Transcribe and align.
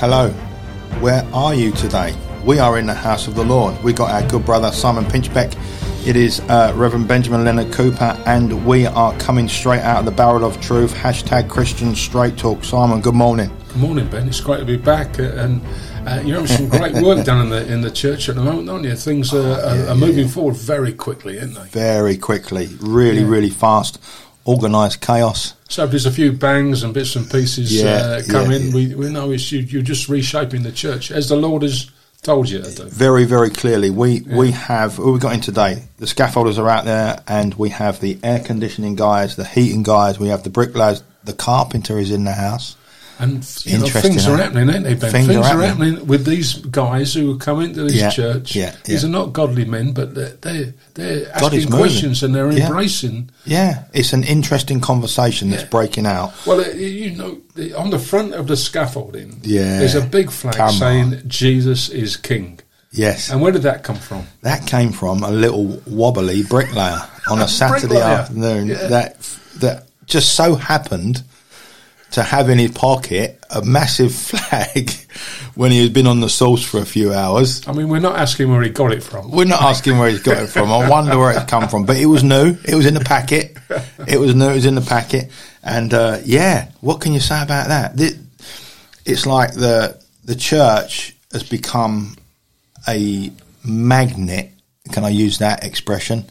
hello. 0.00 0.30
Where 1.02 1.22
are 1.34 1.54
you 1.54 1.72
today? 1.72 2.16
We 2.42 2.58
are 2.58 2.78
in 2.78 2.86
the 2.86 2.94
house 2.94 3.28
of 3.28 3.34
the 3.34 3.44
Lord. 3.44 3.76
We 3.84 3.92
got 3.92 4.10
our 4.10 4.26
good 4.26 4.46
brother 4.46 4.72
Simon 4.72 5.04
Pinchbeck. 5.04 5.54
It 6.06 6.16
is 6.16 6.40
uh, 6.48 6.72
Reverend 6.74 7.06
Benjamin 7.06 7.44
Leonard 7.44 7.70
Cooper, 7.70 8.18
and 8.24 8.64
we 8.64 8.86
are 8.86 9.14
coming 9.18 9.46
straight 9.46 9.82
out 9.82 9.98
of 9.98 10.04
the 10.06 10.10
barrel 10.10 10.46
of 10.46 10.58
truth. 10.58 10.94
Hashtag 10.94 11.50
Christian 11.50 11.94
Straight 11.94 12.38
Talk. 12.38 12.64
Simon, 12.64 13.02
good 13.02 13.12
morning. 13.12 13.54
Good 13.68 13.76
morning, 13.76 14.08
Ben. 14.08 14.26
It's 14.26 14.40
great 14.40 14.60
to 14.60 14.64
be 14.64 14.78
back, 14.78 15.20
uh, 15.20 15.34
and 15.34 15.60
uh, 16.08 16.22
you're 16.24 16.40
having 16.40 16.46
some 16.46 16.68
great 16.70 16.94
work 17.04 17.22
done 17.26 17.42
in 17.42 17.50
the 17.50 17.70
in 17.70 17.82
the 17.82 17.90
church 17.90 18.30
at 18.30 18.36
the 18.36 18.42
moment, 18.42 18.70
aren't 18.70 18.86
you? 18.86 18.96
Things 18.96 19.34
are, 19.34 19.60
are, 19.60 19.76
yeah, 19.76 19.92
are 19.92 19.96
moving 19.96 20.24
yeah. 20.24 20.32
forward 20.32 20.56
very 20.56 20.94
quickly, 20.94 21.38
aren't 21.38 21.56
they? 21.56 21.64
Very 21.64 22.16
quickly, 22.16 22.68
really, 22.80 23.22
really 23.22 23.50
fast. 23.50 23.98
Organised 24.46 25.00
chaos. 25.00 25.54
So 25.68 25.84
if 25.84 25.90
there's 25.90 26.06
a 26.06 26.10
few 26.10 26.32
bangs 26.32 26.82
and 26.82 26.92
bits 26.92 27.14
and 27.14 27.30
pieces 27.30 27.72
Yeah, 27.72 27.90
uh, 27.90 28.22
come 28.28 28.50
yeah, 28.50 28.56
in, 28.56 28.66
yeah. 28.68 28.74
we, 28.74 28.94
we 28.94 29.10
know 29.10 29.30
it's 29.30 29.52
you, 29.52 29.60
you're 29.60 29.82
just 29.82 30.08
reshaping 30.08 30.62
the 30.62 30.72
church 30.72 31.10
as 31.10 31.28
the 31.28 31.36
Lord 31.36 31.62
has 31.62 31.90
told 32.22 32.48
you 32.48 32.60
to 32.62 32.70
do. 32.74 32.84
Very, 32.84 33.24
very 33.24 33.50
clearly. 33.50 33.90
We 33.90 34.22
we 34.22 34.50
have 34.50 34.98
we 34.98 35.18
got 35.18 35.34
in 35.34 35.40
today. 35.40 35.84
The 35.98 36.06
scaffolders 36.06 36.58
are 36.58 36.68
out 36.68 36.84
there, 36.84 37.22
and 37.26 37.54
we 37.54 37.70
have 37.70 38.00
the 38.00 38.18
air 38.22 38.40
conditioning 38.40 38.94
guys, 38.96 39.36
the 39.36 39.44
heating 39.44 39.82
guys. 39.82 40.18
We 40.18 40.28
have 40.28 40.42
the 40.42 40.50
bricklayers. 40.50 41.02
The 41.24 41.32
carpenter 41.34 41.98
is 41.98 42.10
in 42.10 42.24
the 42.24 42.32
house. 42.32 42.76
And 43.20 43.46
you 43.64 43.78
know, 43.78 43.86
things 43.86 44.26
are 44.26 44.36
happening, 44.36 44.70
aren't 44.70 44.84
they, 44.84 44.94
Ben? 44.94 45.10
Things 45.12 45.26
Things, 45.26 45.46
are 45.46 45.56
are, 45.56 45.62
happening. 45.62 45.90
happening. 45.92 46.06
with 46.06 46.24
these 46.24 46.54
guys 46.54 47.12
who 47.12 47.36
come 47.38 47.60
into 47.60 47.82
this 47.84 47.94
Yeah, 47.94 48.10
church. 48.10 48.56
yeah, 48.56 48.74
These 48.84 49.04
are 49.04 49.08
not 49.08 49.32
godly 49.34 49.64
men, 49.64 49.92
but 49.92 50.14
they're 50.14 50.36
they're, 50.40 50.74
they're 50.94 51.30
asking 51.36 51.68
questions 51.68 52.22
and 52.22 52.34
they're 52.34 52.50
embracing. 52.50 53.30
Yeah, 53.44 53.84
it's 53.92 54.12
an 54.12 54.24
interesting 54.24 54.80
conversation 54.80 55.50
that's 55.50 55.62
Yeah. 55.64 55.68
breaking 55.68 56.06
out. 56.06 56.32
Well, 56.46 56.60
uh, 56.60 56.68
you 56.72 57.10
know, 57.16 57.38
on 57.76 57.90
the 57.90 57.98
front 57.98 58.32
of 58.34 58.46
the 58.46 58.56
scaffolding, 58.56 59.40
Yeah. 59.42 59.78
there's 59.80 59.94
a 59.94 60.00
big 60.00 60.30
flag 60.30 60.54
Come 60.56 60.74
saying 60.74 61.22
Jesus 61.26 61.88
is 61.90 62.16
King. 62.16 62.58
Yes, 62.92 63.30
And 63.30 63.40
where 63.40 63.52
did 63.52 63.62
that 63.62 63.84
come 63.84 63.96
from? 63.96 64.26
that 64.42 64.66
came 64.66 64.90
from 64.92 65.22
a 65.22 65.30
little 65.30 65.80
wobbly 65.86 66.42
bricklayer 66.42 67.02
on 67.28 67.38
a 67.40 67.46
Saturday 67.60 67.86
Bricklayer. 67.86 68.02
afternoon. 68.04 68.66
Yeah. 68.68 68.86
That 68.88 69.16
that 69.60 69.86
just 70.06 70.34
so 70.34 70.54
happened 70.56 71.22
to 72.12 72.22
have 72.22 72.48
in 72.48 72.58
his 72.58 72.72
pocket 72.72 73.42
a 73.50 73.62
massive 73.62 74.14
flag 74.30 74.90
when 75.54 75.70
he 75.70 75.82
had 75.82 75.92
been 75.92 76.06
on 76.06 76.20
the 76.20 76.28
sauce 76.28 76.64
for 76.64 76.78
a 76.78 76.86
few 76.86 77.12
hours. 77.12 77.66
I 77.66 77.72
mean, 77.72 77.88
we're 77.88 78.00
not 78.00 78.16
asking 78.16 78.50
where 78.50 78.62
he 78.62 78.70
got 78.70 78.92
it 78.92 79.02
from. 79.02 79.30
We're 79.30 79.44
not 79.44 79.62
asking 79.62 79.98
where 79.98 80.10
he's 80.10 80.22
got 80.22 80.42
it 80.42 80.48
from. 80.48 80.70
I 80.72 80.88
wonder 80.90 81.18
where 81.18 81.32
it's 81.32 81.50
come 81.50 81.68
from. 81.68 81.84
But 81.84 81.96
it 81.96 82.06
was 82.06 82.22
new. 82.22 82.56
It 82.64 82.74
was 82.74 82.86
in 82.86 82.94
the 82.94 83.00
packet. 83.00 83.56
It 84.06 84.18
was 84.18 84.34
new. 84.34 84.48
It 84.48 84.54
was 84.54 84.66
in 84.66 84.74
the 84.74 84.80
packet. 84.80 85.30
And 85.62 85.92
uh, 85.92 86.18
yeah, 86.24 86.70
what 86.80 87.00
can 87.00 87.12
you 87.12 87.20
say 87.20 87.42
about 87.42 87.68
that? 87.68 88.00
It's 89.04 89.26
like 89.26 89.54
the 89.54 90.00
the 90.24 90.34
church 90.34 91.14
has 91.32 91.42
become 91.42 92.16
a 92.88 93.30
magnet. 93.64 94.50
Can 94.92 95.04
I 95.04 95.10
use 95.10 95.38
that 95.38 95.64
expression 95.64 96.24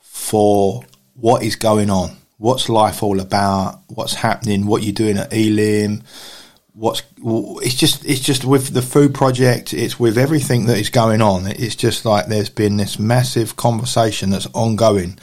for 0.00 0.84
what 1.14 1.42
is 1.42 1.56
going 1.56 1.90
on? 1.90 2.16
What's 2.42 2.68
life 2.68 3.04
all 3.04 3.20
about? 3.20 3.82
What's 3.86 4.14
happening? 4.14 4.66
What 4.66 4.82
you're 4.82 4.92
doing 4.92 5.16
at 5.16 5.32
Elim? 5.32 6.02
what's 6.74 7.02
it's 7.22 7.74
just 7.74 8.02
it's 8.06 8.20
just 8.20 8.46
with 8.46 8.72
the 8.72 8.80
food 8.80 9.12
project 9.12 9.74
it's 9.74 10.00
with 10.00 10.16
everything 10.16 10.64
that 10.64 10.78
is 10.78 10.88
going 10.88 11.20
on 11.20 11.46
it's 11.46 11.76
just 11.76 12.06
like 12.06 12.28
there's 12.28 12.48
been 12.48 12.78
this 12.78 12.98
massive 12.98 13.56
conversation 13.56 14.30
that's 14.30 14.46
ongoing 14.54 15.18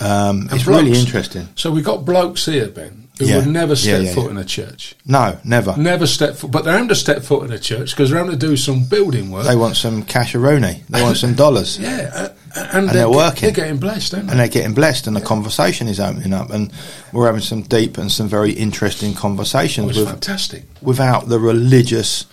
um, 0.00 0.48
it's 0.52 0.66
really 0.66 0.92
interesting 0.92 1.48
So 1.56 1.70
we've 1.70 1.84
got 1.84 2.04
blokes 2.04 2.46
here, 2.46 2.68
Ben, 2.68 3.08
who 3.18 3.26
Yeah. 3.26 3.36
would 3.38 3.48
never 3.48 3.74
step 3.74 4.04
yeah, 4.04 4.14
foot 4.14 4.24
yeah. 4.26 4.30
in 4.30 4.36
a 4.38 4.44
church. 4.44 4.94
no 5.06 5.38
never 5.44 5.76
Never 5.76 6.06
step 6.06 6.36
foot, 6.36 6.50
but 6.50 6.64
they're 6.64 6.74
having 6.74 6.88
to 6.88 6.94
step 6.94 7.22
foot 7.22 7.44
in 7.44 7.52
a 7.52 7.58
church 7.58 7.90
because 7.90 8.10
they're 8.10 8.18
having 8.18 8.38
to 8.38 8.46
do 8.46 8.56
some 8.56 8.84
building 8.84 9.30
work. 9.30 9.46
they 9.46 9.56
want 9.56 9.76
some 9.76 10.02
casheroni 10.04 10.86
they 10.88 11.02
want 11.02 11.16
some 11.16 11.34
dollars 11.34 11.78
yeah, 11.80 12.10
uh, 12.14 12.28
and, 12.72 12.88
they're 12.88 13.06
get- 13.08 13.10
working. 13.10 13.40
They're 13.42 13.64
getting 13.64 13.78
blessed, 13.78 14.14
aren't 14.14 14.26
they? 14.26 14.30
and 14.32 14.40
they're 14.40 14.48
getting 14.48 14.74
blessed 14.74 15.06
and 15.06 15.14
the 15.16 15.20
conversation 15.20 15.86
is 15.88 16.00
opening 16.00 16.32
up 16.32 16.50
and 16.50 16.72
we're 17.12 17.26
having 17.26 17.40
some 17.42 17.62
deep 17.62 17.98
and 17.98 18.10
some 18.10 18.28
very 18.28 18.52
interesting 18.52 19.14
Oh, 19.16 19.20
conversations 19.20 19.90
it's 19.90 19.98
with 19.98 20.08
fantastic. 20.08 20.64
without 20.80 21.28
the 21.28 21.38
religious 21.40 22.24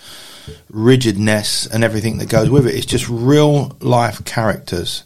rigidness 0.70 1.66
and 1.68 1.84
everything 1.84 2.18
that 2.20 2.30
goes 2.30 2.50
with 2.50 2.68
it. 2.68 2.76
It's 2.76 2.86
just 2.86 3.08
real 3.10 3.76
life 3.82 4.24
characters 4.26 5.04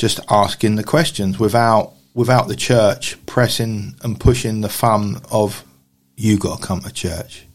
just 0.00 0.18
asking 0.30 0.76
the 0.76 0.82
questions 0.82 1.38
without 1.38 1.92
without 2.14 2.48
the 2.48 2.56
church 2.56 3.18
pressing 3.26 3.94
and 4.02 4.18
pushing 4.18 4.62
the 4.62 4.68
thumb 4.68 5.20
of 5.30 5.62
you 6.16 6.38
got 6.38 6.58
to 6.58 6.66
come 6.66 6.80
to 6.80 6.90
church. 6.90 7.46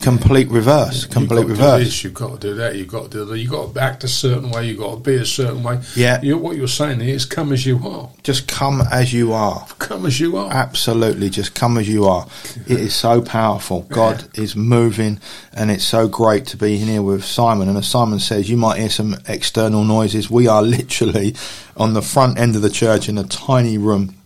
Complete 0.00 0.48
reverse. 0.48 1.06
Complete 1.06 1.40
you've 1.40 1.48
got 1.48 1.54
to 1.54 1.54
do 1.54 1.62
reverse. 1.62 1.84
this, 1.84 2.04
you've 2.04 2.14
got 2.14 2.40
to 2.40 2.48
do 2.48 2.54
that, 2.54 2.76
you've 2.76 2.88
got 2.88 3.04
to 3.04 3.08
do 3.08 3.24
that. 3.24 3.38
You've 3.38 3.50
got 3.50 3.74
to 3.74 3.80
act 3.80 4.04
a 4.04 4.08
certain 4.08 4.50
way, 4.50 4.68
you've 4.68 4.78
got 4.78 4.94
to 4.94 5.00
be 5.00 5.16
a 5.16 5.26
certain 5.26 5.62
way. 5.62 5.80
Yeah. 5.96 6.20
You, 6.22 6.38
what 6.38 6.56
you're 6.56 6.68
saying 6.68 7.00
is 7.00 7.24
come 7.24 7.52
as 7.52 7.66
you 7.66 7.80
are. 7.86 8.08
Just 8.22 8.46
come 8.46 8.82
as 8.92 9.12
you 9.12 9.32
are. 9.32 9.66
Come 9.78 10.06
as 10.06 10.20
you 10.20 10.36
are. 10.36 10.52
Absolutely, 10.52 11.30
just 11.30 11.54
come 11.54 11.78
as 11.78 11.88
you 11.88 12.04
are. 12.04 12.26
It 12.66 12.78
is 12.78 12.94
so 12.94 13.20
powerful. 13.20 13.82
God 13.82 14.28
is 14.38 14.54
moving, 14.54 15.20
and 15.52 15.70
it's 15.70 15.84
so 15.84 16.06
great 16.06 16.46
to 16.46 16.56
be 16.56 16.76
here 16.76 17.02
with 17.02 17.24
Simon. 17.24 17.68
And 17.68 17.76
as 17.76 17.88
Simon 17.88 18.20
says, 18.20 18.48
you 18.48 18.56
might 18.56 18.78
hear 18.78 18.90
some 18.90 19.16
external 19.26 19.84
noises. 19.84 20.30
We 20.30 20.46
are 20.46 20.62
literally 20.62 21.34
on 21.76 21.94
the 21.94 22.02
front 22.02 22.38
end 22.38 22.54
of 22.56 22.62
the 22.62 22.70
church 22.70 23.08
in 23.08 23.18
a 23.18 23.24
tiny 23.24 23.78
room. 23.78 24.17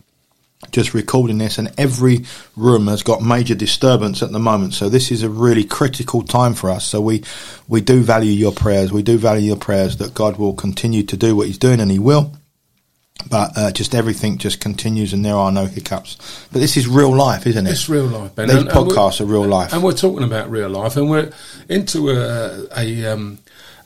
Just 0.73 0.93
recording 0.95 1.37
this, 1.37 1.59
and 1.59 1.71
every 1.77 2.25
room 2.57 2.87
has 2.87 3.03
got 3.03 3.21
major 3.21 3.53
disturbance 3.55 4.23
at 4.23 4.31
the 4.31 4.39
moment. 4.39 4.73
So 4.73 4.89
this 4.89 5.11
is 5.11 5.21
a 5.21 5.29
really 5.29 5.63
critical 5.63 6.23
time 6.23 6.55
for 6.55 6.69
us. 6.71 6.83
So 6.83 6.99
we 6.99 7.23
we 7.67 7.79
do 7.79 8.01
value 8.01 8.31
your 8.31 8.51
prayers. 8.51 8.91
We 8.91 9.03
do 9.03 9.17
value 9.19 9.45
your 9.47 9.57
prayers 9.57 9.97
that 9.97 10.15
God 10.15 10.37
will 10.37 10.53
continue 10.53 11.03
to 11.03 11.15
do 11.15 11.35
what 11.35 11.45
He's 11.47 11.59
doing, 11.59 11.79
and 11.79 11.91
He 11.91 11.99
will 11.99 12.31
but 13.29 13.51
uh, 13.55 13.71
just 13.71 13.95
everything 13.95 14.37
just 14.37 14.59
continues 14.59 15.13
and 15.13 15.23
there 15.23 15.35
are 15.35 15.51
no 15.51 15.65
hiccups. 15.65 16.17
But 16.51 16.59
this 16.59 16.75
is 16.75 16.87
real 16.87 17.15
life, 17.15 17.47
isn't 17.47 17.65
it? 17.65 17.71
It's 17.71 17.87
real 17.87 18.05
life, 18.05 18.35
Ben. 18.35 18.47
These 18.47 18.57
And- 18.57 18.67
and 18.67 18.77
podcasts 18.77 19.21
are 19.21 19.25
real 19.25 19.45
life. 19.45 19.71
And 19.71 19.81
we're 19.83 19.93
talking 19.93 20.23
about 20.23 20.49
real 20.51 20.69
life, 20.69 20.97
and 20.97 21.09
we're 21.09 21.31
into 21.69 22.09
a 22.09 22.65
a, 22.75 23.05
um, 23.05 23.37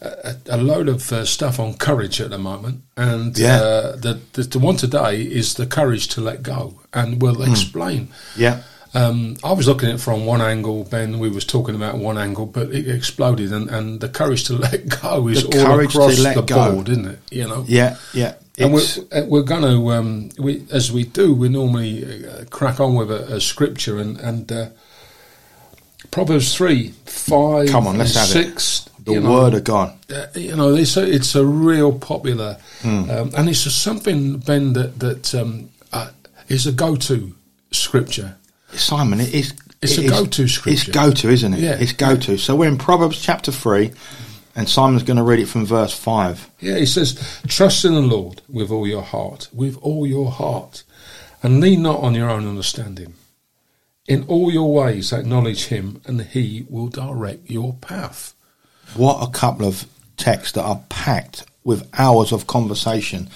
a, 0.02 0.36
a 0.52 0.58
load 0.58 0.88
of 0.90 1.12
uh, 1.12 1.26
stuff 1.26 1.60
on 1.60 1.74
courage 1.76 2.22
at 2.22 2.30
the 2.30 2.38
moment. 2.38 2.82
And 2.96 3.38
Yeah. 3.38 3.58
uh, 3.62 3.96
the, 3.96 4.20
the 4.34 4.44
the 4.44 4.60
one 4.60 4.76
today 4.78 5.22
is 5.22 5.54
the 5.56 5.66
courage 5.66 6.08
to 6.10 6.22
let 6.22 6.44
go, 6.44 6.80
and 6.94 7.22
we'll 7.22 7.36
Hmm. 7.36 7.52
explain. 7.52 8.08
yeah, 8.36 8.62
Um, 8.94 9.36
I 9.44 9.52
was 9.54 9.68
looking 9.68 9.90
at 9.90 9.96
it 9.96 10.02
from 10.02 10.26
one 10.26 10.42
angle, 10.42 10.84
Ben. 10.86 11.20
We 11.20 11.30
was 11.30 11.46
talking 11.46 11.76
about 11.76 11.98
one 11.98 12.18
angle, 12.18 12.46
but 12.46 12.72
it 12.74 12.88
exploded, 12.88 13.52
and, 13.52 13.70
and 13.70 14.00
the 14.00 14.10
courage 14.10 14.46
to 14.46 14.54
let 14.68 14.88
go 15.02 15.28
is 15.28 15.44
The 15.44 15.66
all 15.68 15.80
across 15.80 16.16
the 16.18 16.42
go. 16.42 16.72
board, 16.74 16.90
isn't 16.90 17.06
it? 17.06 17.20
You 17.32 17.48
know. 17.48 17.66
yeah, 17.68 17.98
yeah. 18.14 18.34
And 18.60 18.74
we're, 18.74 19.26
we're 19.28 19.44
going 19.44 19.62
to, 19.62 19.92
um, 19.94 20.30
we, 20.40 20.66
as 20.72 20.92
we 20.92 21.04
do, 21.04 21.32
we 21.36 21.48
normally 21.48 22.26
uh, 22.28 22.46
crack 22.50 22.80
on 22.80 22.96
with 22.96 23.12
a, 23.12 23.36
a 23.36 23.40
scripture 23.40 24.00
and, 24.00 24.18
and 24.20 24.52
uh, 24.52 24.70
Proverbs 26.18 26.56
3, 26.56 26.94
5, 27.06 27.70
Come 27.70 27.86
on, 27.86 27.98
let's 28.00 28.16
have 28.16 28.44
it. 28.44 28.56
the 29.06 29.14
you 29.14 29.20
know, 29.20 29.32
word 29.32 29.54
of 29.54 29.64
God. 29.64 29.94
uh, 30.12 30.26
you 30.34 30.56
know, 30.56 30.74
it's 30.76 30.98
a, 30.98 31.08
it's 31.08 31.36
a 31.36 31.46
real 31.46 31.98
popular, 31.98 32.58
Hmm. 32.82 33.10
um, 33.10 33.32
and 33.38 33.48
it's 33.48 33.60
something, 33.72 34.38
Ben, 34.40 34.74
that, 34.74 34.98
that 35.00 35.36
um, 35.36 35.70
uh, 35.94 36.10
is 36.48 36.66
a 36.66 36.72
go 36.72 36.96
to 36.96 37.36
scripture. 37.72 38.36
Simon, 38.74 39.20
it 39.20 39.32
is. 39.34 39.54
It's 39.80 40.00
it 40.00 40.06
a 40.08 40.10
go-to 40.10 40.48
scripture. 40.48 40.90
It's 40.90 40.90
go 40.90 41.12
to, 41.12 41.30
isn't 41.30 41.54
it? 41.54 41.60
Yeah. 41.60 41.78
It's 41.80 41.92
go 41.94 42.18
to. 42.18 42.38
So 42.40 42.56
we're 42.56 42.68
in 42.68 42.80
Proverbs 42.80 43.22
chapter 43.22 43.52
3, 43.52 43.92
and 44.56 44.68
Simon's 44.68 45.04
going 45.04 45.18
to 45.18 45.24
read 45.24 45.38
it 45.40 45.46
from 45.48 45.68
verse 45.68 45.94
5. 45.96 46.50
Yeah, 46.62 46.78
he 46.80 46.88
says, 46.88 47.40
Trust 47.48 47.86
in 47.86 47.94
the 47.94 48.02
Lord 48.02 48.42
with 48.50 48.72
all 48.72 48.88
your 48.88 49.04
heart, 49.04 49.50
with 49.54 49.78
all 49.84 50.08
your 50.08 50.32
heart, 50.32 50.82
and 51.44 51.62
lean 51.62 51.84
not 51.84 52.00
on 52.00 52.16
your 52.16 52.28
own 52.28 52.48
understanding. 52.48 53.14
In 54.08 54.24
all 54.28 54.52
your 54.52 54.74
ways 54.74 55.12
acknowledge 55.12 55.66
him, 55.66 56.02
and 56.06 56.22
he 56.22 56.66
will 56.70 56.88
direct 56.88 57.50
your 57.50 57.74
path. 57.74 58.34
What 58.96 59.22
a 59.22 59.32
couple 59.32 59.68
of 59.68 59.86
texts 60.16 60.54
that 60.54 60.64
are 60.64 60.82
packed 60.90 61.46
with 61.64 61.90
hours 61.98 62.32
of 62.32 62.48
conversation. 62.48 63.30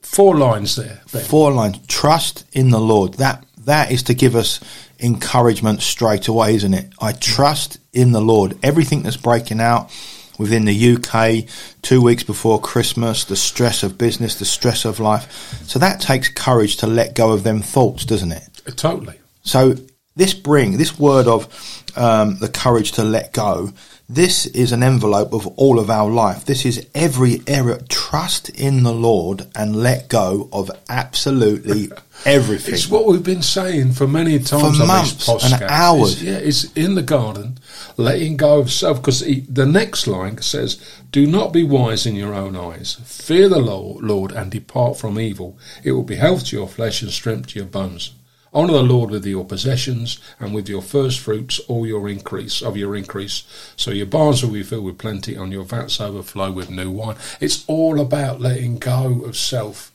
Four 0.00 0.36
lines 0.36 0.76
there. 0.76 1.00
Ben. 1.12 1.24
Four 1.24 1.52
lines. 1.52 1.84
Trust 1.88 2.44
in 2.52 2.70
the 2.70 2.78
Lord. 2.78 3.14
That 3.14 3.44
that 3.64 3.90
is 3.90 4.04
to 4.04 4.14
give 4.14 4.36
us 4.36 4.60
encouragement 5.00 5.82
straight 5.82 6.28
away, 6.28 6.54
isn't 6.54 6.74
it? 6.74 6.92
I 7.00 7.12
trust 7.12 7.78
in 7.92 8.12
the 8.12 8.20
Lord. 8.20 8.56
Everything 8.62 9.02
that's 9.02 9.16
breaking 9.16 9.60
out 9.60 9.90
within 10.38 10.64
the 10.64 10.96
UK, 10.96 11.48
two 11.82 12.02
weeks 12.02 12.22
before 12.22 12.60
Christmas, 12.60 13.24
the 13.24 13.36
stress 13.36 13.82
of 13.82 13.98
business, 13.98 14.36
the 14.36 14.44
stress 14.44 14.84
of 14.84 15.00
life. 15.00 15.58
So 15.66 15.78
that 15.78 16.00
takes 16.00 16.28
courage 16.28 16.76
to 16.78 16.86
let 16.86 17.14
go 17.14 17.32
of 17.32 17.42
them 17.42 17.62
thoughts, 17.62 18.04
doesn't 18.04 18.32
it? 18.32 18.62
Totally. 18.76 19.18
So 19.42 19.76
this 20.16 20.34
bring 20.34 20.76
this 20.76 20.98
word 20.98 21.26
of 21.26 21.48
um, 21.96 22.38
the 22.38 22.48
courage 22.48 22.92
to 22.92 23.04
let 23.04 23.32
go. 23.32 23.72
This 24.06 24.44
is 24.46 24.70
an 24.72 24.82
envelope 24.82 25.32
of 25.32 25.46
all 25.56 25.78
of 25.78 25.88
our 25.88 26.10
life. 26.10 26.44
This 26.44 26.66
is 26.66 26.86
every 26.94 27.40
area. 27.46 27.78
Trust 27.88 28.50
in 28.50 28.82
the 28.82 28.92
Lord 28.92 29.46
and 29.56 29.76
let 29.76 30.10
go 30.10 30.50
of 30.52 30.70
absolutely 30.90 31.88
everything. 32.26 32.74
It's 32.74 32.88
what 32.88 33.06
we've 33.06 33.22
been 33.22 33.42
saying 33.42 33.92
for 33.92 34.06
many 34.06 34.38
times 34.38 34.76
For 34.76 34.82
on 34.82 34.88
months 34.88 35.28
and 35.28 35.62
hours. 35.62 36.12
It's, 36.12 36.22
yeah, 36.22 36.34
it's 36.34 36.72
in 36.74 36.96
the 36.96 37.02
garden. 37.02 37.58
letting 37.96 38.36
go 38.36 38.58
of 38.58 38.70
self. 38.70 38.98
Because 38.98 39.20
the 39.20 39.66
next 39.66 40.06
line 40.06 40.40
says, 40.42 40.78
"Do 41.10 41.26
not 41.26 41.54
be 41.54 41.64
wise 41.64 42.04
in 42.04 42.14
your 42.14 42.34
own 42.34 42.56
eyes. 42.56 42.98
Fear 43.04 43.48
the 43.48 43.58
Lord 43.58 44.32
and 44.32 44.50
depart 44.50 44.98
from 44.98 45.18
evil. 45.18 45.56
It 45.82 45.92
will 45.92 46.02
be 46.02 46.16
health 46.16 46.46
to 46.46 46.56
your 46.56 46.68
flesh 46.68 47.00
and 47.00 47.10
strength 47.10 47.48
to 47.48 47.58
your 47.58 47.68
bones." 47.68 48.12
Honour 48.54 48.72
the 48.72 48.82
Lord 48.82 49.10
with 49.10 49.26
your 49.26 49.44
possessions 49.44 50.18
and 50.38 50.54
with 50.54 50.68
your 50.68 50.82
first 50.82 51.18
fruits, 51.18 51.58
all 51.66 51.86
your 51.86 52.08
increase 52.08 52.62
of 52.62 52.76
your 52.76 52.94
increase. 52.94 53.42
So 53.76 53.90
your 53.90 54.06
barns 54.06 54.44
will 54.44 54.52
be 54.52 54.62
filled 54.62 54.84
with 54.84 54.98
plenty, 54.98 55.34
and 55.34 55.52
your 55.52 55.64
vats 55.64 56.00
overflow 56.00 56.52
with 56.52 56.70
new 56.70 56.90
wine. 56.90 57.16
It's 57.40 57.64
all 57.66 58.00
about 58.00 58.40
letting 58.40 58.78
go 58.78 59.22
of 59.24 59.36
self. 59.36 59.90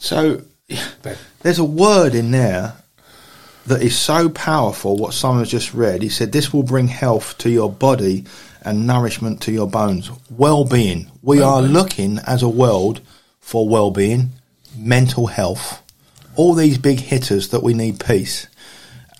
So 0.00 0.42
there's 1.42 1.60
a 1.60 1.64
word 1.64 2.14
in 2.14 2.32
there 2.32 2.74
that 3.66 3.82
is 3.82 3.96
so 3.96 4.28
powerful. 4.28 4.96
What 4.96 5.14
someone's 5.14 5.50
just 5.50 5.72
read, 5.72 6.02
he 6.02 6.08
said, 6.08 6.32
"This 6.32 6.52
will 6.52 6.64
bring 6.64 6.88
health 6.88 7.38
to 7.38 7.50
your 7.50 7.70
body 7.70 8.24
and 8.62 8.86
nourishment 8.86 9.40
to 9.42 9.52
your 9.52 9.68
bones, 9.68 10.10
well-being." 10.28 11.10
We 11.22 11.38
well-being. 11.38 11.70
are 11.70 11.72
looking 11.72 12.18
as 12.26 12.42
a 12.42 12.48
world 12.48 13.00
for 13.38 13.68
well-being, 13.68 14.30
mental 14.76 15.28
health 15.28 15.82
all 16.36 16.54
these 16.54 16.78
big 16.78 17.00
hitters 17.00 17.48
that 17.48 17.62
we 17.62 17.74
need 17.74 18.00
peace. 18.00 18.46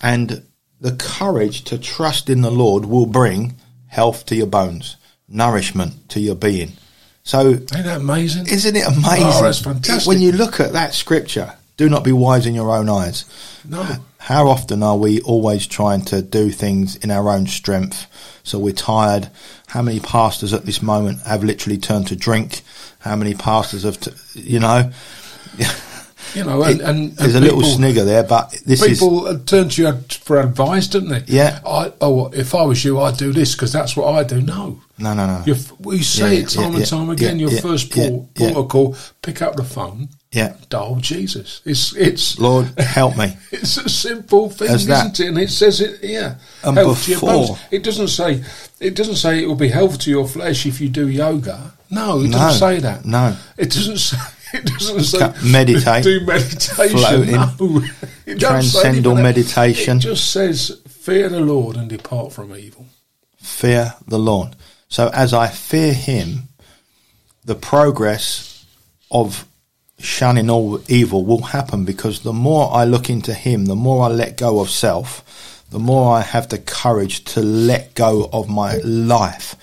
And 0.01 0.45
the 0.79 0.93
courage 0.93 1.63
to 1.65 1.77
trust 1.77 2.29
in 2.29 2.41
the 2.41 2.51
Lord 2.51 2.85
will 2.85 3.05
bring 3.05 3.55
health 3.87 4.25
to 4.27 4.35
your 4.35 4.47
bones, 4.47 4.97
nourishment 5.27 6.09
to 6.09 6.19
your 6.19 6.35
being. 6.35 6.73
So, 7.23 7.49
ain't 7.49 7.67
that 7.69 8.01
amazing? 8.01 8.47
Isn't 8.47 8.75
it 8.75 8.87
amazing? 8.87 9.27
Oh, 9.27 9.43
that's 9.43 9.59
fantastic. 9.59 10.07
When 10.07 10.21
you 10.21 10.31
look 10.31 10.59
at 10.59 10.73
that 10.73 10.93
scripture, 10.95 11.53
do 11.77 11.87
not 11.87 12.03
be 12.03 12.11
wise 12.11 12.47
in 12.47 12.55
your 12.55 12.71
own 12.71 12.89
eyes. 12.89 13.25
No. 13.63 13.83
How 14.17 14.47
often 14.47 14.81
are 14.81 14.97
we 14.97 15.21
always 15.21 15.67
trying 15.67 16.05
to 16.05 16.21
do 16.21 16.49
things 16.51 16.95
in 16.95 17.11
our 17.11 17.29
own 17.29 17.47
strength? 17.47 18.07
So 18.43 18.57
we're 18.57 18.73
tired. 18.73 19.29
How 19.67 19.81
many 19.81 19.99
pastors 19.99 20.53
at 20.53 20.65
this 20.65 20.81
moment 20.81 21.21
have 21.21 21.43
literally 21.43 21.77
turned 21.77 22.07
to 22.07 22.15
drink? 22.15 22.61
How 22.99 23.15
many 23.15 23.33
pastors 23.33 23.83
have, 23.83 23.99
t- 23.99 24.11
you 24.33 24.59
know? 24.59 24.91
You 26.35 26.43
know, 26.43 26.63
and, 26.63 26.79
it, 26.79 26.83
and, 26.83 26.99
and 26.99 27.17
there's 27.17 27.33
people, 27.33 27.37
a 27.37 27.45
little 27.45 27.63
snigger 27.63 28.03
there, 28.05 28.23
but 28.23 28.51
this 28.65 28.85
people 28.85 29.27
is 29.27 29.33
people 29.33 29.45
turn 29.45 29.69
to 29.69 29.81
you 29.81 30.01
for 30.09 30.39
advice, 30.39 30.87
don't 30.87 31.09
they? 31.09 31.23
Yeah. 31.27 31.59
I, 31.65 31.91
oh, 32.01 32.27
if 32.33 32.55
I 32.55 32.63
was 32.63 32.83
you, 32.83 32.99
I'd 32.99 33.17
do 33.17 33.33
this 33.33 33.53
because 33.53 33.73
that's 33.73 33.95
what 33.97 34.13
I 34.13 34.23
do. 34.23 34.41
No, 34.41 34.81
no, 34.97 35.13
no, 35.13 35.25
no. 35.25 35.43
You're, 35.45 35.57
we 35.79 36.01
say 36.01 36.35
yeah, 36.35 36.41
it 36.41 36.49
time 36.49 36.71
yeah, 36.73 36.79
and 36.79 36.87
time 36.87 37.09
again. 37.09 37.39
your 37.39 37.51
first 37.51 37.91
port, 37.91 38.33
protocol: 38.33 38.95
pick 39.21 39.41
up 39.41 39.55
the 39.55 39.63
phone. 39.63 40.09
Yeah. 40.31 40.55
Dial 40.69 40.95
Jesus. 40.95 41.61
It's 41.65 41.93
it's 41.95 42.39
Lord 42.39 42.67
help 42.79 43.17
me. 43.17 43.35
it's 43.51 43.75
a 43.75 43.89
simple 43.89 44.49
thing, 44.49 44.69
As 44.69 44.87
isn't 44.87 44.89
that. 44.89 45.19
it? 45.19 45.27
And 45.27 45.37
it 45.37 45.49
says 45.49 45.81
it 45.81 45.99
here. 45.99 46.39
And 46.63 46.75
before, 46.75 47.57
It 47.69 47.83
doesn't 47.83 48.07
say 48.07 48.43
it 48.79 48.95
doesn't 48.95 49.17
say 49.17 49.43
it 49.43 49.47
will 49.47 49.55
be 49.55 49.67
health 49.67 49.99
to 49.99 50.09
your 50.09 50.27
flesh 50.27 50.65
if 50.65 50.79
you 50.79 50.87
do 50.87 51.09
yoga. 51.09 51.73
No, 51.89 52.21
it 52.21 52.29
no, 52.29 52.37
doesn't 52.37 52.59
say 52.59 52.79
that. 52.79 53.03
No. 53.03 53.35
It 53.57 53.71
doesn't 53.71 53.97
say 53.97 54.17
it 54.53 54.65
doesn't 54.65 55.03
say 55.03 55.33
meditate, 55.51 56.03
do 56.03 56.25
meditation, 56.25 56.97
floating, 56.97 57.35
no. 57.35 58.37
transcendental 58.37 59.15
meditation. 59.15 59.97
It 59.97 60.01
just 60.01 60.31
says, 60.31 60.81
"Fear 60.87 61.29
the 61.29 61.39
Lord 61.39 61.77
and 61.77 61.89
depart 61.89 62.33
from 62.33 62.55
evil." 62.55 62.85
Fear 63.37 63.95
the 64.07 64.19
Lord. 64.19 64.55
So 64.87 65.09
as 65.13 65.33
I 65.33 65.47
fear 65.47 65.93
Him, 65.93 66.49
the 67.45 67.55
progress 67.55 68.65
of 69.09 69.45
shunning 69.99 70.49
all 70.49 70.81
evil 70.89 71.25
will 71.25 71.41
happen 71.41 71.85
because 71.85 72.21
the 72.21 72.33
more 72.33 72.73
I 72.73 72.85
look 72.85 73.09
into 73.09 73.33
Him, 73.33 73.65
the 73.65 73.75
more 73.75 74.05
I 74.05 74.09
let 74.09 74.37
go 74.37 74.59
of 74.59 74.69
self, 74.69 75.63
the 75.69 75.79
more 75.79 76.15
I 76.15 76.21
have 76.21 76.49
the 76.49 76.59
courage 76.59 77.23
to 77.25 77.41
let 77.41 77.95
go 77.95 78.29
of 78.33 78.49
my 78.49 78.75
life 78.83 79.55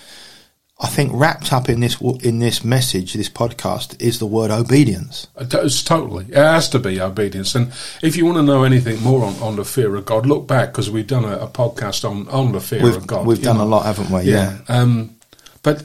I 0.80 0.86
think 0.86 1.10
wrapped 1.12 1.52
up 1.52 1.68
in 1.68 1.80
this 1.80 2.00
in 2.00 2.38
this 2.38 2.62
message, 2.62 3.14
this 3.14 3.28
podcast, 3.28 4.00
is 4.00 4.20
the 4.20 4.26
word 4.26 4.52
obedience. 4.52 5.26
It's 5.36 5.82
totally. 5.82 6.26
It 6.26 6.36
has 6.36 6.68
to 6.68 6.78
be 6.78 7.00
obedience. 7.00 7.56
And 7.56 7.72
if 8.00 8.16
you 8.16 8.24
want 8.24 8.36
to 8.36 8.44
know 8.44 8.62
anything 8.62 9.02
more 9.02 9.24
on, 9.24 9.34
on 9.42 9.56
the 9.56 9.64
fear 9.64 9.96
of 9.96 10.04
God, 10.04 10.24
look 10.24 10.46
back 10.46 10.68
because 10.68 10.88
we've 10.88 11.06
done 11.06 11.24
a, 11.24 11.38
a, 11.38 11.48
podcast 11.48 12.08
on, 12.08 12.28
on 12.28 12.52
the 12.52 12.60
fear 12.60 12.84
we've, 12.84 12.94
of 12.94 13.08
God. 13.08 13.26
We've 13.26 13.42
done 13.42 13.58
know. 13.58 13.64
a 13.64 13.66
lot, 13.66 13.86
haven't 13.86 14.10
we? 14.10 14.30
Yeah. 14.30 14.58
yeah. 14.68 14.80
Um, 14.80 15.16
but 15.64 15.84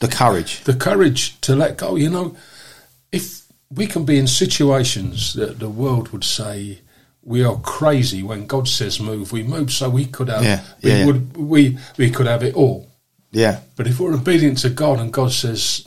the 0.00 0.08
courage, 0.08 0.64
the 0.64 0.74
courage 0.74 1.40
to 1.42 1.54
let 1.54 1.78
go. 1.78 1.94
You 1.94 2.10
know, 2.10 2.36
if 3.12 3.44
we 3.70 3.86
can 3.86 4.04
be 4.04 4.18
in 4.18 4.26
situations 4.26 5.34
that 5.34 5.60
the 5.60 5.70
world 5.70 6.08
would 6.08 6.24
say 6.24 6.80
we 7.22 7.44
are 7.44 7.56
crazy 7.60 8.24
when 8.24 8.48
God 8.48 8.66
says 8.66 8.98
move, 8.98 9.30
we 9.30 9.44
move. 9.44 9.72
So 9.72 9.88
we 9.88 10.06
could 10.06 10.28
have, 10.28 10.42
yeah, 10.42 10.64
we 10.82 10.90
yeah, 10.90 11.06
would, 11.06 11.36
we 11.36 11.78
we 11.96 12.10
could 12.10 12.26
have 12.26 12.42
it 12.42 12.56
all. 12.56 12.89
Yeah. 13.32 13.60
But 13.76 13.86
if 13.86 14.00
we're 14.00 14.14
obedient 14.14 14.58
to 14.58 14.70
God 14.70 14.98
and 14.98 15.12
God 15.12 15.32
says 15.32 15.86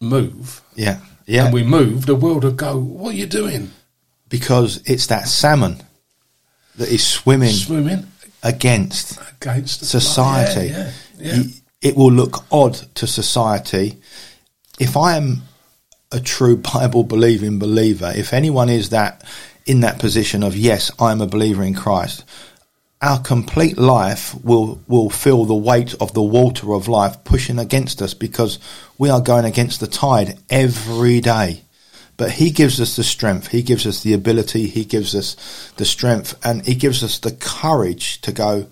move, 0.00 0.62
yeah, 0.74 1.00
yeah, 1.26 1.44
and 1.44 1.54
we 1.54 1.62
move, 1.62 2.06
the 2.06 2.14
world 2.14 2.44
will 2.44 2.52
go, 2.52 2.78
"What 2.78 3.14
are 3.14 3.18
you 3.18 3.26
doing?" 3.26 3.70
Because 4.28 4.82
it's 4.86 5.06
that 5.08 5.28
salmon 5.28 5.82
that 6.76 6.88
is 6.88 7.06
swimming, 7.06 7.52
swimming 7.52 8.06
against 8.42 9.18
against 9.40 9.84
society. 9.84 10.68
Yeah, 10.68 10.90
yeah, 11.18 11.34
yeah. 11.34 11.42
It 11.80 11.96
will 11.96 12.12
look 12.12 12.44
odd 12.50 12.74
to 12.96 13.06
society 13.06 13.98
if 14.78 14.96
I 14.96 15.16
am 15.16 15.42
a 16.12 16.20
true 16.20 16.56
Bible 16.74 17.04
believing 17.04 17.58
believer. 17.58 18.12
If 18.14 18.32
anyone 18.32 18.68
is 18.68 18.90
that 18.90 19.24
in 19.66 19.80
that 19.80 19.98
position 19.98 20.42
of 20.42 20.56
yes, 20.56 20.90
I 20.98 21.12
am 21.12 21.20
a 21.20 21.26
believer 21.26 21.62
in 21.62 21.74
Christ 21.74 22.24
our 23.02 23.18
complete 23.18 23.78
life 23.78 24.34
will 24.44 24.80
will 24.86 25.08
feel 25.08 25.44
the 25.44 25.54
weight 25.54 25.94
of 26.00 26.12
the 26.12 26.22
water 26.22 26.74
of 26.74 26.86
life 26.86 27.24
pushing 27.24 27.58
against 27.58 28.02
us 28.02 28.12
because 28.12 28.58
we 28.98 29.08
are 29.08 29.22
going 29.22 29.44
against 29.46 29.80
the 29.80 29.86
tide 29.86 30.38
every 30.50 31.20
day. 31.20 31.62
But 32.18 32.32
he 32.32 32.50
gives 32.50 32.78
us 32.78 32.96
the 32.96 33.04
strength, 33.04 33.48
he 33.48 33.62
gives 33.62 33.86
us 33.86 34.02
the 34.02 34.12
ability, 34.12 34.66
he 34.66 34.84
gives 34.84 35.14
us 35.14 35.72
the 35.76 35.86
strength, 35.86 36.38
and 36.44 36.66
he 36.66 36.74
gives 36.74 37.02
us 37.02 37.18
the 37.18 37.32
courage 37.32 38.20
to 38.20 38.32
go. 38.32 38.66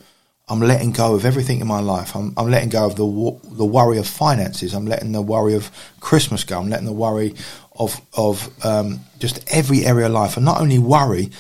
I'm 0.51 0.61
letting 0.61 0.93
go 0.93 1.15
of 1.15 1.25
everything 1.25 1.61
in 1.61 1.67
my 1.67 1.81
life. 1.81 2.15
I'm, 2.15 2.33
I'm 2.37 2.51
letting 2.51 2.69
go 2.69 2.85
of 2.85 2.97
the 2.97 3.57
the 3.57 3.65
worry 3.65 3.97
of 3.97 4.07
finances. 4.07 4.75
I'm 4.75 4.87
letting 4.87 5.13
the 5.13 5.23
worry 5.23 5.55
of 5.55 5.71
Christmas 6.01 6.45
go. 6.45 6.59
I'm 6.59 6.69
letting 6.69 6.87
the 6.87 6.93
worry 6.93 7.35
of 7.75 7.99
of 8.15 8.51
um, 8.65 9.01
just 9.19 9.43
every 9.55 9.87
area 9.87 10.07
of 10.07 10.13
life, 10.13 10.37
and 10.37 10.45
not 10.45 10.61
only 10.61 10.79
worry. 10.79 11.31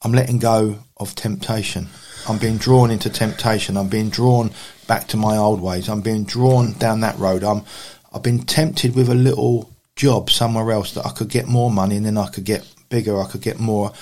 I'm 0.00 0.12
letting 0.12 0.38
go 0.38 0.78
of 0.96 1.16
temptation. 1.16 1.88
I'm 2.28 2.38
being 2.38 2.58
drawn 2.58 2.90
into 2.90 3.10
temptation. 3.10 3.76
I'm 3.76 3.88
being 3.88 4.10
drawn 4.10 4.50
back 4.86 5.08
to 5.08 5.16
my 5.16 5.36
old 5.36 5.60
ways. 5.60 5.88
I'm 5.88 6.00
being 6.00 6.24
drawn 6.24 6.72
down 6.74 7.00
that 7.00 7.18
road. 7.18 7.42
I'm, 7.44 7.62
I've 8.12 8.22
been 8.22 8.42
tempted 8.42 8.94
with 8.94 9.08
a 9.08 9.14
little 9.14 9.70
job 9.96 10.30
somewhere 10.30 10.70
else 10.72 10.92
that 10.94 11.06
I 11.06 11.10
could 11.10 11.28
get 11.28 11.46
more 11.46 11.70
money 11.70 11.96
and 11.96 12.06
then 12.06 12.18
I 12.18 12.28
could 12.28 12.44
get 12.44 12.66
bigger. 12.88 13.20
I 13.20 13.26
could 13.26 13.42
get 13.42 13.58
more. 13.58 13.92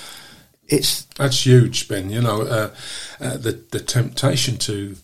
It's 0.67 1.03
that's 1.15 1.45
huge, 1.45 1.87
Ben. 1.87 2.09
You 2.09 2.21
know, 2.21 2.41
uh, 2.41 2.75
uh, 3.21 3.37
the 3.37 3.63
the 3.71 3.79
temptation 3.79 4.57
to 4.57 4.97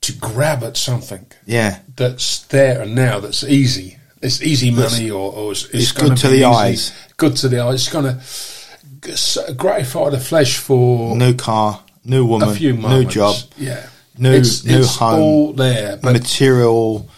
to 0.00 0.12
grab 0.12 0.62
at 0.62 0.76
something, 0.76 1.26
yeah, 1.44 1.80
that's 1.94 2.42
there 2.44 2.80
and 2.82 2.94
now. 2.94 3.20
That's 3.20 3.44
easy. 3.44 3.98
It's 4.22 4.40
easy 4.40 4.70
money, 4.70 5.10
or, 5.10 5.30
or 5.32 5.52
it's, 5.52 5.64
it's, 5.66 5.74
it's 5.74 5.92
good 5.92 6.16
to 6.16 6.28
the 6.28 6.36
easy, 6.36 6.44
eyes. 6.44 6.92
Good 7.18 7.36
to 7.36 7.48
the 7.48 7.60
eyes. 7.60 7.86
It's 7.86 7.92
going 7.92 8.18
to 8.18 9.54
gratify 9.54 10.10
the 10.10 10.20
flesh 10.20 10.56
for 10.56 11.14
new 11.14 11.34
car, 11.34 11.82
new 12.06 12.24
woman, 12.24 12.48
a 12.48 12.54
few 12.54 12.72
new 12.72 13.04
job, 13.04 13.36
yeah, 13.56 13.88
new 14.16 14.32
it's, 14.32 14.64
new 14.64 14.80
it's 14.80 14.96
home, 14.96 15.20
all 15.20 15.52
there, 15.52 15.96
but 15.96 16.12
material, 16.12 17.08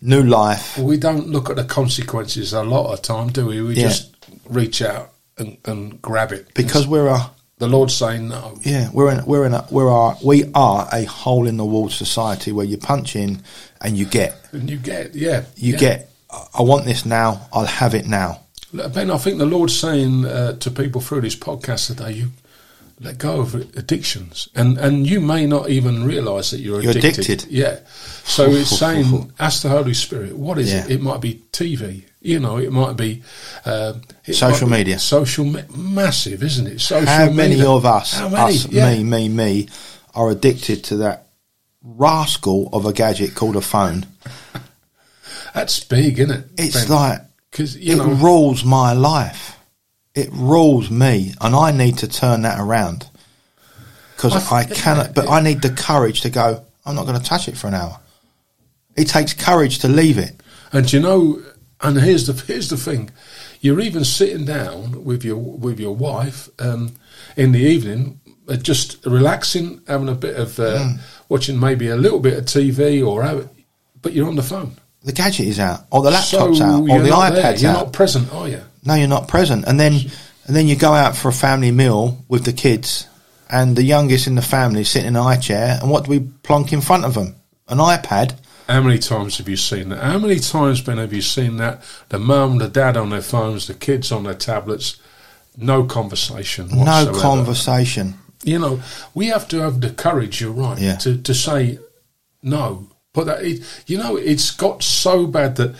new 0.00 0.22
life. 0.22 0.78
We 0.78 0.98
don't 0.98 1.28
look 1.28 1.50
at 1.50 1.56
the 1.56 1.64
consequences 1.64 2.52
a 2.52 2.62
lot 2.62 2.92
of 2.92 3.02
time, 3.02 3.28
do 3.28 3.46
we? 3.46 3.62
We 3.62 3.74
yeah. 3.74 3.82
just 3.88 4.14
reach 4.48 4.82
out 4.82 5.12
and, 5.38 5.56
and 5.64 6.00
grab 6.00 6.32
it 6.32 6.54
because 6.54 6.86
we're 6.86 7.08
a. 7.08 7.30
The 7.58 7.68
Lord's 7.68 7.94
saying 7.94 8.28
no. 8.28 8.58
Yeah, 8.62 8.90
we're 8.92 9.12
in 9.12 9.24
we're 9.26 9.46
in 9.46 9.54
a 9.54 9.64
we're 9.70 9.88
are 9.88 10.16
we 10.24 10.50
are 10.54 10.88
a 10.92 11.04
hole 11.04 11.46
in 11.46 11.56
the 11.56 11.64
wall 11.64 11.88
society 11.88 12.50
where 12.50 12.66
you 12.66 12.76
punch 12.76 13.14
in 13.14 13.42
and 13.80 13.96
you 13.96 14.06
get 14.06 14.36
and 14.50 14.68
you 14.68 14.76
get 14.76 15.14
yeah 15.14 15.44
you 15.54 15.74
yeah. 15.74 15.78
get. 15.78 16.10
I 16.52 16.62
want 16.62 16.84
this 16.84 17.06
now. 17.06 17.48
I'll 17.52 17.64
have 17.64 17.94
it 17.94 18.06
now. 18.06 18.40
Ben, 18.72 19.08
I 19.08 19.18
think 19.18 19.38
the 19.38 19.46
Lord's 19.46 19.78
saying 19.78 20.24
uh, 20.24 20.54
to 20.54 20.70
people 20.70 21.00
through 21.00 21.20
this 21.20 21.36
podcast 21.36 21.86
today, 21.86 22.10
you 22.10 22.32
let 23.04 23.18
go 23.18 23.40
of 23.40 23.54
addictions, 23.54 24.48
and 24.54 24.78
and 24.78 25.06
you 25.06 25.20
may 25.20 25.46
not 25.46 25.68
even 25.68 26.04
realise 26.04 26.50
that 26.50 26.60
you're, 26.60 26.80
you're 26.80 26.90
addicted. 26.90 27.24
addicted. 27.24 27.50
Yeah. 27.52 27.80
So 28.24 28.50
it's 28.50 28.76
saying, 28.76 29.32
ask 29.38 29.62
the 29.62 29.68
Holy 29.68 29.94
Spirit, 29.94 30.36
what 30.36 30.58
is 30.58 30.72
yeah. 30.72 30.84
it? 30.84 30.92
It 30.92 31.02
might 31.02 31.20
be 31.20 31.42
TV. 31.52 32.04
You 32.20 32.40
know, 32.40 32.56
it 32.56 32.72
might 32.72 32.96
be 32.96 33.22
uh, 33.66 33.94
it 34.24 34.34
social 34.34 34.68
might 34.68 34.76
be 34.76 34.80
media. 34.80 34.98
Social 34.98 35.44
me- 35.44 35.62
massive, 35.76 36.42
isn't 36.42 36.66
it? 36.66 36.80
Social. 36.80 37.06
How 37.06 37.30
many 37.30 37.56
media. 37.56 37.70
of 37.70 37.84
us, 37.84 38.18
many? 38.18 38.34
us, 38.36 38.66
yeah. 38.68 38.94
me, 38.94 39.04
me, 39.04 39.28
me, 39.28 39.68
are 40.14 40.30
addicted 40.30 40.84
to 40.84 40.96
that 40.96 41.28
rascal 41.82 42.70
of 42.72 42.86
a 42.86 42.92
gadget 42.94 43.34
called 43.34 43.56
a 43.56 43.60
phone? 43.60 44.06
That's 45.54 45.84
big, 45.84 46.18
isn't 46.18 46.34
it? 46.34 46.46
It's 46.56 46.86
ben? 46.86 46.96
like 46.96 47.20
because 47.50 47.76
you 47.76 47.92
it 47.92 47.96
know 47.98 48.14
rules 48.14 48.64
my 48.64 48.94
life 48.94 49.58
it 50.14 50.28
rules 50.32 50.90
me, 50.90 51.34
and 51.40 51.54
I 51.54 51.70
need 51.72 51.98
to 51.98 52.08
turn 52.08 52.42
that 52.42 52.60
around 52.60 53.08
because 54.16 54.50
I, 54.52 54.58
I 54.58 54.64
cannot. 54.64 55.14
But. 55.14 55.28
I 55.28 55.40
need 55.40 55.62
the 55.62 55.70
courage 55.70 56.20
to 56.22 56.30
go. 56.30 56.64
I'm 56.86 56.94
not 56.94 57.06
going 57.06 57.18
to 57.18 57.24
touch 57.24 57.48
it 57.48 57.56
for 57.56 57.66
an 57.68 57.74
hour. 57.74 57.98
It 58.96 59.06
takes 59.08 59.32
courage 59.34 59.80
to 59.80 59.88
leave 59.88 60.18
it. 60.18 60.40
And 60.72 60.92
you 60.92 61.00
know, 61.00 61.42
and 61.80 61.98
here's 62.00 62.26
the 62.26 62.32
here's 62.46 62.68
the 62.68 62.76
thing: 62.76 63.10
you're 63.60 63.80
even 63.80 64.04
sitting 64.04 64.44
down 64.44 65.04
with 65.04 65.24
your 65.24 65.36
with 65.38 65.80
your 65.80 65.94
wife 65.96 66.48
um, 66.60 66.92
in 67.36 67.52
the 67.52 67.60
evening, 67.60 68.20
uh, 68.48 68.56
just 68.56 69.04
relaxing, 69.06 69.80
having 69.88 70.08
a 70.08 70.14
bit 70.14 70.36
of 70.36 70.58
uh, 70.60 70.78
Mm. 70.78 71.00
watching 71.28 71.58
maybe 71.58 71.88
a 71.88 71.96
little 71.96 72.20
bit 72.20 72.38
of 72.38 72.44
TV, 72.44 73.04
or 73.04 73.22
have, 73.24 73.48
but 74.02 74.12
you're 74.12 74.28
on 74.28 74.36
the 74.36 74.42
phone, 74.42 74.76
The 75.02 75.12
gadget 75.12 75.46
is 75.48 75.58
out, 75.58 75.86
or 75.90 76.02
the 76.02 76.10
so 76.20 76.38
laptop's 76.38 76.60
out, 76.60 76.82
or 76.88 77.00
the 77.02 77.08
not 77.08 77.32
there. 77.32 77.42
iPad's 77.52 77.62
You're 77.62 77.72
out. 77.72 77.84
not 77.86 77.92
present, 77.92 78.32
are 78.32 78.48
you? 78.48 78.62
No, 78.84 78.94
you're 78.94 79.08
not 79.08 79.28
present. 79.28 79.64
And 79.66 79.78
then, 79.80 79.94
and 80.46 80.54
then 80.56 80.68
you 80.68 80.76
go 80.76 80.92
out 80.92 81.16
for 81.16 81.28
a 81.28 81.32
family 81.32 81.70
meal 81.70 82.18
with 82.28 82.44
the 82.44 82.52
kids, 82.52 83.06
and 83.50 83.76
the 83.76 83.82
youngest 83.82 84.26
in 84.26 84.34
the 84.34 84.42
family 84.42 84.82
is 84.82 84.88
sitting 84.90 85.08
in 85.08 85.16
an 85.16 85.22
high 85.22 85.36
chair, 85.36 85.78
and 85.80 85.90
what 85.90 86.04
do 86.04 86.10
we 86.10 86.20
plonk 86.42 86.72
in 86.72 86.80
front 86.80 87.04
of 87.04 87.14
them? 87.14 87.36
An 87.68 87.78
iPad. 87.78 88.36
How 88.68 88.80
many 88.80 88.98
times 88.98 89.38
have 89.38 89.48
you 89.48 89.56
seen 89.56 89.90
that? 89.90 90.02
How 90.02 90.18
many 90.18 90.38
times, 90.38 90.80
Ben, 90.80 90.98
have 90.98 91.12
you 91.12 91.20
seen 91.22 91.58
that? 91.58 91.82
The 92.08 92.18
mum, 92.18 92.58
the 92.58 92.68
dad 92.68 92.96
on 92.96 93.10
their 93.10 93.20
phones, 93.22 93.66
the 93.66 93.74
kids 93.74 94.10
on 94.10 94.24
their 94.24 94.34
tablets, 94.34 94.96
no 95.56 95.84
conversation 95.84 96.68
No 96.70 97.12
conversation. 97.14 98.14
You 98.42 98.58
know, 98.58 98.80
we 99.14 99.26
have 99.26 99.46
to 99.48 99.58
have 99.60 99.80
the 99.80 99.90
courage. 99.90 100.40
You're 100.40 100.52
right 100.52 100.78
Yeah. 100.78 100.96
to 100.96 101.16
to 101.18 101.34
say 101.34 101.78
no. 102.42 102.88
But 103.12 103.26
that 103.26 103.42
it, 103.44 103.62
you 103.86 103.96
know, 103.96 104.16
it's 104.16 104.50
got 104.50 104.82
so 104.82 105.26
bad 105.26 105.56
that 105.56 105.74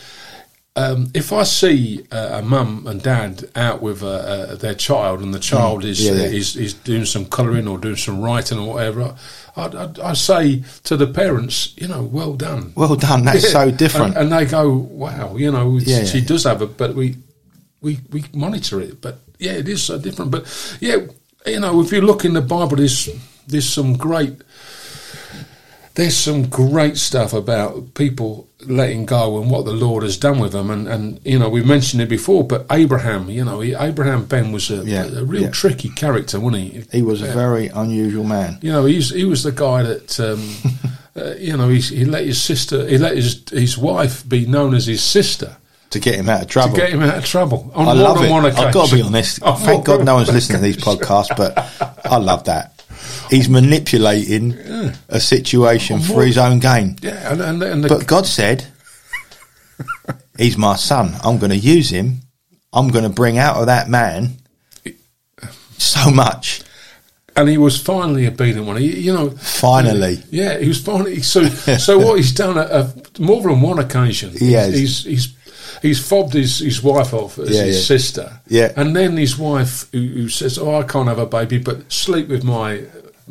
um, 0.76 1.10
if 1.14 1.32
I 1.32 1.44
see 1.44 2.04
uh, 2.10 2.40
a 2.40 2.42
mum 2.42 2.86
and 2.88 3.00
dad 3.00 3.44
out 3.54 3.80
with 3.80 4.02
uh, 4.02 4.08
uh, 4.08 4.54
their 4.56 4.74
child 4.74 5.20
and 5.20 5.32
the 5.32 5.38
child 5.38 5.84
is, 5.84 6.00
Mm. 6.00 6.06
Yeah, 6.06 6.22
yeah. 6.22 6.38
is 6.40 6.56
is 6.56 6.74
doing 6.74 7.04
some 7.04 7.26
colouring 7.26 7.68
or 7.68 7.78
doing 7.78 7.96
some 7.96 8.20
writing 8.20 8.58
or 8.58 8.74
whatever, 8.74 9.14
I 9.56 9.88
I 10.02 10.14
say 10.14 10.64
to 10.84 10.96
the 10.96 11.06
parents, 11.06 11.74
you 11.76 11.86
know, 11.86 12.02
well 12.02 12.34
done. 12.34 12.72
Well 12.74 12.96
done. 12.96 13.24
That's 13.24 13.52
so 13.52 13.70
different. 13.70 14.16
And, 14.16 14.32
and 14.32 14.32
they 14.32 14.46
go, 14.50 14.72
wow, 14.74 15.36
you 15.36 15.52
know, 15.52 15.78
Yeah, 15.78 16.04
she 16.04 16.18
yeah. 16.18 16.26
does 16.26 16.44
have 16.44 16.60
it, 16.62 16.76
but 16.76 16.94
we, 16.96 17.16
we, 17.80 18.00
we 18.10 18.24
monitor 18.32 18.80
it. 18.80 19.00
But 19.00 19.18
yeah, 19.38 19.52
it 19.52 19.68
is 19.68 19.82
so 19.82 19.98
different. 19.98 20.30
But 20.32 20.44
yeah, 20.80 20.96
you 21.46 21.60
know, 21.60 21.80
if 21.82 21.92
you 21.92 22.00
look 22.00 22.24
in 22.24 22.32
the 22.34 22.40
Bible, 22.40 22.76
there's, 22.76 23.08
there's 23.46 23.68
some 23.68 23.96
great, 23.96 24.32
there's 25.94 26.16
some 26.16 26.48
great 26.48 26.96
stuff 26.96 27.32
about 27.32 27.94
people 27.94 28.48
letting 28.66 29.06
go 29.06 29.40
and 29.40 29.50
what 29.50 29.64
the 29.64 29.72
Lord 29.72 30.02
has 30.02 30.16
done 30.16 30.40
with 30.40 30.52
them. 30.52 30.70
And, 30.70 30.88
and 30.88 31.20
you 31.24 31.38
know, 31.38 31.48
we've 31.48 31.66
mentioned 31.66 32.02
it 32.02 32.08
before, 32.08 32.44
but 32.44 32.66
Abraham, 32.70 33.30
you 33.30 33.44
know, 33.44 33.60
he, 33.60 33.74
Abraham 33.74 34.24
Ben 34.24 34.50
was 34.50 34.70
a, 34.70 34.84
Yeah, 34.84 35.04
a 35.04 35.24
real 35.24 35.42
yeah. 35.44 35.50
tricky 35.50 35.90
character, 35.90 36.40
wasn't 36.40 36.62
he? 36.62 36.84
he 36.90 37.02
was 37.02 37.22
a 37.22 37.26
very 37.26 37.68
unusual 37.68 38.24
man. 38.24 38.58
You 38.60 38.72
know, 38.72 38.84
he's 38.86 39.10
he 39.10 39.24
was 39.24 39.44
the 39.44 39.52
guy 39.52 39.82
that 39.84 40.18
um, 40.18 40.42
uh, 41.16 41.34
you 41.36 41.56
know 41.56 41.68
he's, 41.68 41.90
he 41.90 42.04
let 42.04 42.24
his 42.24 42.42
sister, 42.42 42.86
he 42.88 42.98
let 42.98 43.16
his 43.16 43.44
his 43.50 43.78
wife 43.78 44.28
be 44.28 44.46
known 44.46 44.74
as 44.74 44.86
his 44.86 45.02
sister 45.02 45.56
To 45.90 46.00
get 46.00 46.16
him 46.16 46.28
out 46.28 46.42
of 46.42 46.48
trouble. 46.48 46.74
to 46.74 46.80
get 46.80 46.90
him 46.90 47.02
out 47.02 47.18
of 47.18 47.24
trouble 47.24 47.70
on 47.72 47.86
I 47.86 47.92
love 47.92 48.20
it. 48.20 48.30
I've 48.32 48.74
got 48.74 48.88
to 48.88 48.96
be 48.96 49.02
honest. 49.02 49.42
On 49.44 49.56
Thank 49.56 49.84
God 49.84 50.04
no 50.04 50.16
one's 50.16 50.32
listening 50.32 50.58
to 50.58 50.64
these 50.64 50.76
podcasts, 50.76 51.36
but 51.36 51.56
I 52.04 52.16
love 52.16 52.44
that. 52.44 52.73
He's 53.30 53.48
manipulating 53.48 54.52
a 55.08 55.18
situation 55.20 56.00
for 56.00 56.24
his 56.24 56.36
own 56.38 56.58
gain. 56.60 56.96
Yeah, 57.02 57.32
and, 57.32 57.40
and, 57.40 57.62
and 57.62 57.88
But 57.88 58.06
God 58.06 58.26
said, 58.26 58.66
He's 60.38 60.56
my 60.58 60.76
son. 60.76 61.14
I'm 61.22 61.38
going 61.38 61.50
to 61.50 61.56
use 61.58 61.90
him. 61.90 62.20
I'm 62.72 62.88
going 62.88 63.04
to 63.04 63.10
bring 63.10 63.38
out 63.38 63.56
of 63.56 63.66
that 63.66 63.88
man 63.88 64.38
so 65.78 66.10
much. 66.10 66.62
and 67.36 67.48
he 67.48 67.58
was 67.58 67.80
finally 67.80 68.26
obedient 68.26 68.66
one. 68.66 68.76
He, 68.76 69.00
you 69.00 69.12
know, 69.12 69.30
Finally. 69.30 70.18
yeah, 70.30 70.58
he 70.58 70.68
was 70.68 70.80
finally. 70.82 71.22
So, 71.22 71.44
so 71.48 71.98
what 71.98 72.16
he's 72.16 72.32
done 72.32 72.58
at, 72.58 72.70
at 72.70 73.18
more 73.20 73.42
than 73.42 73.60
one 73.60 73.78
occasion, 73.78 74.30
He 74.36 74.52
has. 74.52 74.74
he's 74.74 75.04
he's 75.04 75.36
he's 75.82 76.06
fobbed 76.08 76.32
his, 76.34 76.58
his 76.58 76.82
wife 76.82 77.12
off 77.14 77.38
as 77.38 77.50
Yeah, 77.50 77.64
his 77.64 77.76
yeah. 77.76 77.82
sister, 77.96 78.40
Yeah. 78.48 78.72
and 78.76 78.94
then 78.94 79.16
his 79.16 79.36
wife 79.38 79.88
who, 79.92 80.00
who 80.00 80.28
says, 80.28 80.58
"Oh, 80.58 80.76
I 80.76 80.82
can't 80.84 81.08
have 81.08 81.18
a 81.18 81.26
baby, 81.26 81.58
but 81.58 81.90
sleep 81.92 82.28
with 82.28 82.44
my." 82.44 82.82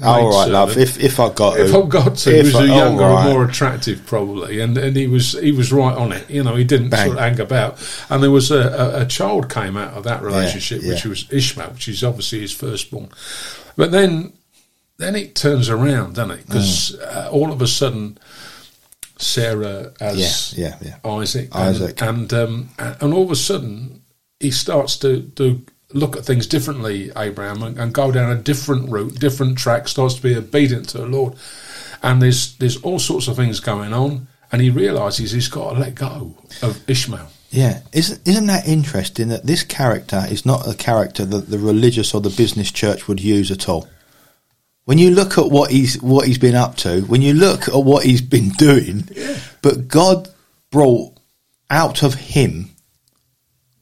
Oh, 0.01 0.07
all 0.09 0.15
right, 0.29 0.47
maidservant." 0.47 0.53
love. 0.53 0.77
If 0.77 0.99
if 0.99 1.19
I 1.19 1.29
got 1.33 1.59
If 1.59 1.71
to, 1.71 1.83
I've 1.83 1.89
got 1.89 2.15
to, 2.17 2.31
he 2.31 2.37
was 2.41 2.55
I- 2.55 2.65
a 2.65 2.71
oh, 2.71 2.75
younger 2.77 3.03
right. 3.03 3.25
and 3.25 3.33
more 3.33 3.45
attractive, 3.45 4.05
probably, 4.05 4.59
and 4.59 4.77
and 4.77 4.95
he 4.95 5.07
was 5.07 5.33
he 5.33 5.51
was 5.51 5.71
right 5.71 5.95
on 5.95 6.11
it. 6.11 6.27
You 6.29 6.43
know, 6.43 6.55
he 6.55 6.63
didn't 6.63 6.89
Bang. 6.89 7.07
sort 7.07 7.17
of 7.17 7.23
hang 7.23 7.39
about. 7.39 8.05
And 8.09 8.23
there 8.23 8.31
was 8.31 8.49
a, 8.49 8.57
a, 8.59 9.01
a 9.01 9.05
child 9.05 9.49
came 9.49 9.77
out 9.77 9.93
of 9.93 10.03
that 10.05 10.23
relationship, 10.23 10.81
yeah. 10.81 10.89
which 10.93 11.05
was 11.05 11.31
Ishmael, 11.31 11.71
which 11.71 11.87
is 11.87 12.03
obviously 12.03 12.39
his 12.41 12.51
firstborn. 12.51 13.09
But 13.75 13.91
then, 13.91 14.33
then 14.97 15.15
it 15.15 15.35
turns 15.35 15.69
around, 15.69 16.15
doesn't 16.15 16.39
it? 16.39 16.45
Because 16.47 16.95
uh, 16.99 17.29
all 17.31 17.51
of 17.51 17.61
a 17.61 17.67
sudden, 17.67 18.17
Sarah 19.17 19.93
has 19.99 20.53
Yeah, 20.57 20.75
yeah, 20.81 20.95
yeah. 21.05 21.09
Isaac, 21.11 21.49
and, 21.53 21.63
Isaac. 21.75 22.01
and 22.01 22.33
um, 22.33 22.69
and 22.79 23.13
all 23.13 23.23
of 23.23 23.31
a 23.31 23.35
sudden 23.35 24.01
he 24.39 24.51
starts 24.51 24.97
to 24.97 25.21
to 25.35 25.61
look 25.93 26.17
at 26.17 26.25
things 26.25 26.47
differently, 26.47 27.11
Abraham, 27.15 27.63
and, 27.63 27.77
and 27.77 27.93
go 27.93 28.11
down 28.11 28.31
a 28.31 28.35
different 28.35 28.89
route, 28.89 29.19
different 29.19 29.57
track. 29.57 29.87
Starts 29.87 30.15
to 30.15 30.21
be 30.21 30.35
obedient 30.35 30.89
to 30.89 30.99
the 30.99 31.05
Lord, 31.05 31.35
and 32.01 32.21
there's 32.21 32.55
there's 32.57 32.77
all 32.77 32.99
sorts 32.99 33.27
of 33.27 33.35
things 33.35 33.59
going 33.59 33.93
on, 33.93 34.27
and 34.51 34.61
he 34.61 34.69
realizes 34.69 35.31
he's 35.31 35.47
got 35.47 35.73
to 35.73 35.79
let 35.79 35.95
go 35.95 36.35
of 36.61 36.87
Ishmael. 36.89 37.29
Yeah, 37.51 37.81
isn't 37.91 38.27
isn't 38.27 38.47
that 38.47 38.67
interesting 38.67 39.29
that 39.29 39.45
this 39.45 39.63
character 39.63 40.23
is 40.29 40.45
not 40.45 40.67
a 40.67 40.75
character 40.75 41.23
that 41.23 41.49
the 41.49 41.59
religious 41.59 42.13
or 42.13 42.21
the 42.21 42.31
business 42.31 42.71
church 42.71 43.07
would 43.07 43.21
use 43.21 43.51
at 43.51 43.69
all? 43.69 43.87
When 44.85 44.97
you 44.97 45.11
look 45.11 45.37
at 45.37 45.49
what 45.49 45.71
he's 45.71 46.01
what 46.01 46.27
he's 46.27 46.39
been 46.39 46.55
up 46.55 46.75
to, 46.77 47.01
when 47.01 47.21
you 47.21 47.33
look 47.33 47.67
at 47.67 47.75
what 47.75 48.05
he's 48.05 48.21
been 48.21 48.49
doing, 48.57 49.07
but 49.61 49.87
God 49.87 50.29
brought 50.71 51.17
out 51.69 52.03
of 52.03 52.15
him 52.15 52.72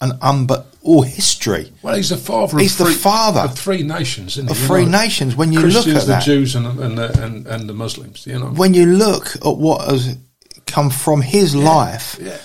an 0.01 0.11
unbut 0.19 0.65
all 0.83 1.03
history 1.03 1.71
Well, 1.83 1.95
he's 1.95 2.09
the 2.09 2.17
father. 2.17 2.57
He's 2.57 2.79
of 2.79 2.87
the 2.87 2.93
three, 2.93 3.01
father 3.01 3.41
of 3.41 3.57
three 3.57 3.83
nations, 3.83 4.37
isn't 4.37 4.47
he? 4.47 4.51
of 4.51 4.57
three 4.57 4.85
know, 4.85 4.99
nations. 4.99 5.35
When 5.35 5.53
you 5.53 5.61
look 5.61 5.87
at 5.87 6.01
the 6.01 6.05
that, 6.07 6.23
Jews, 6.23 6.55
and 6.55 6.65
and 6.65 6.97
the, 6.97 7.23
and, 7.23 7.47
and 7.47 7.69
the 7.69 7.73
Muslims. 7.73 8.25
You 8.25 8.39
know, 8.39 8.47
when 8.47 8.73
you 8.73 8.85
look 8.85 9.35
at 9.35 9.57
what 9.57 9.87
has 9.87 10.17
come 10.65 10.89
from 10.89 11.21
his 11.21 11.55
life, 11.55 12.17
yeah. 12.19 12.37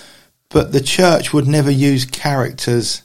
but 0.49 0.71
the 0.71 0.81
church 0.81 1.33
would 1.33 1.47
never 1.47 1.71
use 1.71 2.05
characters 2.05 3.01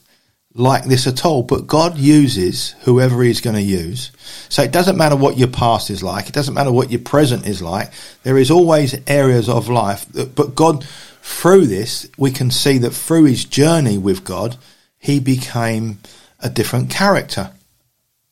like 0.55 0.85
this 0.85 1.07
at 1.07 1.25
all. 1.25 1.43
But 1.43 1.67
God 1.67 1.97
uses 1.97 2.71
whoever 2.81 3.21
He's 3.23 3.41
going 3.41 3.55
to 3.55 3.61
use. 3.61 4.11
So 4.49 4.61
it 4.63 4.71
doesn't 4.71 4.97
matter 4.97 5.15
what 5.15 5.37
your 5.37 5.47
past 5.47 5.89
is 5.89 6.03
like. 6.03 6.27
It 6.27 6.35
doesn't 6.35 6.53
matter 6.53 6.71
what 6.71 6.91
your 6.91 7.01
present 7.01 7.47
is 7.47 7.61
like. 7.61 7.91
There 8.23 8.37
is 8.37 8.51
always 8.51 8.95
areas 9.07 9.49
of 9.49 9.69
life. 9.69 10.05
That, 10.13 10.35
but 10.35 10.55
God, 10.55 10.85
through 11.23 11.67
this, 11.67 12.07
we 12.17 12.31
can 12.31 12.51
see 12.51 12.77
that 12.79 12.91
through 12.91 13.23
his 13.23 13.45
journey 13.45 13.97
with 13.97 14.23
God, 14.25 14.57
he 14.99 15.19
became 15.19 15.99
a 16.41 16.49
different 16.49 16.89
character. 16.89 17.51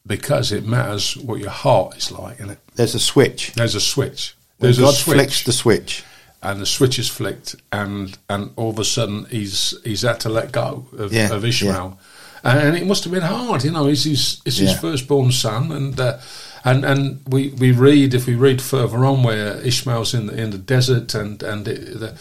because 0.05 0.51
it 0.51 0.65
matters 0.65 1.15
what 1.17 1.39
your 1.39 1.50
heart 1.51 1.95
is 1.98 2.12
like, 2.12 2.39
and 2.41 2.51
it 2.51 2.60
There's 2.75 2.95
a 2.95 3.00
switch. 3.00 3.53
there's 3.53 3.75
a 3.75 3.79
switch. 3.81 4.36
When 4.57 4.67
There's 4.67 4.79
God 4.79 4.93
a 4.93 4.98
switch. 4.98 5.15
flicks 5.15 5.43
the 5.43 5.53
switch. 5.53 6.03
and 6.43 6.60
the 6.60 6.65
switch 6.65 7.00
is 7.00 7.07
flicked, 7.07 7.55
and 7.71 8.17
and 8.29 8.51
all 8.57 8.69
of 8.71 8.79
a 8.79 8.83
sudden 8.86 9.25
he's 9.29 9.74
he's 9.83 10.01
had 10.01 10.19
to 10.21 10.29
let 10.29 10.51
go 10.51 10.86
of, 10.98 11.13
Yeah, 11.13 11.31
of 11.33 11.45
Ishmael, 11.45 11.98
and 12.43 12.75
it 12.75 12.86
must 12.88 13.03
have 13.05 13.13
been 13.13 13.21
hard. 13.21 13.63
You 13.63 13.71
know, 13.71 13.88
it's 13.88 14.03
his 14.03 14.41
it's 14.45 14.57
his 14.57 14.77
firstborn 14.79 15.31
son, 15.31 15.71
and 15.71 16.00
uh, 16.00 16.17
and 16.63 16.86
and 16.86 17.22
we, 17.27 17.50
we 17.50 17.72
read 17.72 18.13
if 18.13 18.27
we 18.27 18.36
read 18.36 18.62
further 18.62 19.03
on 19.06 19.24
where 19.24 19.56
Ishmael's 19.62 20.13
in 20.13 20.27
the 20.27 20.41
in 20.41 20.50
the 20.51 20.58
desert, 20.58 21.13
and 21.15 21.41
and 21.44 21.68
it, 21.68 22.00
the, 22.00 22.12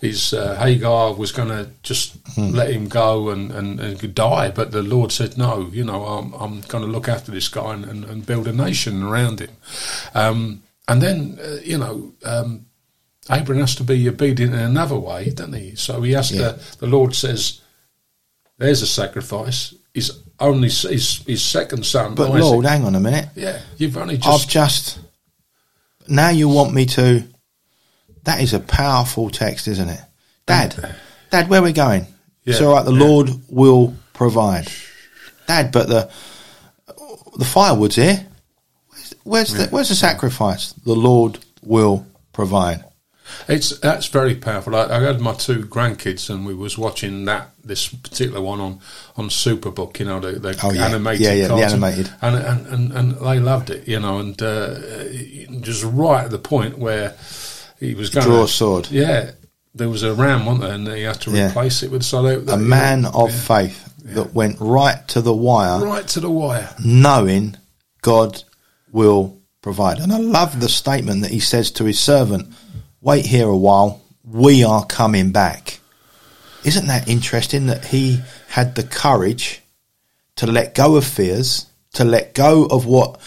his 0.00 0.32
uh, 0.32 0.54
Hagar 0.56 1.14
was 1.14 1.32
going 1.32 1.48
to 1.48 1.70
just 1.82 2.14
Hmm. 2.34 2.50
let 2.50 2.70
him 2.70 2.88
go 2.88 3.30
and, 3.30 3.50
and, 3.50 3.80
and 3.80 4.14
die, 4.14 4.50
but 4.52 4.70
the 4.70 4.82
Lord 4.82 5.10
said 5.10 5.36
no. 5.38 5.68
You 5.72 5.82
know, 5.84 6.04
I'm 6.04 6.32
I'm 6.34 6.60
going 6.68 6.84
to 6.84 6.90
look 6.90 7.08
after 7.08 7.32
this 7.32 7.48
guy 7.48 7.74
and, 7.74 7.84
and, 7.84 8.04
and 8.04 8.26
build 8.26 8.46
a 8.46 8.52
nation 8.52 9.02
around 9.02 9.40
him, 9.40 9.50
um, 10.14 10.62
and 10.86 11.02
then 11.02 11.38
uh, 11.42 11.56
you 11.64 11.78
know. 11.78 12.12
Um, 12.24 12.64
Abraham 13.30 13.60
has 13.60 13.74
to 13.74 13.84
be 13.84 14.08
obedient 14.08 14.54
in 14.54 14.60
another 14.60 14.96
way, 14.98 15.28
doesn't 15.28 15.52
he? 15.52 15.74
So 15.74 16.00
he 16.00 16.12
has 16.12 16.30
Yeah. 16.30 16.52
to. 16.52 16.78
The 16.78 16.86
Lord 16.86 17.14
says, 17.14 17.60
"There's 18.56 18.80
a 18.80 18.86
sacrifice." 18.86 19.74
His 19.92 20.12
only 20.40 20.68
his 20.68 21.22
his 21.26 21.42
second 21.42 21.84
son. 21.84 22.14
But 22.14 22.30
oh, 22.30 22.32
Isaac. 22.32 22.42
Lord, 22.42 22.66
hang 22.66 22.84
on 22.84 22.94
a 22.94 23.00
minute. 23.00 23.28
yeah, 23.34 23.60
you've 23.76 23.96
only 23.96 24.16
just. 24.16 24.28
I've 24.28 24.48
just 24.48 25.00
now 26.08 26.30
you 26.30 26.48
want 26.48 26.72
me 26.74 26.86
to. 26.86 27.24
That 28.24 28.42
is 28.42 28.52
a 28.52 28.60
powerful 28.60 29.30
text, 29.30 29.68
isn't 29.68 29.88
it, 29.88 30.00
Dad? 30.46 30.78
Uh, 30.82 30.92
Dad, 31.30 31.48
where 31.48 31.60
are 31.60 31.64
we 31.64 31.72
going? 31.72 32.06
it's 32.44 32.60
Yeah, 32.60 32.66
all 32.66 32.74
right. 32.74 32.84
The 32.84 32.92
yeah. 32.92 33.04
Lord 33.04 33.30
will 33.48 33.94
provide, 34.12 34.68
Dad. 35.46 35.72
But 35.72 35.88
the 35.88 36.10
the 37.36 37.44
firewood's 37.44 37.96
here. 37.96 38.26
Where's, 38.90 39.14
where's 39.24 39.52
the 39.54 39.66
where's 39.68 39.88
the 39.88 39.94
sacrifice? 39.94 40.72
The 40.72 40.94
Lord 40.94 41.38
will 41.62 42.06
provide. 42.32 42.84
It's 43.48 43.78
that's 43.80 44.06
very 44.06 44.34
powerful. 44.34 44.74
I, 44.76 44.84
I 44.84 45.00
had 45.00 45.20
my 45.20 45.32
two 45.34 45.62
grandkids, 45.64 46.30
and 46.30 46.46
we 46.46 46.54
was 46.54 46.76
watching 46.78 47.24
that 47.26 47.50
this 47.64 47.88
particular 47.88 48.40
one 48.40 48.60
on 48.60 48.80
on 49.16 49.28
Superbook. 49.28 49.98
You 49.98 50.06
know, 50.06 50.20
the, 50.20 50.32
the 50.38 50.58
Oh, 50.62 50.72
yeah. 50.72 50.86
animated, 50.86 51.20
Yeah, 51.20 51.32
yeah, 51.32 51.42
the 51.44 51.48
cartoon. 51.54 51.68
animated. 51.84 52.10
and, 52.22 52.36
and 52.36 52.66
and 52.66 52.92
and 52.92 53.14
they 53.16 53.38
loved 53.40 53.70
it. 53.70 53.86
You 53.88 54.00
know, 54.00 54.18
and 54.18 54.40
uh, 54.42 54.74
just 55.60 55.84
right 55.84 56.24
at 56.24 56.30
the 56.30 56.38
point 56.38 56.78
where 56.78 57.14
he 57.80 57.94
was 57.94 58.10
going 58.10 58.26
Draw 58.26 58.42
a 58.44 58.48
sword. 58.48 58.88
Yeah, 58.90 59.30
there 59.74 59.88
was 59.88 60.02
a 60.02 60.12
ram, 60.14 60.46
wasn't 60.46 60.62
there, 60.64 60.72
and 60.74 60.88
he 60.88 61.02
had 61.02 61.20
to 61.22 61.30
Yeah. 61.30 61.48
replace 61.50 61.82
it 61.82 61.90
with 61.90 62.02
so 62.02 62.22
they, 62.22 62.52
A 62.52 62.56
man 62.56 63.04
of 63.06 63.32
faith 63.32 63.84
that 64.04 64.32
went 64.34 64.56
right 64.60 65.06
to 65.08 65.20
the 65.20 65.34
wire, 65.34 65.78
right 65.84 66.06
to 66.08 66.20
the 66.20 66.30
wire. 66.30 66.74
knowing 66.84 67.56
God 68.02 68.42
will 68.90 69.36
provide. 69.60 69.98
And 69.98 70.12
I 70.12 70.18
love 70.18 70.60
the 70.60 70.68
statement 70.68 71.22
that 71.22 71.30
he 71.30 71.40
says 71.40 71.70
to 71.72 71.84
his 71.84 71.98
servant, 72.00 72.48
Wait 73.00 73.26
here 73.26 73.48
a 73.48 73.56
while, 73.56 74.00
we 74.24 74.64
are 74.64 74.84
coming 74.84 75.30
back. 75.30 75.78
Isn't 76.64 76.88
that 76.88 77.08
interesting 77.08 77.66
that 77.66 77.86
he 77.86 78.20
had 78.48 78.74
the 78.74 78.82
courage 78.82 79.62
to 80.36 80.46
let 80.46 80.74
go 80.74 80.96
of 80.96 81.04
fears, 81.04 81.66
to 81.92 82.04
let 82.04 82.34
go 82.34 82.64
of 82.66 82.86
what 82.86 83.20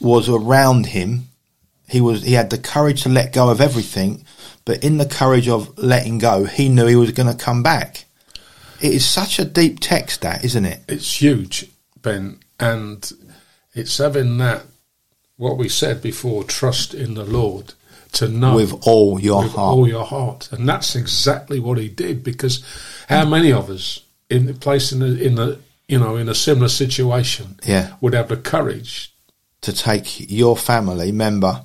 was 0.00 0.28
around 0.28 0.86
him? 0.86 1.28
He 1.88 2.02
was 2.02 2.22
he 2.22 2.34
had 2.34 2.50
the 2.50 2.58
courage 2.58 3.02
to 3.04 3.08
let 3.08 3.32
go 3.32 3.48
of 3.48 3.60
everything, 3.60 4.26
but 4.66 4.84
in 4.84 4.98
the 4.98 5.06
courage 5.06 5.48
of 5.48 5.78
letting 5.78 6.18
go, 6.18 6.44
he 6.44 6.68
knew 6.68 6.86
he 6.86 6.96
was 6.96 7.12
going 7.12 7.34
to 7.34 7.44
come 7.44 7.62
back. 7.62 8.04
It 8.82 8.92
is 8.92 9.06
such 9.06 9.38
a 9.38 9.44
deep 9.46 9.80
text, 9.80 10.20
that 10.20 10.44
isn't 10.44 10.64
it? 10.66 10.80
It's 10.88 11.22
huge, 11.22 11.70
Ben, 12.02 12.40
and 12.60 13.10
it's 13.72 13.96
having 13.96 14.36
that 14.38 14.64
what 15.36 15.56
we 15.56 15.70
said 15.70 16.02
before: 16.02 16.44
trust 16.44 16.92
in 16.92 17.14
the 17.14 17.24
Lord 17.24 17.72
to 18.14 18.28
know 18.28 18.56
With 18.56 18.72
all 18.86 19.20
your 19.20 19.42
with 19.42 19.52
heart. 19.52 19.74
all 19.76 19.88
your 19.88 20.04
heart, 20.04 20.48
and 20.52 20.68
that's 20.68 20.94
exactly 20.96 21.60
what 21.60 21.78
he 21.78 21.88
did. 21.88 22.22
Because 22.24 22.62
how 23.08 23.24
many 23.26 23.52
of 23.52 23.68
us 23.70 24.00
in 24.30 24.46
the 24.46 24.54
place 24.54 24.92
in 24.92 25.00
the 25.00 25.22
in 25.26 25.34
the 25.34 25.58
you 25.88 25.98
know 25.98 26.16
in 26.16 26.28
a 26.28 26.34
similar 26.34 26.68
situation 26.68 27.58
Yeah. 27.66 27.94
would 28.00 28.14
have 28.14 28.28
the 28.28 28.36
courage? 28.36 29.10
to 29.62 29.72
take 29.72 30.30
your 30.30 30.56
family 30.58 31.10
member. 31.10 31.62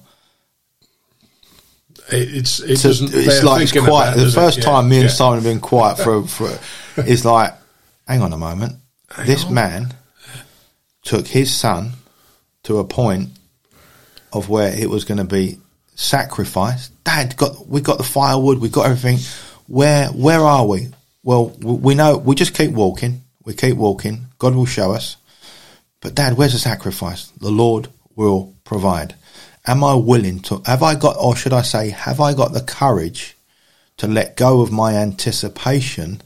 It, 2.11 2.33
it's 2.35 2.59
it 2.59 2.77
To, 2.77 2.89
it's 2.89 3.43
like 3.43 3.61
it's 3.63 3.71
quiet. 3.73 3.87
about, 3.87 4.15
The 4.15 4.23
does 4.23 4.33
it? 4.33 4.39
first 4.39 4.57
Yeah, 4.59 4.63
time 4.63 4.89
me 4.89 4.95
and 4.97 5.03
yeah. 5.05 5.09
Simon 5.11 5.35
have 5.35 5.43
been 5.43 5.59
quiet 5.59 5.97
for, 5.97 6.25
for 6.25 6.57
it's 6.97 7.25
like, 7.25 7.53
hang 8.07 8.21
on 8.21 8.31
a 8.33 8.37
moment. 8.37 8.77
this 9.25 9.43
on. 9.45 9.53
man 9.53 9.93
took 11.03 11.27
his 11.27 11.53
son 11.53 11.91
to 12.63 12.77
a 12.79 12.83
point 12.83 13.29
of 14.31 14.47
where 14.49 14.73
it 14.73 14.89
was 14.89 15.03
going 15.05 15.17
to 15.17 15.23
be 15.23 15.57
sacrificed. 15.99 16.91
Dad, 17.03 17.35
got 17.35 17.67
we 17.67 17.81
got 17.81 17.97
the 17.97 18.03
firewood, 18.03 18.59
we 18.59 18.69
got 18.69 18.85
everything. 18.85 19.19
Where 19.67 20.07
where 20.07 20.39
are 20.39 20.65
we? 20.65 20.87
Well, 21.23 21.49
we 21.49 21.93
know 21.95 22.17
we 22.17 22.35
just 22.35 22.55
keep 22.55 22.71
walking. 22.71 23.21
We 23.43 23.53
keep 23.53 23.75
walking. 23.75 24.27
God 24.37 24.55
will 24.55 24.65
show 24.65 24.93
us. 24.93 25.17
But 26.01 26.15
Dad, 26.15 26.37
where's 26.37 26.53
the 26.53 26.59
sacrifice? 26.59 27.27
The 27.41 27.51
Lord 27.51 27.89
will 28.15 28.55
provide. 28.63 29.15
Am 29.67 29.83
I 29.83 29.93
willing 29.95 30.39
to? 30.43 30.61
Have 30.65 30.81
I 30.81 30.95
got, 30.95 31.17
or 31.19 31.35
should 31.35 31.53
I 31.53 31.61
say, 31.61 31.89
have 31.89 32.21
I 32.21 32.33
got 32.33 32.53
the 32.53 32.61
courage 32.61 33.35
to 33.97 34.07
let 34.07 34.37
go 34.37 34.61
of 34.61 34.71
my 34.71 34.93
anticipation? 34.93 36.21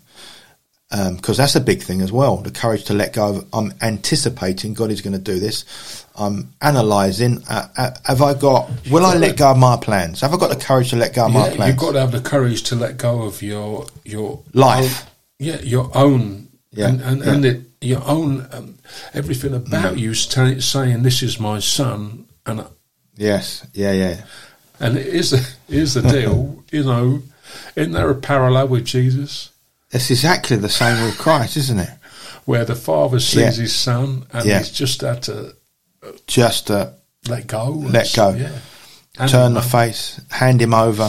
Because 1.15 1.37
that's 1.37 1.55
a 1.55 1.59
big 1.61 1.81
thing 1.81 2.01
as 2.01 2.11
well. 2.11 2.37
The 2.37 2.51
courage 2.51 2.83
to 2.85 2.93
let 2.93 3.13
go 3.13 3.29
of. 3.37 3.47
I'm 3.51 3.73
anticipating 3.81 4.75
God 4.75 4.91
is 4.91 5.01
going 5.01 5.13
to 5.13 5.19
do 5.19 5.39
this. 5.39 6.05
I'm 6.15 6.53
analysing. 6.61 7.41
Uh, 7.49 7.67
uh, 7.75 7.91
have 8.05 8.21
I 8.21 8.35
got? 8.35 8.69
Will 8.91 9.03
I 9.05 9.15
let 9.15 9.35
go 9.37 9.49
of 9.51 9.57
my 9.57 9.75
plans? 9.77 10.21
Have 10.21 10.33
I 10.33 10.37
got 10.37 10.49
the 10.57 10.63
courage 10.63 10.91
to 10.91 10.95
let 10.95 11.15
go 11.15 11.25
of 11.25 11.33
my 11.33 11.49
plans? 11.49 11.71
you've 11.71 11.79
got 11.81 11.93
to 11.93 11.99
have 12.01 12.11
the 12.11 12.21
courage 12.21 12.61
to 12.63 12.75
let 12.75 12.97
go 12.97 13.23
of 13.23 13.41
your 13.41 13.87
your 14.03 14.43
Life. 14.53 15.03
own- 15.03 15.09
yeah, 15.39 15.59
your 15.61 15.89
own, 15.95 16.47
Yeah, 16.71 16.89
and 16.89 17.01
and, 17.01 17.23
yeah. 17.25 17.33
and 17.33 17.45
it, 17.45 17.61
your 17.81 18.03
own 18.07 18.47
um, 18.51 18.77
everything 19.15 19.55
about 19.55 19.97
you 19.97 20.13
saying 20.13 21.01
this 21.01 21.23
is 21.23 21.39
my 21.39 21.57
son, 21.59 22.25
and 22.45 22.63
yes. 23.17 23.65
Yeah. 23.73 23.93
Yeah. 23.93 24.21
and 24.79 24.95
it 24.97 25.07
is 25.07 25.31
the 25.31 25.49
is 25.69 25.95
the 25.95 26.03
deal, 26.03 26.63
you 26.71 26.83
know. 26.83 27.23
Isn't 27.75 27.93
there 27.93 28.09
a 28.11 28.15
parallel 28.15 28.67
with 28.67 28.85
Jesus 28.85 29.49
It's 29.93 30.09
exactly 30.11 30.57
the 30.57 30.69
same 30.69 31.03
with 31.05 31.17
Christ, 31.17 31.57
isn't 31.57 31.79
it? 31.79 31.89
where 32.45 32.65
the 32.65 32.75
father 32.75 33.19
sees 33.21 33.35
Yeah. 33.57 33.63
his 33.63 33.73
son 33.73 34.25
and 34.33 34.45
Yeah. 34.45 34.57
he's 34.59 34.69
just 34.71 34.99
had 34.99 35.23
to 35.23 35.55
Just 36.27 36.69
uh, 36.69 36.89
let 37.29 37.47
go, 37.47 37.69
Let 37.69 38.11
go. 38.13 38.31
yeah, 38.31 38.59
turn 39.27 39.53
the 39.53 39.61
um, 39.61 39.65
face, 39.69 40.19
hand 40.29 40.61
him 40.61 40.73
over. 40.73 41.07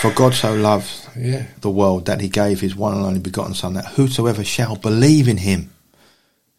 For 0.00 0.10
God 0.12 0.32
so 0.34 0.54
loved 0.54 0.88
yeah, 1.18 1.44
the 1.60 1.68
world 1.70 2.06
that 2.06 2.20
he 2.22 2.28
gave 2.30 2.60
his 2.62 2.74
one 2.74 2.94
and 2.96 3.04
only 3.04 3.20
begotten 3.20 3.52
son 3.54 3.74
that 3.74 3.84
whosoever 3.86 4.42
shall 4.44 4.76
believe 4.76 5.28
in 5.28 5.36
him 5.36 5.70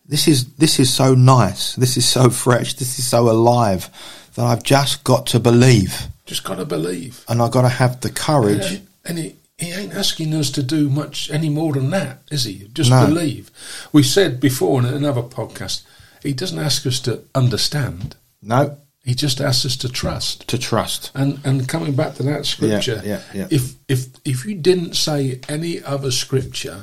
this 0.08 0.28
is 0.28 0.46
this 0.56 0.80
is 0.80 0.94
so 0.94 1.16
nice 1.16 1.74
this 1.78 1.96
is 1.98 2.06
so 2.06 2.30
fresh 2.30 2.74
this 2.76 3.00
is 3.00 3.08
so 3.08 3.30
alive 3.30 3.90
that 4.36 4.44
i've 4.46 4.62
just 4.64 5.04
got 5.06 5.26
to 5.28 5.40
believe 5.40 6.08
just 6.26 6.44
got 6.44 6.56
to 6.56 6.66
believe. 6.66 7.24
and 7.30 7.42
i've 7.42 7.52
got 7.52 7.62
to 7.62 7.70
have 7.70 8.02
the 8.02 8.10
courage 8.12 8.72
And, 8.74 8.88
and 9.06 9.18
he, 9.18 9.36
he 9.62 9.72
ain't 9.72 9.94
asking 9.94 10.34
us 10.34 10.50
to 10.52 10.64
do 10.64 10.90
much 10.90 11.30
any 11.32 11.50
more 11.50 11.74
than 11.74 11.90
that, 11.92 12.22
is 12.32 12.44
he? 12.46 12.68
Just 12.74 12.90
No. 12.90 13.06
believe. 13.06 13.50
We 13.94 14.04
said 14.04 14.40
before 14.40 14.80
in 14.80 14.86
another 14.86 15.22
podcast, 15.24 15.82
he 16.24 16.34
doesn't 16.34 16.60
ask 16.60 16.86
us 16.86 17.00
to 17.02 17.14
understand. 17.36 18.16
no 18.42 18.78
He 19.04 19.14
just 19.16 19.40
asks 19.42 19.66
us 19.66 19.76
to 19.78 19.90
trust. 19.90 20.48
to 20.48 20.58
trust 20.58 21.12
And 21.16 21.40
and 21.44 21.68
coming 21.68 21.94
back 21.96 22.16
to 22.16 22.24
that 22.24 22.46
scripture, 22.46 23.02
yeah, 23.04 23.22
yeah. 23.34 23.40
yeah. 23.40 23.48
if 23.58 23.64
if 23.88 24.00
if 24.26 24.46
you 24.46 24.56
didn't 24.70 24.96
say 24.96 25.40
any 25.50 25.74
other 25.84 26.12
scripture, 26.12 26.80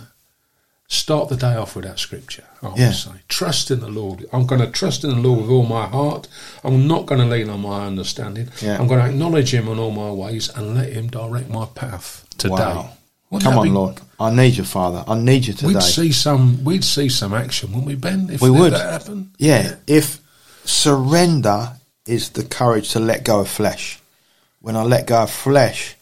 start 0.88 1.28
the 1.28 1.36
day 1.36 1.54
off 1.54 1.76
with 1.76 1.84
that 1.84 1.98
scripture. 1.98 2.44
I 2.62 2.68
would 2.68 2.78
Yeah. 2.78 2.92
say, 2.92 3.10
trust 3.28 3.70
in 3.70 3.80
the 3.80 3.88
Lord. 4.00 4.24
I'm 4.32 4.46
going 4.46 4.60
to 4.62 4.70
trust 4.80 5.04
in 5.04 5.10
the 5.10 5.16
Lord 5.28 5.40
with 5.42 5.50
all 5.50 5.66
my 5.66 5.86
heart. 5.86 6.26
I'm 6.64 6.86
not 6.88 7.06
going 7.06 7.20
to 7.20 7.26
lean 7.26 7.50
on 7.50 7.60
my 7.60 7.86
understanding. 7.86 8.48
Yeah. 8.62 8.78
I'm 8.78 8.88
going 8.88 9.00
to 9.00 9.06
acknowledge 9.10 9.52
Him 9.54 9.68
in 9.68 9.78
all 9.78 9.90
my 9.90 10.10
ways 10.10 10.48
and 10.56 10.74
let 10.74 10.92
Him 10.92 11.08
direct 11.08 11.50
my 11.50 11.66
path 11.66 12.24
today. 12.38 12.54
wow 12.54 12.90
come 13.40 13.58
on 13.58 13.64
be- 13.64 13.70
lord 13.70 14.00
i 14.20 14.30
need 14.30 14.56
you 14.56 14.64
father 14.64 15.04
i 15.06 15.14
need 15.18 15.46
you 15.46 15.52
today 15.52 15.68
We'd 15.74 15.82
see 15.82 16.12
some. 16.12 16.64
We'd 16.64 16.84
see 16.84 17.08
some 17.10 17.34
action, 17.34 17.70
wouldn't 17.70 17.86
we, 17.86 17.94
Ben? 17.94 18.30
If 18.30 18.40
We 18.40 18.50
would. 18.50 18.72
that 18.72 18.90
happened. 19.02 19.32
yeah 19.38 19.76
if 19.86 20.20
surrender 20.64 21.72
is 22.06 22.30
the 22.30 22.44
courage 22.44 22.90
to 22.90 23.00
let 23.00 23.24
go 23.24 23.40
of 23.40 23.48
flesh 23.48 24.00
when 24.60 24.76
i 24.76 24.82
let 24.82 25.06
go 25.06 25.22
of 25.24 25.30
flesh 25.30 25.96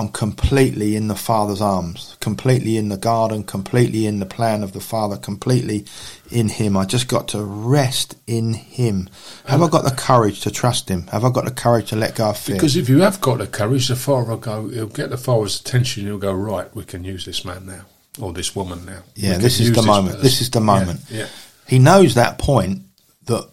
I'm 0.00 0.08
completely 0.08 0.96
in 0.96 1.08
the 1.08 1.14
Father's 1.14 1.60
arms, 1.60 2.16
completely 2.20 2.78
in 2.78 2.88
the 2.88 2.96
garden, 2.96 3.44
completely 3.44 4.06
in 4.06 4.18
the 4.18 4.24
plan 4.24 4.62
of 4.62 4.72
the 4.72 4.80
Father, 4.80 5.18
completely 5.18 5.84
in 6.30 6.48
Him. 6.48 6.74
I 6.74 6.86
just 6.86 7.06
got 7.06 7.28
to 7.28 7.44
rest 7.44 8.16
in 8.26 8.54
Him. 8.54 9.10
Have 9.44 9.60
I 9.60 9.68
got 9.68 9.84
the 9.84 9.90
courage 9.90 10.40
to 10.40 10.50
trust 10.50 10.88
Him? 10.88 11.06
Have 11.08 11.22
I 11.22 11.30
got 11.30 11.44
the 11.44 11.50
courage 11.50 11.90
to 11.90 11.96
let 11.96 12.14
go 12.14 12.30
of 12.30 12.38
fear? 12.38 12.56
Because 12.56 12.76
if 12.78 12.88
you 12.88 13.00
have 13.00 13.20
got 13.20 13.38
the 13.38 13.46
courage, 13.46 13.88
the 13.88 13.96
father 13.96 14.30
will 14.30 14.36
go. 14.38 14.68
He'll 14.68 14.86
get 14.86 15.10
the 15.10 15.18
father's 15.18 15.60
attention. 15.60 16.06
He'll 16.06 16.16
go 16.16 16.32
right. 16.32 16.74
We 16.74 16.84
can 16.84 17.04
use 17.04 17.26
this 17.26 17.44
man 17.44 17.66
now, 17.66 17.82
or 18.18 18.32
this 18.32 18.56
woman 18.56 18.86
now. 18.86 19.02
yeah, 19.16 19.36
this 19.36 19.60
is 19.60 19.70
the 19.70 19.82
moment. 19.82 20.14
person. 20.14 20.22
This 20.22 20.40
is 20.40 20.48
the 20.48 20.60
moment. 20.60 21.00
Yeah, 21.10 21.18
yeah. 21.18 21.28
He 21.68 21.78
knows 21.78 22.14
that 22.14 22.38
point 22.38 22.84
that 23.26 23.46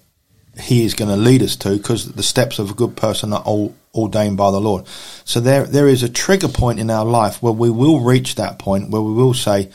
He 0.62 0.86
is 0.86 0.94
going 0.94 1.10
to 1.10 1.18
lead 1.18 1.44
us 1.44 1.58
to 1.58 1.76
because 1.76 2.10
the 2.14 2.24
steps 2.24 2.58
of 2.58 2.72
a 2.72 2.74
good 2.74 2.96
person 2.96 3.34
are 3.34 3.44
all 3.44 3.76
ordained 3.98 4.38
by 4.38 4.52
the 4.52 4.62
Lord. 4.62 4.86
So 5.26 5.40
there, 5.40 5.66
there 5.66 5.88
is 5.88 6.04
a 6.04 6.10
trigger 6.10 6.48
point 6.48 6.80
in 6.80 6.90
our 6.90 7.06
life 7.06 7.42
where 7.42 7.54
we 7.54 7.70
will 7.70 8.00
reach 8.00 8.36
that 8.36 8.60
point 8.60 8.90
where 8.90 9.02
we 9.02 9.14
will 9.14 9.34
say, 9.34 9.70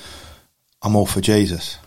I'm 0.82 0.96
all 0.96 1.06
for 1.06 1.20
Jesus. 1.20 1.78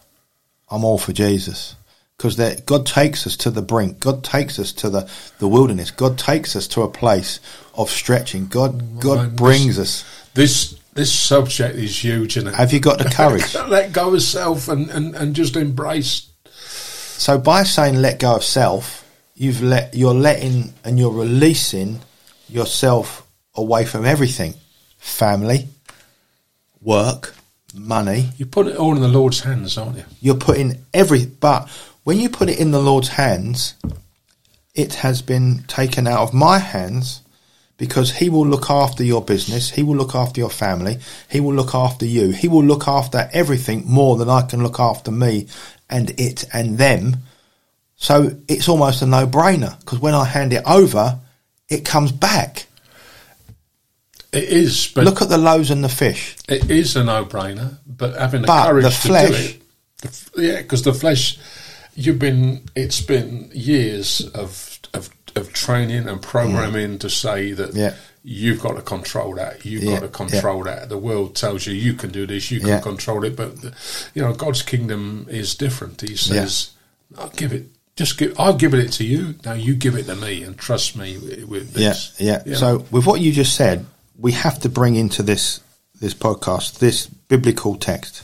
I'm 0.69 0.83
all 0.83 0.97
for 0.97 1.13
Jesus. 1.13 1.75
Because 2.17 2.37
God 2.61 2.85
takes 2.85 3.27
us 3.27 3.35
to 3.37 3.51
the 3.51 3.61
brink. 3.61 3.99
God 3.99 4.23
takes 4.23 4.57
us 4.57 4.71
to 4.73 4.89
the, 4.89 5.09
the 5.39 5.47
wilderness. 5.47 5.91
God 5.91 6.17
takes 6.17 6.55
us 6.55 6.67
to 6.69 6.81
a 6.81 6.89
place 6.89 7.39
of 7.73 7.89
stretching. 7.89 8.47
God, 8.47 9.01
God 9.01 9.35
brings 9.35 9.77
us. 9.77 10.05
This 10.33 10.79
this 10.93 11.11
subject 11.11 11.75
is 11.75 12.01
huge, 12.01 12.37
and 12.37 12.47
Have 12.47 12.71
you 12.71 12.79
got 12.79 12.99
the 12.99 13.03
courage? 13.13 13.53
let 13.67 13.91
go 13.91 14.13
of 14.13 14.21
self 14.21 14.69
and, 14.69 14.89
and, 14.89 15.13
and 15.13 15.35
just 15.35 15.57
embrace. 15.57 16.29
So 16.55 17.37
by 17.37 17.63
saying 17.63 17.95
let 17.95 18.19
go 18.19 18.37
of 18.37 18.45
self, 18.45 19.05
you've 19.35 19.61
let 19.61 19.93
you're 19.93 20.13
letting 20.13 20.73
and 20.85 20.97
you're 20.97 21.11
releasing 21.11 21.99
yourself 22.49 23.27
away 23.55 23.85
from 23.85 24.05
everything. 24.05 24.53
Family, 24.97 25.67
work, 26.81 27.35
money. 27.73 28.29
You 28.37 28.45
put 28.45 28.67
it 28.67 28.77
all 28.77 28.95
in 28.95 29.01
the 29.01 29.07
Lord's 29.07 29.41
hands, 29.41 29.77
aren't 29.77 29.97
you? 29.97 30.05
You're 30.21 30.35
putting 30.35 30.83
every 30.93 31.25
but 31.25 31.69
when 32.03 32.19
you 32.19 32.29
put 32.29 32.49
it 32.49 32.59
in 32.59 32.71
the 32.71 32.81
Lord's 32.81 33.09
hands, 33.09 33.73
it 34.73 34.95
has 34.95 35.21
been 35.21 35.63
taken 35.67 36.07
out 36.07 36.19
of 36.19 36.33
my 36.33 36.59
hands 36.59 37.21
because 37.77 38.11
he 38.11 38.29
will 38.29 38.45
look 38.45 38.69
after 38.69 39.03
your 39.03 39.23
business, 39.23 39.71
he 39.71 39.83
will 39.83 39.95
look 39.95 40.15
after 40.15 40.39
your 40.39 40.49
family, 40.49 40.99
he 41.29 41.39
will 41.39 41.53
look 41.53 41.75
after 41.75 42.05
you, 42.05 42.29
he 42.29 42.47
will 42.47 42.63
look 42.63 42.87
after 42.87 43.29
everything 43.33 43.83
more 43.85 44.15
than 44.15 44.29
I 44.29 44.43
can 44.43 44.63
look 44.63 44.79
after 44.79 45.11
me 45.11 45.47
and 45.89 46.11
it 46.19 46.45
and 46.53 46.77
them. 46.77 47.17
So 47.97 48.37
it's 48.47 48.69
almost 48.69 49.01
a 49.01 49.05
no 49.05 49.25
brainer 49.27 49.77
because 49.79 49.99
when 49.99 50.13
I 50.13 50.25
hand 50.25 50.53
it 50.53 50.63
over, 50.65 51.19
it 51.69 51.85
comes 51.85 52.11
back. 52.11 52.67
It 54.31 54.43
is, 54.45 54.91
but 54.93 55.05
Look 55.05 55.21
at 55.21 55.29
the 55.29 55.37
loaves 55.37 55.71
and 55.71 55.83
the 55.83 55.89
fish. 55.89 56.35
it 56.49 56.69
is 56.69 56.95
a 56.97 57.03
no-brainer. 57.03 57.77
But 57.87 58.15
having 58.15 58.41
the 58.41 58.47
But 58.47 58.67
courage 58.67 58.83
the 58.83 58.89
to 58.89 58.95
flesh- 58.95 59.29
do 59.29 59.35
it, 59.35 59.61
the 60.33 60.41
yeah, 60.43 60.61
because 60.61 60.81
the 60.83 60.93
flesh, 60.93 61.37
you've 61.95 62.19
been. 62.19 62.63
It's 62.75 62.99
been 63.01 63.49
years 63.53 64.21
of 64.33 64.79
of, 64.93 65.09
of 65.35 65.53
training 65.53 66.07
and 66.09 66.21
programming 66.21 66.95
mm. 66.97 66.99
to 66.99 67.09
say 67.09 67.53
that 67.53 67.73
Yeah. 67.73 67.93
you've 68.23 68.61
got 68.61 68.75
to 68.75 68.81
control 68.81 69.35
that. 69.35 69.65
You've 69.65 69.83
Yeah, 69.83 69.93
got 69.95 70.01
to 70.01 70.09
control 70.09 70.63
that. 70.65 70.89
The 70.89 70.97
world 70.97 71.35
tells 71.37 71.65
you 71.65 71.73
you 71.73 71.93
can 71.93 72.11
do 72.11 72.25
this. 72.27 72.51
You 72.51 72.59
can 72.59 72.81
control 72.81 73.23
it, 73.23 73.37
but 73.37 73.61
the, 73.61 73.73
you 74.13 74.21
know 74.21 74.33
God's 74.33 74.63
kingdom 74.63 75.27
is 75.29 75.55
different. 75.55 76.01
He 76.01 76.17
says, 76.17 76.71
"I'll 77.17 77.29
give 77.29 77.53
it." 77.53 77.67
Just 77.95 78.17
give. 78.17 78.37
I've 78.39 78.57
given 78.57 78.79
it 78.79 78.91
to 78.93 79.05
you. 79.05 79.35
Now 79.45 79.53
you 79.53 79.73
give 79.73 79.95
it 79.95 80.03
to 80.03 80.15
me, 80.15 80.43
and 80.43 80.57
trust 80.57 80.97
me 80.97 81.17
with, 81.45 81.73
this. 81.73 82.19
Yeah, 82.19 82.43
yeah. 82.45 82.55
So 82.55 82.85
with 82.91 83.05
what 83.05 83.21
you 83.21 83.31
just 83.31 83.55
said, 83.55 83.85
we 84.17 84.33
have 84.33 84.59
to 84.59 84.69
bring 84.69 84.95
into 84.95 85.23
this 85.23 85.61
this 86.01 86.13
podcast 86.13 86.79
this 86.79 87.07
biblical 87.07 87.75
text, 87.75 88.23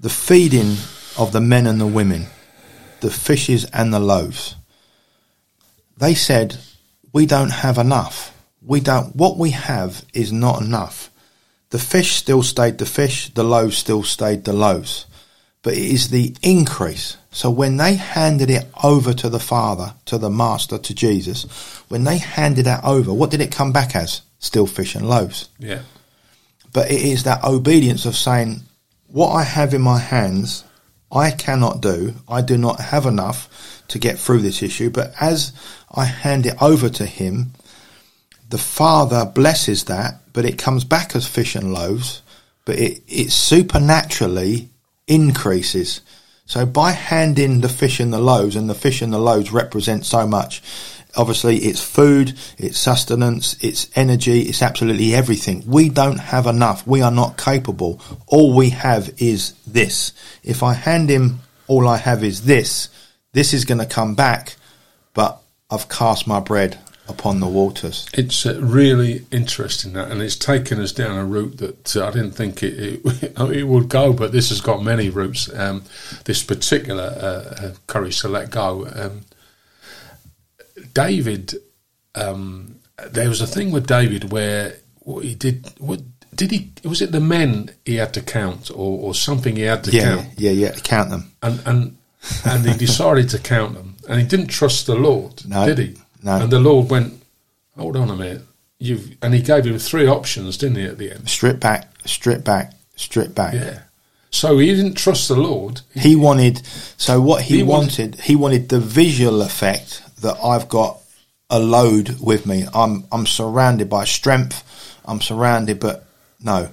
the 0.00 0.08
feeding 0.08 0.76
of 1.18 1.32
the 1.32 1.40
men 1.40 1.66
and 1.66 1.78
the 1.78 1.86
women, 1.86 2.26
the 3.00 3.10
fishes 3.10 3.66
and 3.66 3.92
the 3.92 4.00
loaves. 4.00 4.56
They 5.98 6.14
said, 6.14 6.56
"We 7.12 7.26
don't 7.26 7.50
have 7.50 7.76
enough. 7.76 8.34
We 8.62 8.80
don't. 8.80 9.14
What 9.14 9.36
we 9.36 9.50
have 9.50 10.04
is 10.14 10.32
not 10.32 10.62
enough." 10.62 11.10
The 11.70 11.78
fish 11.78 12.12
still 12.12 12.42
stayed 12.42 12.78
the 12.78 12.86
fish. 12.86 13.30
The 13.34 13.44
loaves 13.44 13.76
still 13.76 14.02
stayed 14.02 14.44
the 14.44 14.54
loaves. 14.54 15.04
But 15.62 15.74
it 15.74 15.82
is 15.82 16.08
the 16.08 16.34
increase. 16.40 17.18
So 17.38 17.52
when 17.52 17.76
they 17.76 17.94
handed 17.94 18.50
it 18.50 18.66
over 18.82 19.14
to 19.14 19.28
the 19.28 19.38
Father, 19.38 19.94
to 20.06 20.18
the 20.18 20.28
Master, 20.28 20.76
to 20.76 20.92
Jesus, 20.92 21.44
when 21.86 22.02
they 22.02 22.18
handed 22.18 22.64
that 22.64 22.82
over, 22.82 23.14
what 23.14 23.30
did 23.30 23.40
it 23.40 23.52
come 23.52 23.70
back 23.70 23.94
as? 23.94 24.22
Still 24.40 24.66
fish 24.66 24.96
and 24.96 25.08
loaves. 25.08 25.48
yeah. 25.60 25.82
But 26.72 26.90
it 26.90 27.00
is 27.00 27.22
that 27.22 27.44
obedience 27.44 28.06
of 28.06 28.16
saying, 28.16 28.62
what 29.06 29.28
I 29.30 29.44
have 29.44 29.72
in 29.72 29.82
my 29.82 30.00
hands, 30.00 30.64
I 31.12 31.30
cannot 31.30 31.80
do. 31.80 32.14
I 32.28 32.42
do 32.42 32.58
not 32.58 32.80
have 32.80 33.06
enough 33.06 33.84
to 33.86 34.00
get 34.00 34.18
through 34.18 34.40
this 34.40 34.60
issue. 34.60 34.90
But 34.90 35.14
as 35.20 35.52
I 35.94 36.06
hand 36.06 36.44
it 36.44 36.60
over 36.60 36.88
to 36.88 37.06
Him, 37.06 37.52
the 38.48 38.58
Father 38.58 39.24
blesses 39.24 39.84
that, 39.84 40.22
but 40.32 40.44
it 40.44 40.58
comes 40.58 40.82
back 40.82 41.14
as 41.14 41.24
fish 41.24 41.54
and 41.54 41.72
loaves, 41.72 42.20
but 42.64 42.80
it, 42.80 43.00
it 43.06 43.30
supernaturally 43.30 44.70
increases. 45.06 46.00
So 46.48 46.64
by 46.64 46.92
handing 46.92 47.60
the 47.60 47.68
fish 47.68 48.00
and 48.00 48.10
the 48.10 48.18
loaves, 48.18 48.56
and 48.56 48.70
the 48.70 48.74
fish 48.74 49.02
and 49.02 49.12
the 49.12 49.18
loaves 49.18 49.52
represent 49.52 50.06
so 50.06 50.26
much, 50.26 50.62
obviously 51.14 51.58
it's 51.58 51.82
food, 51.84 52.38
it's 52.56 52.78
sustenance, 52.78 53.54
it's 53.60 53.90
energy, 53.94 54.40
it's 54.42 54.62
absolutely 54.62 55.14
everything. 55.14 55.62
We 55.66 55.90
don't 55.90 56.18
have 56.18 56.46
enough. 56.46 56.86
We 56.86 57.02
are 57.02 57.10
not 57.10 57.36
capable. 57.36 58.00
All 58.26 58.56
we 58.56 58.70
have 58.70 59.12
is 59.18 59.52
this. 59.66 60.14
If 60.42 60.62
I 60.62 60.72
hand 60.72 61.10
him 61.10 61.40
all 61.66 61.86
I 61.86 61.98
have 61.98 62.24
is 62.24 62.46
this, 62.46 62.88
this 63.34 63.52
is 63.52 63.66
going 63.66 63.80
to 63.80 63.86
come 63.86 64.14
back, 64.14 64.56
but 65.12 65.42
I've 65.70 65.90
cast 65.90 66.26
my 66.26 66.40
bread 66.40 66.78
upon 67.08 67.40
the 67.40 67.46
waters. 67.48 68.06
It's 68.12 68.44
uh, 68.46 68.60
really 68.60 69.24
interesting 69.30 69.94
that, 69.94 70.10
and 70.10 70.20
it's 70.22 70.36
taken 70.36 70.78
us 70.80 70.92
down 70.92 71.16
a 71.18 71.24
route 71.24 71.56
that 71.58 71.96
uh, 71.96 72.06
I 72.06 72.10
didn't 72.10 72.32
think 72.32 72.62
it, 72.62 73.00
it, 73.04 73.32
it 73.38 73.64
would 73.64 73.88
go, 73.88 74.12
but 74.12 74.32
this 74.32 74.50
has 74.50 74.60
got 74.60 74.82
many 74.82 75.08
routes. 75.10 75.52
Um, 75.58 75.84
this 76.24 76.42
particular 76.42 77.04
uh, 77.04 77.64
uh, 77.66 77.74
courage 77.86 78.20
to 78.20 78.28
let 78.28 78.50
go. 78.50 78.86
Um, 78.94 79.22
David, 80.94 81.54
um, 82.14 82.76
there 83.10 83.28
was 83.28 83.40
a 83.40 83.46
thing 83.46 83.70
with 83.72 83.86
David 83.86 84.30
where 84.32 84.74
what 85.00 85.24
he 85.24 85.34
did. 85.34 85.66
What 85.78 86.00
did 86.34 86.50
he? 86.50 86.72
Was 86.84 87.02
it 87.02 87.12
the 87.12 87.20
men 87.20 87.70
he 87.84 87.96
had 87.96 88.14
to 88.14 88.20
count, 88.20 88.70
or, 88.70 88.98
or 89.00 89.14
something 89.14 89.56
he 89.56 89.62
had 89.62 89.84
to 89.84 89.90
Yeah, 89.90 90.16
count? 90.16 90.28
yeah, 90.36 90.50
yeah. 90.50 90.72
Count 90.82 91.10
them. 91.10 91.32
and 91.42 91.60
and 91.66 91.96
and 92.44 92.66
he 92.66 92.76
decided 92.86 93.28
to 93.30 93.38
count 93.38 93.74
them, 93.74 93.96
and 94.08 94.20
he 94.20 94.26
didn't 94.26 94.48
trust 94.48 94.86
the 94.86 94.94
Lord, 94.94 95.44
No, 95.46 95.66
did 95.66 95.78
he? 95.78 95.96
No. 96.22 96.36
And 96.42 96.50
the 96.50 96.58
Lord 96.60 96.90
went, 96.90 97.22
"Hold 97.76 97.96
on 97.96 98.10
a 98.10 98.16
minute, 98.16 98.42
you've," 98.78 99.16
and 99.22 99.34
he 99.34 99.42
gave 99.42 99.64
him 99.64 99.78
three 99.78 100.06
options, 100.06 100.56
didn't 100.58 100.76
he? 100.76 100.84
At 100.84 100.98
the 100.98 101.12
end, 101.12 101.28
Strip 101.28 101.60
back, 101.60 101.92
strip 102.06 102.44
back, 102.44 102.74
strip 102.96 103.34
back. 103.34 103.54
yeah. 103.54 103.80
So 104.30 104.58
he 104.58 104.66
didn't 104.74 104.94
trust 104.94 105.28
the 105.28 105.36
Lord. 105.36 105.80
He 105.94 106.14
wanted, 106.14 106.60
so 106.98 107.18
what 107.20 107.42
he, 107.42 107.56
He 107.58 107.62
wanted- 107.62 108.10
wanted, 108.12 108.20
he 108.20 108.36
wanted 108.36 108.68
the 108.68 108.78
visual 108.80 109.40
effect 109.40 110.02
that 110.20 110.36
I've 110.44 110.68
got 110.68 110.98
a 111.48 111.58
load 111.58 112.18
with 112.20 112.44
me. 112.44 112.66
I'm, 112.74 113.04
I'm 113.10 113.24
surrounded 113.26 113.88
by 113.88 114.04
strength. 114.04 114.62
I'm 115.06 115.22
surrounded, 115.22 115.80
but 115.80 116.04
no, 116.42 116.68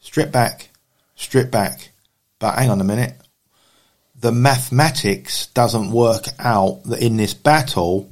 strip 0.00 0.32
back, 0.32 0.70
strip 1.14 1.50
back. 1.50 1.90
But 2.38 2.54
hang 2.54 2.70
on 2.70 2.80
a 2.80 2.84
minute. 2.84 3.14
The 4.20 4.32
mathematics 4.32 5.48
doesn't 5.48 5.90
work 5.92 6.24
out 6.38 6.84
that 6.84 7.02
in 7.02 7.18
this 7.18 7.34
battle 7.34 8.10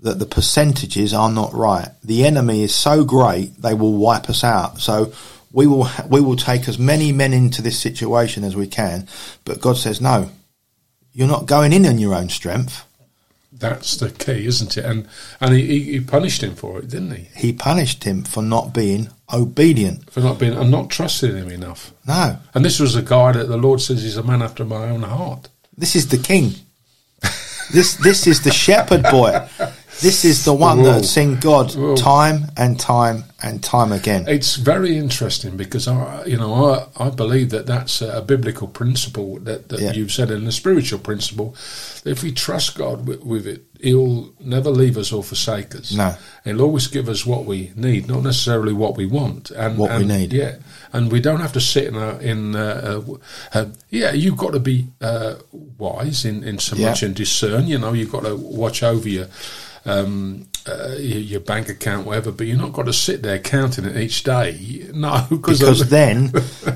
that 0.00 0.18
the 0.18 0.26
percentages 0.26 1.12
are 1.12 1.30
not 1.30 1.52
right. 1.52 1.88
The 2.04 2.24
enemy 2.24 2.62
is 2.62 2.74
so 2.74 3.04
great 3.04 3.60
they 3.60 3.74
will 3.74 3.94
wipe 3.94 4.28
us 4.30 4.44
out. 4.44 4.80
So 4.80 5.12
we 5.52 5.66
will 5.66 5.88
we 6.08 6.20
will 6.20 6.36
take 6.36 6.68
as 6.68 6.78
many 6.78 7.12
men 7.12 7.32
into 7.32 7.62
this 7.62 7.78
situation 7.78 8.44
as 8.44 8.54
we 8.54 8.66
can. 8.66 9.08
But 9.44 9.60
God 9.60 9.76
says 9.76 10.00
no. 10.00 10.30
You're 11.12 11.26
not 11.26 11.46
going 11.46 11.72
in 11.72 11.84
on 11.86 11.98
your 11.98 12.14
own 12.14 12.28
strength. 12.28 12.84
That's 13.50 13.96
the 13.96 14.10
key, 14.10 14.46
isn't 14.46 14.76
it? 14.76 14.84
And 14.84 15.08
and 15.40 15.54
he, 15.54 15.66
he, 15.66 15.92
he 15.92 16.00
punished 16.00 16.42
him 16.44 16.54
for 16.54 16.78
it, 16.78 16.88
didn't 16.88 17.16
he? 17.16 17.28
He 17.34 17.52
punished 17.52 18.04
him 18.04 18.22
for 18.22 18.42
not 18.42 18.72
being 18.72 19.08
obedient. 19.32 20.08
For 20.12 20.20
not 20.20 20.38
being 20.38 20.52
and 20.54 20.70
not 20.70 20.90
trusting 20.90 21.34
him 21.34 21.50
enough. 21.50 21.92
No, 22.06 22.38
And 22.54 22.64
this 22.64 22.78
was 22.78 22.94
a 22.94 23.02
guy 23.02 23.32
that 23.32 23.48
the 23.48 23.56
Lord 23.56 23.80
says 23.80 24.04
is 24.04 24.16
a 24.16 24.22
man 24.22 24.42
after 24.42 24.64
my 24.64 24.88
own 24.90 25.02
heart. 25.02 25.48
this 25.76 25.96
is 25.96 26.06
the 26.08 26.18
king. 26.18 26.52
This 27.72 27.96
this 27.96 28.26
is 28.26 28.42
the 28.42 28.50
shepherd 28.52 29.02
boy. 29.02 29.46
This 30.00 30.24
is 30.24 30.44
the 30.44 30.54
one 30.54 30.78
Whoa. 30.78 30.92
that 30.92 31.04
seen 31.04 31.40
God 31.40 31.74
Whoa. 31.74 31.96
time 31.96 32.46
and 32.56 32.78
time 32.78 33.24
and 33.42 33.62
time 33.62 33.90
again. 33.92 34.26
It's 34.28 34.54
very 34.54 34.96
interesting 34.96 35.56
because 35.56 35.88
I, 35.88 36.24
you 36.24 36.36
know, 36.36 36.86
I, 36.96 37.06
I 37.06 37.10
believe 37.10 37.50
that 37.50 37.66
that's 37.66 38.00
a 38.00 38.22
biblical 38.22 38.68
principle 38.68 39.38
that, 39.40 39.68
that 39.70 39.80
Yeah. 39.80 39.92
you've 39.92 40.12
said, 40.12 40.30
and 40.30 40.46
a 40.46 40.52
spiritual 40.52 41.00
principle. 41.00 41.56
If 42.04 42.22
we 42.22 42.30
trust 42.32 42.76
God 42.78 43.06
with, 43.08 43.22
with 43.24 43.46
it, 43.46 43.64
He'll 43.80 44.32
never 44.40 44.70
leave 44.70 44.96
us 44.96 45.12
or 45.12 45.22
forsake 45.24 45.74
us. 45.74 45.92
No. 45.92 46.14
He'll 46.44 46.62
always 46.62 46.86
give 46.88 47.08
us 47.08 47.24
what 47.26 47.44
we 47.44 47.72
need, 47.76 48.08
not 48.08 48.22
necessarily 48.22 48.72
what 48.72 48.96
we 48.96 49.06
want. 49.06 49.50
And 49.52 49.78
What 49.78 49.96
we 49.98 50.04
need. 50.04 50.32
yeah. 50.32 50.56
And 50.92 51.10
we 51.12 51.20
don't 51.20 51.40
have 51.40 51.52
to 51.54 51.60
sit 51.60 51.84
in 51.86 51.94
a 51.96 52.18
in 52.18 52.54
a, 52.56 53.02
a, 53.52 53.60
a 53.60 53.68
yeah. 53.90 54.12
You've 54.12 54.36
got 54.36 54.52
to 54.52 54.60
be 54.60 54.86
uh, 55.00 55.34
wise 55.76 56.24
in 56.24 56.42
in 56.44 56.58
so 56.58 56.76
Yeah. 56.76 56.88
much 56.90 57.02
and 57.02 57.14
discern. 57.14 57.66
You 57.68 57.78
know, 57.78 57.92
you've 57.92 58.10
got 58.12 58.24
to 58.24 58.34
watch 58.36 58.82
over 58.82 59.08
your 59.08 59.26
um, 59.88 60.46
uh, 60.66 60.94
your, 60.98 61.40
bank 61.40 61.68
account, 61.68 62.06
whatever. 62.06 62.30
But 62.32 62.46
you're 62.46 62.56
not 62.58 62.72
got 62.72 62.86
to 62.86 62.92
sit 62.92 63.22
there 63.22 63.38
counting 63.38 63.84
it 63.86 63.96
each 63.96 64.22
day. 64.22 64.84
No, 64.94 65.26
Because 65.30 65.88
then 65.88 66.32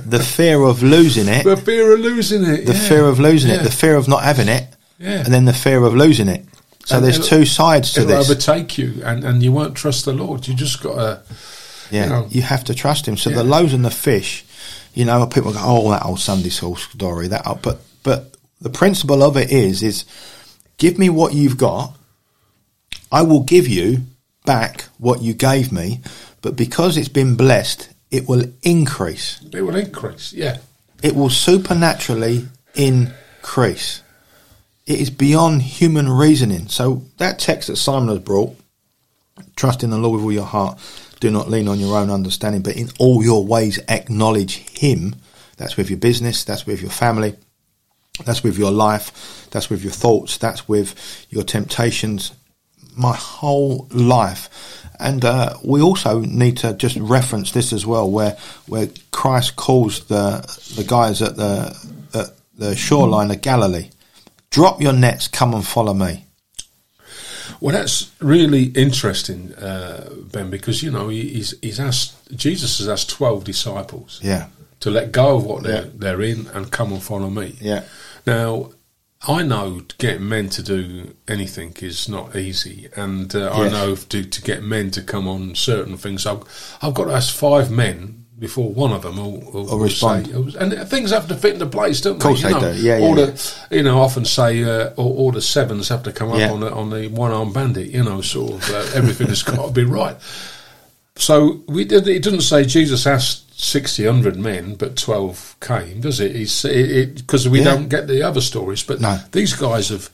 the 0.07 0.21
fear 0.37 0.63
of 0.63 0.83
losing 0.83 1.27
it, 1.29 1.45
the 1.45 1.57
fear 1.57 1.93
of 1.93 2.01
losing 2.01 2.45
it. 2.45 2.67
the 2.67 2.73
yeah. 2.75 2.89
fear 2.89 3.05
of 3.07 3.19
losing 3.19 3.51
Yeah. 3.51 3.61
it, 3.61 3.65
the 3.65 3.71
fear 3.71 3.97
of 3.97 4.07
not 4.07 4.23
having 4.23 4.49
it, 4.49 4.67
Yeah. 5.01 5.25
and 5.25 5.35
then 5.35 5.45
the 5.45 5.53
fear 5.53 5.83
of 5.85 5.95
losing 5.95 6.29
it. 6.29 6.45
So 6.85 6.97
And 6.97 7.05
there's 7.05 7.29
two 7.29 7.45
sides 7.45 7.93
to 7.95 8.03
It'll 8.03 8.17
this. 8.19 8.31
overtake 8.31 8.77
you, 8.79 9.03
and, 9.05 9.25
and 9.25 9.43
you 9.43 9.51
won't 9.53 9.75
trust 9.77 10.05
the 10.05 10.13
Lord. 10.13 10.47
You 10.47 10.55
just 10.55 10.83
got 10.83 10.95
to. 10.97 11.23
Yeah, 11.91 12.05
you 12.05 12.11
know. 12.11 12.27
you 12.31 12.43
have 12.43 12.65
to 12.65 12.75
trust 12.75 13.07
him. 13.07 13.17
So 13.17 13.31
the 13.31 13.45
loaves 13.45 13.73
and 13.75 13.85
the 13.85 13.91
fish, 13.91 14.45
you 14.95 15.05
know, 15.05 15.27
people 15.27 15.53
go, 15.53 15.59
"Oh, 15.63 15.91
that 15.91 16.05
old 16.05 16.21
Sunday 16.21 16.49
school 16.51 16.77
story." 16.77 17.29
That, 17.29 17.45
but 17.63 17.81
but 18.03 18.35
the 18.61 18.71
principle 18.71 19.23
of 19.23 19.37
it 19.37 19.51
is, 19.51 19.83
is 19.83 20.05
give 20.79 20.99
me 20.99 21.09
what 21.09 21.35
you've 21.35 21.57
got. 21.59 21.95
I 23.13 23.23
will 23.23 23.43
give 23.43 23.69
you 23.69 23.99
back 24.47 24.87
what 24.99 25.21
you 25.21 25.35
gave 25.35 25.71
me, 25.71 26.01
but 26.41 26.57
because 26.57 26.97
it's 26.97 27.09
been 27.09 27.37
blessed, 27.37 27.91
it 28.11 28.27
will 28.27 28.45
increase. 28.63 29.41
It 29.53 29.61
will 29.61 29.77
increase. 29.77 30.33
Yeah. 30.33 30.59
It 31.03 31.15
will 31.15 31.31
supernaturally 31.31 32.47
increase. 32.75 34.03
It 34.87 34.99
is 34.99 35.11
beyond 35.11 35.63
human 35.63 36.09
reasoning. 36.09 36.69
So 36.69 37.05
that 37.19 37.39
text 37.39 37.69
that 37.69 37.77
Simon 37.77 38.09
has 38.09 38.19
brought, 38.19 38.57
trust 39.57 39.85
in 39.85 39.91
the 39.91 39.99
Lord 39.99 40.17
with 40.17 40.25
all 40.25 40.33
your 40.33 40.45
heart, 40.45 40.81
do 41.21 41.31
not 41.31 41.51
lean 41.51 41.69
on 41.69 41.79
your 41.79 41.97
own 41.97 42.11
understanding, 42.11 42.63
but 42.63 42.77
in 42.77 42.89
all 42.99 43.23
your 43.23 43.45
ways 43.45 43.79
acknowledge 43.89 44.57
Him. 44.57 45.15
That's 45.57 45.77
with 45.77 45.91
your 45.91 45.99
business, 45.99 46.45
that's 46.45 46.67
with 46.67 46.81
your 46.81 46.91
family, 46.91 47.37
that's 48.25 48.43
with 48.43 48.59
your 48.59 48.73
life, 48.73 49.49
that's 49.51 49.71
with 49.71 49.85
your 49.85 49.93
thoughts, 49.93 50.39
that's 50.39 50.67
with 50.67 51.27
your 51.31 51.45
temptations, 51.45 52.33
my 52.97 53.15
whole 53.17 53.89
life. 53.91 54.49
And 54.99 55.25
uh, 55.25 55.57
we 55.65 55.81
also 55.81 56.21
need 56.21 56.59
to 56.59 56.75
just 56.75 56.97
reference 56.97 57.51
this 57.53 57.73
as 57.73 57.85
well, 57.85 58.09
where 58.11 58.37
where 58.67 58.89
Christ 59.11 59.57
calls 59.57 60.05
the 60.07 60.41
the 60.77 60.85
guys 60.85 61.21
at 61.23 61.37
the 61.37 61.77
at 62.15 62.27
the 62.57 62.77
shoreline 62.77 63.31
of 63.33 63.43
Galilee, 63.43 63.89
drop 64.51 64.81
your 64.81 64.93
nets, 64.93 65.27
come 65.29 65.55
and 65.55 65.67
follow 65.67 65.95
me. 65.95 66.25
Well, 67.61 67.75
that's 67.75 68.11
really 68.21 68.65
interesting, 68.65 69.55
uh, 69.55 70.09
Ben, 70.33 70.51
because 70.51 70.83
you 70.83 70.91
know 70.91 71.09
he, 71.09 71.29
he's 71.29 71.55
he's 71.61 71.81
asked 71.81 72.15
Jesus 72.37 72.79
has 72.79 72.89
asked 72.89 73.11
twelve 73.11 73.45
disciples 73.45 74.21
Yeah. 74.23 74.47
to 74.81 74.91
let 74.91 75.11
go 75.13 75.37
of 75.37 75.45
what 75.45 75.63
they're 75.63 75.85
Yeah. 75.85 75.91
they're 75.95 76.23
in 76.23 76.47
and 76.55 76.71
come 76.71 76.93
and 76.93 77.03
follow 77.03 77.31
me. 77.31 77.57
Yeah. 77.61 77.85
Now, 78.27 78.71
I 79.29 79.43
know 79.45 79.83
getting 79.99 80.29
men 80.29 80.49
to 80.51 80.63
do 80.63 81.15
anything 81.29 81.75
is 81.81 82.09
not 82.09 82.35
easy, 82.35 82.89
and 82.97 83.33
uh, 83.35 83.53
I 83.53 83.69
know 83.69 83.95
to, 83.95 84.25
to 84.25 84.43
get 84.43 84.65
men 84.65 84.91
to 84.93 85.03
come 85.03 85.29
on 85.29 85.55
certain 85.55 85.97
things, 85.97 86.27
I've, 86.27 86.43
I've 86.83 86.95
got 86.95 87.05
to 87.05 87.13
ask 87.13 87.33
five 87.35 87.71
men 87.71 88.25
before 88.39 88.73
one 88.73 88.91
of 88.91 89.03
them 89.03 89.17
will, 89.19 89.39
will, 89.53 89.67
will 89.67 89.79
respond. 89.79 90.27
say, 90.27 90.59
and 90.59 90.89
things 90.89 91.13
have 91.13 91.29
to 91.29 91.37
fit 91.37 91.53
into 91.55 91.67
place, 91.67 92.01
don't 92.01 92.17
Of 92.17 92.23
course 92.23 92.43
they? 92.43 92.49
You 92.49 92.55
they 92.55 92.61
know, 92.61 92.73
do. 92.73 92.81
Yeah, 92.83 92.99
all 92.99 93.17
yeah, 93.19 93.27
the, 93.27 93.67
you 93.71 93.83
know, 93.85 94.01
often 94.01 94.25
say 94.25 94.65
uh, 94.65 94.89
all, 94.97 95.17
all 95.17 95.31
the 95.31 95.41
sevens 95.41 95.89
have 95.91 96.03
to 96.03 96.13
come 96.13 96.33
up 96.33 96.39
Yeah. 96.39 96.51
on 96.51 96.59
the 96.59 96.73
on 96.73 96.91
the 96.91 97.07
one 97.07 97.31
arm 97.31 97.53
bandit. 97.53 97.91
You 97.91 98.03
know, 98.03 98.21
sort 98.21 98.55
of 98.55 98.71
uh, 98.71 98.91
everything 98.97 99.29
has 99.29 99.43
got 99.45 99.67
to 99.67 99.73
be 99.73 99.85
right. 99.85 100.17
So 101.15 101.63
we 101.69 101.85
did. 101.85 102.09
It 102.09 102.25
doesn't 102.25 102.41
say 102.41 102.65
Jesus 102.65 103.07
asked 103.07 103.52
60, 103.63 104.07
100 104.07 104.37
men, 104.37 104.75
but 104.75 104.97
twelve 104.97 105.55
came, 105.61 106.01
does 106.01 106.19
it? 106.21 106.33
Because 106.33 106.65
it, 106.65 107.15
because 107.17 107.49
we 107.49 107.59
Yeah. 107.61 107.65
don't 107.67 107.89
get 107.89 108.09
the 108.09 108.23
other 108.23 108.41
stories. 108.41 108.83
But 108.83 109.01
No. 109.01 109.21
these 109.31 109.53
guys 109.55 109.89
have 109.91 110.11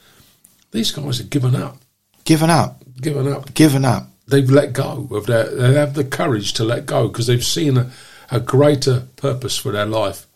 these 0.70 0.90
guys 0.92 1.16
have 1.18 1.30
given 1.30 1.56
up, 1.56 1.78
Given 2.24 2.50
up. 2.50 2.82
given 3.00 3.26
up. 3.32 3.54
Given 3.54 3.84
up. 3.86 4.10
They've 4.26 4.50
let 4.50 4.74
go 4.74 5.08
of 5.12 5.24
their. 5.24 5.48
They 5.48 5.74
have 5.74 5.94
the 5.94 6.04
courage 6.04 6.52
to 6.54 6.64
let 6.64 6.84
go 6.84 7.08
because 7.08 7.26
they've 7.26 7.42
seen 7.44 7.78
a, 7.78 7.90
a 8.30 8.38
greater 8.38 9.04
purpose 9.16 9.56
for 9.56 9.72
their 9.72 9.86
life 9.86 10.26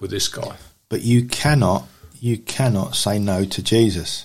with 0.00 0.10
this 0.10 0.26
guy. 0.26 0.56
But 0.88 1.02
you 1.02 1.26
cannot, 1.26 1.86
you 2.20 2.38
cannot 2.38 2.96
say 2.96 3.20
no 3.20 3.44
to 3.44 3.62
Jesus. 3.62 4.24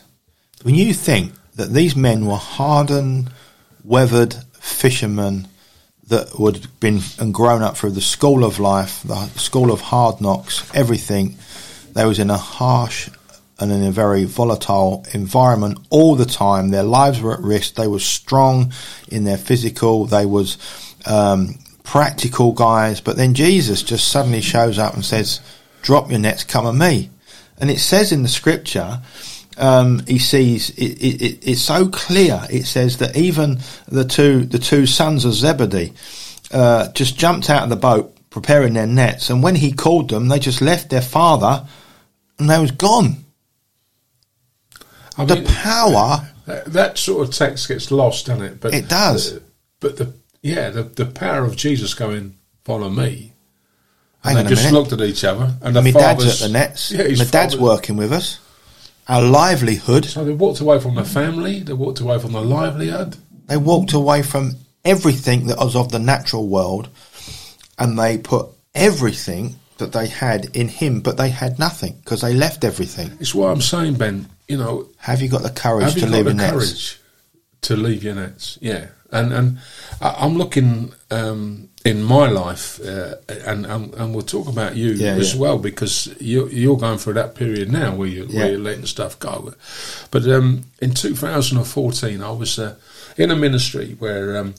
When 0.63 0.73
you 0.73 0.93
think 0.95 1.33
that 1.55 1.71
these 1.73 1.95
men 1.95 2.25
were 2.25 2.37
hardened, 2.37 3.29
weathered 3.83 4.35
fishermen 4.59 5.47
that 6.07 6.37
would 6.37 6.57
have 6.57 6.79
been 6.79 6.99
and 7.19 7.33
grown 7.33 7.61
up 7.61 7.77
through 7.77 7.91
the 7.91 8.01
school 8.01 8.43
of 8.43 8.59
life, 8.59 9.01
the 9.03 9.27
school 9.39 9.71
of 9.71 9.81
hard 9.81 10.21
knocks, 10.21 10.69
everything, 10.75 11.37
they 11.93 12.05
was 12.05 12.19
in 12.19 12.29
a 12.29 12.37
harsh 12.37 13.09
and 13.59 13.71
in 13.71 13.83
a 13.83 13.91
very 13.91 14.25
volatile 14.25 15.05
environment 15.13 15.79
all 15.89 16.15
the 16.15 16.25
time. 16.25 16.69
Their 16.69 16.83
lives 16.83 17.21
were 17.21 17.33
at 17.33 17.39
risk. 17.39 17.75
They 17.75 17.87
were 17.87 17.99
strong 17.99 18.73
in 19.07 19.23
their 19.23 19.37
physical. 19.37 20.05
They 20.05 20.25
was 20.25 20.57
um, 21.05 21.59
practical 21.83 22.51
guys. 22.51 22.99
But 22.99 23.15
then 23.15 23.35
Jesus 23.35 23.83
just 23.83 24.07
suddenly 24.07 24.41
shows 24.41 24.79
up 24.79 24.95
and 24.95 25.05
says, 25.05 25.39
"Drop 25.83 26.09
your 26.09 26.19
nets, 26.19 26.43
come 26.43 26.65
at 26.65 26.75
me." 26.75 27.11
And 27.59 27.69
it 27.69 27.79
says 27.79 28.11
in 28.11 28.23
the 28.23 28.29
scripture, 28.29 29.01
um, 29.57 30.01
he 30.07 30.19
sees 30.19 30.69
it, 30.71 30.83
it, 31.01 31.21
it, 31.21 31.47
it's 31.47 31.61
so 31.61 31.87
clear. 31.87 32.41
It 32.49 32.65
says 32.65 32.97
that 32.97 33.15
even 33.15 33.59
the 33.87 34.05
two 34.05 34.45
the 34.45 34.59
two 34.59 34.85
sons 34.85 35.25
of 35.25 35.33
Zebedee 35.33 35.93
uh, 36.51 36.91
just 36.93 37.17
jumped 37.17 37.49
out 37.49 37.63
of 37.63 37.69
the 37.69 37.75
boat 37.75 38.15
preparing 38.29 38.73
their 38.73 38.87
nets, 38.87 39.29
and 39.29 39.43
when 39.43 39.55
he 39.55 39.71
called 39.71 40.09
them, 40.09 40.27
they 40.27 40.39
just 40.39 40.61
left 40.61 40.89
their 40.89 41.01
father 41.01 41.67
and 42.39 42.49
they 42.49 42.59
was 42.59 42.71
gone. 42.71 43.17
I 45.17 45.25
The 45.25 45.35
mean, 45.35 45.45
power, 45.45 46.27
that, 46.47 46.65
that 46.73 46.97
sort 46.97 47.27
of 47.27 47.33
text 47.35 47.67
gets 47.67 47.91
lost, 47.91 48.25
doesn't 48.25 48.43
it? 48.43 48.59
But 48.59 48.73
It 48.73 48.89
does. 48.89 49.33
uh, 49.33 49.39
but 49.79 49.97
the 49.97 50.13
yeah, 50.41 50.71
the 50.71 50.83
the 50.83 51.05
power 51.05 51.45
of 51.45 51.55
Jesus 51.55 51.93
going, 51.93 52.35
follow 52.65 52.89
me. 52.89 53.33
And 54.25 54.37
on 54.37 54.43
they 54.45 54.49
just 54.51 54.63
minute. 54.63 54.77
looked 54.79 54.93
at 54.93 55.01
each 55.01 55.23
other, 55.23 55.53
and 55.61 55.75
the 55.75 55.81
my 55.81 55.91
dad's 55.91 56.23
fathers 56.23 56.41
at 56.41 56.47
the 56.47 56.53
nets. 56.53 56.91
Yeah, 56.91 57.07
my 57.17 57.25
dad's 57.29 57.57
working 57.57 57.97
with 57.97 58.11
us. 58.13 58.39
Our 59.07 59.21
livelihood. 59.21 60.05
So 60.05 60.23
they 60.23 60.31
walked 60.33 60.59
away 60.61 60.79
from 60.79 60.95
the 60.95 61.03
family. 61.03 61.59
They 61.59 61.73
walked 61.73 61.99
away 61.99 62.19
from 62.19 62.31
the 62.33 62.41
livelihood. 62.41 63.17
They 63.47 63.57
walked 63.57 63.93
away 63.93 64.21
from 64.23 64.53
everything 64.85 65.47
that 65.47 65.57
was 65.57 65.75
of 65.75 65.91
the 65.91 65.99
natural 65.99 66.47
world, 66.47 66.89
and 67.77 67.97
they 67.99 68.17
put 68.17 68.47
everything 68.73 69.55
that 69.77 69.91
they 69.91 70.07
had 70.07 70.45
in 70.55 70.67
him, 70.67 71.01
but 71.01 71.17
they 71.17 71.29
had 71.29 71.59
nothing 71.59 71.93
because 72.03 72.21
they 72.21 72.33
left 72.33 72.63
everything. 72.63 73.11
It's 73.19 73.35
what 73.35 73.47
I'm 73.49 73.61
saying, 73.61 73.95
Ben. 73.95 74.29
You 74.47 74.57
know, 74.57 74.87
Have 74.97 75.21
you 75.21 75.29
got 75.29 75.41
the 75.41 75.49
courage 75.49 75.85
have 75.85 75.93
to 75.93 75.99
you 76.01 76.05
leave 76.05 76.25
got 76.25 76.29
your 76.29 76.33
the 76.33 76.33
nets? 76.33 76.51
courage 76.51 76.99
to 77.63 77.75
leave 77.75 78.03
your 78.03 78.15
nets? 78.15 78.57
Yeah, 78.61 78.87
and 79.11 79.33
and 79.33 79.59
I'm 80.01 80.37
looking 80.37 80.93
um, 81.11 81.69
in 81.85 82.01
my 82.03 82.29
life, 82.29 82.79
uh, 82.85 83.15
and, 83.45 83.65
and 83.65 83.93
and 83.95 84.13
we'll 84.13 84.25
talk 84.25 84.47
about 84.47 84.75
you 84.75 84.91
Yeah, 84.91 85.15
as 85.15 85.33
yeah. 85.33 85.41
well 85.41 85.57
because 85.57 86.13
you're 86.19 86.49
you're 86.49 86.77
going 86.77 86.97
through 86.97 87.13
that 87.15 87.35
period 87.35 87.71
now 87.71 87.95
where 87.95 88.07
you 88.07 88.25
Yeah. 88.29 88.39
where 88.39 88.49
you're 88.51 88.59
letting 88.59 88.85
stuff 88.85 89.17
go. 89.19 89.53
But 90.11 90.27
um, 90.27 90.63
in 90.81 90.93
2014, 90.93 92.21
I 92.21 92.31
was 92.31 92.59
uh, 92.59 92.75
in 93.17 93.31
a 93.31 93.35
ministry 93.35 93.95
where. 93.99 94.37
Um, 94.37 94.53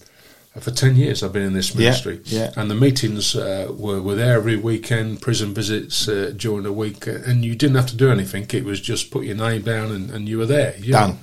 for 0.61 0.71
10 0.71 0.95
years 0.95 1.25
I've 1.25 1.33
been 1.33 1.43
in 1.43 1.53
this 1.53 1.75
ministry 1.75 2.21
yeah. 2.27 2.53
and 2.57 2.71
the 2.71 2.77
meetings 2.77 3.35
uh, 3.35 3.73
were, 3.77 4.01
were 4.01 4.15
there 4.15 4.37
every 4.37 4.55
weekend, 4.57 5.21
prison 5.21 5.53
visits 5.53 6.07
uh, 6.07 6.33
during 6.37 6.63
the 6.63 6.73
week, 6.73 7.09
uh, 7.09 7.19
and 7.27 7.45
you 7.45 7.57
didn't 7.57 7.75
have 7.75 7.89
to 7.89 7.97
do 7.97 8.09
anything. 8.09 8.47
It 8.53 8.65
was 8.65 8.81
just 8.81 9.11
put 9.11 9.25
your 9.25 9.35
name 9.35 9.63
down 9.63 9.91
and, 9.91 10.11
and 10.13 10.29
you 10.29 10.39
were 10.39 10.47
there. 10.47 10.77
you 10.79 10.93
Done. 10.93 11.11
know. 11.11 11.17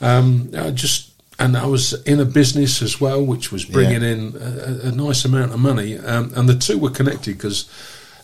Um, 0.00 0.50
I 0.56 0.70
just 0.70 1.12
and 1.38 1.56
I 1.56 1.66
was 1.66 1.92
in 2.04 2.20
a 2.20 2.24
business 2.24 2.82
as 2.82 3.00
well, 3.00 3.22
which 3.24 3.52
was 3.52 3.64
bringing 3.64 4.02
in 4.02 4.34
a, 4.40 4.88
a 4.88 4.92
nice 4.92 5.24
amount 5.24 5.52
of 5.52 5.60
money, 5.60 5.98
um, 5.98 6.32
and 6.34 6.48
the 6.48 6.56
two 6.56 6.78
were 6.78 6.90
connected 6.90 7.36
because 7.36 7.68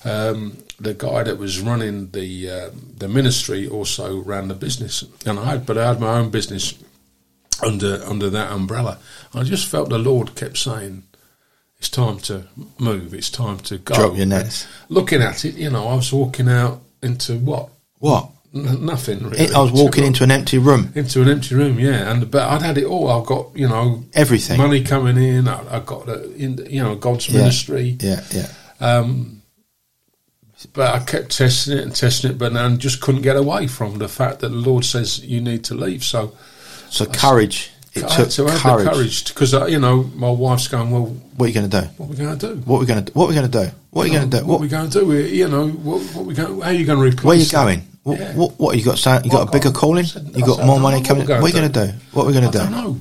um, 0.05 0.57
the 0.81 0.95
guy 0.95 1.23
that 1.23 1.39
was 1.39 1.61
running 1.61 2.11
the 2.11 2.51
uh, 2.51 2.71
the 2.99 3.09
ministry 3.09 3.69
also 3.69 4.19
ran 4.23 4.49
the 4.49 4.55
business, 4.55 5.05
and 5.27 5.39
I 5.39 5.45
had, 5.45 5.67
but 5.67 5.77
I 5.79 5.89
had 5.89 6.01
my 6.01 6.19
own 6.19 6.31
business 6.31 6.75
under 7.63 8.03
under 8.05 8.31
that 8.31 8.51
umbrella. 8.51 8.99
I 9.35 9.43
just 9.43 9.69
felt 9.69 9.91
the 9.91 9.99
Lord 9.99 10.35
kept 10.35 10.57
saying, 10.57 11.03
"It's 11.79 11.91
time 11.91 12.19
to 12.21 12.47
move. 12.79 13.15
It's 13.15 13.31
time 13.31 13.59
to 13.59 13.79
go." 13.79 13.95
Drop 13.95 14.17
your 14.17 14.27
nets. 14.27 14.67
Looking 14.89 15.23
at 15.23 15.45
it, 15.45 15.55
you 15.55 15.71
know, 15.71 15.87
I 15.89 15.95
was 15.95 16.13
walking 16.13 16.49
out 16.49 16.81
into 17.03 17.39
what 17.39 17.69
What? 17.99 18.31
N- 18.55 18.85
nothing. 18.85 19.21
Really. 19.31 19.53
I 19.55 19.61
was 19.61 19.73
walking 19.73 20.05
into 20.05 20.25
an 20.25 20.31
empty 20.31 20.59
room. 20.59 20.93
into 20.95 21.23
an 21.23 21.29
empty 21.29 21.55
room, 21.55 21.79
yeah. 21.81 22.11
And 22.13 22.31
but 22.31 22.43
I'd 22.49 22.63
had 22.63 22.77
it 22.79 22.85
all. 22.85 23.09
I've 23.11 23.27
got 23.27 23.57
you 23.57 23.67
know 23.69 24.05
Everything. 24.15 24.59
money 24.59 24.83
coming 24.85 25.17
in. 25.17 25.49
I, 25.49 25.77
I 25.77 25.81
got 25.81 26.07
the, 26.07 26.33
in, 26.35 26.59
you 26.69 26.83
know 26.83 26.95
God's 26.95 27.29
Yeah. 27.29 27.39
ministry. 27.39 27.97
Yeah, 28.01 28.23
yeah. 28.31 28.49
Um, 28.81 29.43
but 30.75 30.95
I 30.95 30.99
kept 31.05 31.37
testing 31.37 31.77
it 31.79 31.83
and 31.85 31.95
testing 31.97 32.31
it, 32.33 32.39
but 32.39 32.53
then 32.53 32.79
just 32.79 33.01
couldn't 33.01 33.23
get 33.23 33.37
away 33.37 33.67
from 33.67 33.99
the 33.99 34.09
fact 34.09 34.41
that 34.41 34.51
the 34.51 34.55
Lord 34.55 34.85
says 34.85 35.25
you 35.25 35.41
need 35.41 35.65
to 35.65 35.75
leave. 35.75 36.05
So 36.05 36.35
So 36.91 37.07
courage. 37.07 37.71
It 37.95 38.05
I 38.05 38.09
took 38.09 38.31
to 38.31 38.45
courage. 38.47 38.85
the 38.85 38.91
courage 38.91 39.29
because 39.29 39.53
you 39.71 39.79
know 39.79 40.05
my 40.15 40.31
wife's 40.31 40.69
going. 40.69 40.91
Well, 40.91 41.07
What 41.37 41.47
are 41.47 41.49
you 41.49 41.55
going 41.55 41.69
to 41.71 41.81
do? 41.83 41.87
what 41.97 42.07
are 42.07 42.09
we 42.11 42.17
going 42.17 42.39
to 42.39 42.47
do? 42.55 42.61
What 42.65 42.77
are 42.77 42.81
we 42.81 42.87
going 42.87 43.05
to? 43.05 43.13
What 43.13 43.25
are 43.25 43.29
we 43.29 43.35
going 43.35 43.51
to 43.51 43.59
do? 43.65 43.71
What 43.91 44.03
are 44.03 44.07
you 44.07 44.13
going 44.15 44.31
to 44.31 44.39
do? 44.41 44.45
What, 44.47 44.49
What, 44.49 44.57
are 44.59 44.63
we 44.63 44.69
going 44.69 44.91
to 44.91 44.99
do? 45.01 45.07
We- 45.07 45.29
You 45.39 45.49
know, 45.49 45.69
what, 45.69 46.01
what 46.15 46.25
we 46.27 46.35
going? 46.35 46.61
How 46.61 46.69
are 46.69 46.73
you 46.73 46.85
going 46.87 46.99
to 46.99 47.05
replace? 47.05 47.25
where 47.25 47.35
are 47.35 47.39
you 47.39 47.45
that? 47.45 47.53
going? 47.83 47.89
What, 48.05 48.19
Yeah. 48.19 48.35
what, 48.35 48.59
what 48.59 48.77
you 48.77 48.85
got? 48.85 49.05
You 49.25 49.31
got 49.31 49.49
a 49.49 49.51
bigger 49.51 49.71
calling? 49.71 50.07
You 50.35 50.45
got 50.45 50.65
more 50.67 50.81
money 50.81 51.03
coming? 51.03 51.27
what 51.29 51.41
we're 51.43 51.49
you 51.49 51.55
gonna 51.55 51.69
do? 51.69 51.93
What 52.13 52.25
are 52.25 52.27
we 52.27 52.33
going 52.33 52.51
to 52.51 52.59
don't 52.59 52.67
do? 52.71 52.73
know. 52.75 53.01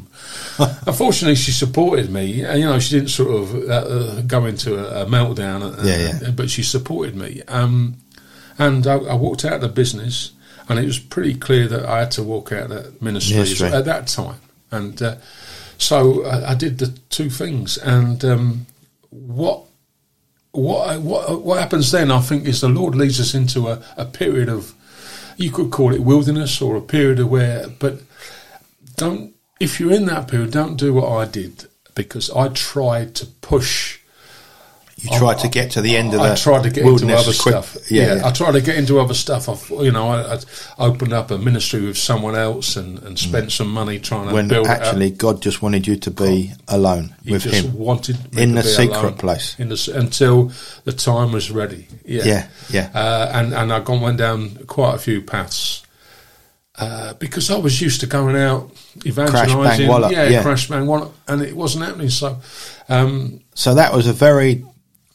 Unfortunately, 0.86 1.36
she 1.36 1.52
supported 1.52 2.12
me. 2.12 2.44
and, 2.44 2.60
You 2.60 2.66
know, 2.66 2.80
she 2.80 2.96
didn't 2.96 3.10
sort 3.10 3.32
of 3.36 3.56
uh, 3.70 3.74
uh, 3.74 4.22
go 4.22 4.46
into 4.46 4.78
a, 4.78 5.04
a 5.04 5.06
meltdown. 5.08 5.64
uh, 5.64 5.82
Yeah, 5.84 6.20
yeah. 6.22 6.30
But 6.32 6.50
she 6.52 6.62
supported 6.62 7.16
me. 7.16 7.42
Um, 7.48 7.96
and 8.60 8.86
I, 8.86 8.96
I 8.96 9.16
walked 9.16 9.44
out 9.44 9.54
of 9.54 9.62
the 9.62 9.70
business, 9.70 10.32
and 10.70 10.78
it 10.78 10.86
was 10.86 11.00
pretty 11.00 11.34
clear 11.34 11.68
that 11.68 11.86
I 11.86 12.00
had 12.00 12.12
to 12.12 12.24
walk 12.24 12.52
out 12.52 12.64
of 12.64 12.70
that 12.70 13.02
ministry, 13.02 13.38
Ministry. 13.38 13.70
at 13.70 13.86
that 13.86 14.06
time. 14.08 14.40
And 14.70 15.02
uh, 15.02 15.16
so 15.80 16.24
I, 16.26 16.52
I 16.52 16.54
did 16.56 16.78
the 16.78 16.88
two 17.10 17.32
things. 17.32 17.78
And 17.80 18.24
um, 18.24 18.66
what 19.10 19.64
what 20.52 21.00
what 21.02 21.44
what 21.44 21.60
happens 21.60 21.92
then? 21.92 22.12
I 22.12 22.20
think 22.22 22.46
is 22.46 22.62
the 22.62 22.70
Lord 22.70 22.94
leads 22.96 23.20
us 23.20 23.34
into 23.34 23.68
a, 23.70 23.82
a 23.98 24.06
period 24.06 24.48
of 24.50 24.74
you 25.38 25.52
could 25.52 25.72
call 25.72 25.94
it 25.94 26.02
wilderness 26.02 26.62
or 26.62 26.76
a 26.76 26.82
period 26.82 27.20
of 27.20 27.30
where, 27.30 27.68
but 27.68 28.02
don't 28.98 29.34
if 29.62 29.80
you're 29.80 29.94
in 29.94 30.06
that 30.08 30.28
period, 30.28 30.52
don't 30.52 30.76
do 30.76 30.94
what 30.94 31.08
I 31.08 31.26
did 31.26 31.66
because 31.94 32.32
I 32.32 32.50
tried 32.50 33.14
to 33.16 33.28
push. 33.28 34.00
You 34.98 35.10
tried 35.18 35.40
to 35.40 35.48
get 35.50 35.72
to 35.72 35.82
the 35.82 35.98
end 35.98 36.14
of 36.14 36.20
that. 36.22 36.34
I 36.34 36.36
tried 36.36 36.64
to 36.64 36.70
get 36.70 36.86
into 36.86 37.06
other 37.12 37.24
quick- 37.24 37.36
stuff. 37.64 37.78
Yeah, 37.90 38.04
I 38.04 38.16
yeah. 38.28 38.32
tried 38.32 38.52
to 38.52 38.62
get 38.62 38.76
into 38.76 39.00
other 39.00 39.16
stuff. 39.16 39.50
I, 39.72 39.82
you 39.82 39.92
know, 39.92 40.10
I, 40.10 40.36
I 40.78 40.86
opened 40.86 41.12
up 41.12 41.32
a 41.32 41.40
ministry 41.40 41.82
with 41.88 41.98
someone 41.98 42.36
else 42.36 42.76
and, 42.76 43.00
and 43.00 43.18
spent 43.18 43.52
some 43.52 43.68
money 43.72 43.98
trying 43.98 44.28
to 44.28 44.34
when 44.36 44.48
build 44.48 44.68
actually 44.68 45.10
God 45.10 45.42
just 45.42 45.62
wanted 45.64 45.88
you 45.88 45.96
to 45.96 46.12
be 46.12 46.52
alone 46.68 47.16
He 47.24 47.32
with 47.32 47.44
just 47.44 47.66
Him. 47.66 47.74
wanted 47.78 48.18
In 48.38 48.54
the 48.54 48.62
secret 48.62 49.18
place. 49.18 49.56
in 49.58 49.70
the, 49.70 49.92
until 49.96 50.52
the 50.84 50.92
time 50.94 51.32
was 51.32 51.50
ready. 51.50 51.88
Yeah, 52.06 52.24
Yeah, 52.26 52.48
yeah. 52.70 52.90
Uh, 52.94 53.32
and 53.34 53.54
and 53.56 53.74
I 53.74 53.80
gone 53.80 54.02
went 54.02 54.18
down 54.20 54.52
quite 54.68 54.94
a 54.94 55.00
few 55.00 55.22
paths 55.24 55.82
uh, 56.78 57.14
because 57.16 57.50
I 57.50 57.58
was 57.58 57.82
used 57.82 58.02
to 58.02 58.08
going 58.08 58.36
out 58.36 58.72
evangelising. 59.06 59.64
bang, 59.64 59.88
wallop, 59.88 60.12
yeah, 60.12 60.28
yeah. 60.28 60.42
crash 60.44 60.68
bang 60.70 60.86
wallop, 60.86 61.14
and 61.28 61.42
it 61.42 61.56
wasn't 61.56 61.86
happening. 61.86 62.10
So 62.10 62.38
um, 62.88 63.42
So 63.56 63.74
that 63.76 63.94
was 63.94 64.06
a 64.08 64.14
very, 64.14 64.64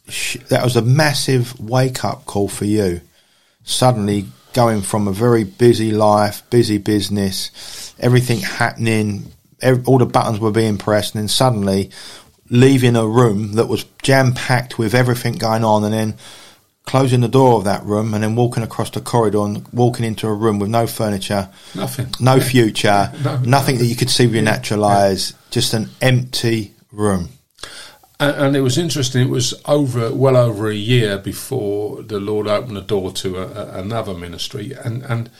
sh- 0.09 0.39
that 0.49 0.65
was 0.65 0.77
a 0.77 0.83
massive 0.83 1.59
wake 1.61 2.05
up 2.05 2.25
call 2.27 2.49
for 2.49 2.65
you. 2.65 3.01
Suddenly 3.65 4.27
going 4.53 4.81
from 4.83 5.09
a 5.09 5.13
very 5.13 5.45
busy 5.45 5.93
life, 5.93 6.43
busy 6.51 6.79
business, 6.79 7.95
everything 7.99 8.39
happening, 8.41 9.31
ev 9.61 9.87
all 9.89 9.99
the 9.99 10.07
buttons 10.07 10.39
were 10.41 10.51
being 10.53 10.79
pressed, 10.79 11.15
and 11.15 11.23
then 11.23 11.29
suddenly 11.29 11.91
leaving 12.49 12.95
a 12.97 13.07
room 13.07 13.53
that 13.55 13.67
was 13.69 13.85
jam 14.03 14.33
packed 14.33 14.79
with 14.79 14.95
everything 14.95 15.35
going 15.35 15.65
on, 15.65 15.85
and 15.85 15.93
then 15.93 16.15
closing 16.85 17.21
the 17.21 17.29
door 17.29 17.59
of 17.59 17.65
that 17.65 17.83
room, 17.83 18.15
and 18.15 18.23
then 18.23 18.37
walking 18.37 18.63
across 18.63 18.91
the 18.91 19.01
corridor 19.01 19.45
and 19.45 19.67
walking 19.73 20.05
into 20.05 20.29
a 20.29 20.33
room 20.33 20.61
with 20.61 20.71
no 20.71 20.87
furniture, 20.87 21.49
Nothing. 21.75 22.07
no 22.21 22.39
future, 22.39 23.13
No, 23.25 23.39
nothing 23.41 23.79
that 23.79 23.87
you 23.87 23.97
could 23.97 24.09
see 24.11 24.27
with 24.27 24.37
your 24.37 24.45
natural 24.45 24.85
eyes, 24.85 25.35
just 25.51 25.75
an 25.75 25.91
empty 26.01 26.73
room. 26.93 27.31
And, 28.19 28.37
and 28.37 28.57
it 28.57 28.61
was 28.63 28.79
interesting. 28.79 29.23
It 29.27 29.31
was 29.31 29.55
over, 29.67 30.13
well 30.13 30.37
over 30.37 30.69
a 30.69 30.75
year 30.75 31.19
before 31.19 32.03
the 32.03 32.19
Lord 32.21 32.47
opened 32.47 32.77
the 32.77 32.81
door 32.83 33.13
to 33.13 33.37
a, 33.39 33.47
a, 33.47 33.81
another 33.81 34.15
ministry, 34.15 34.73
and 34.73 35.03
and 35.05 35.31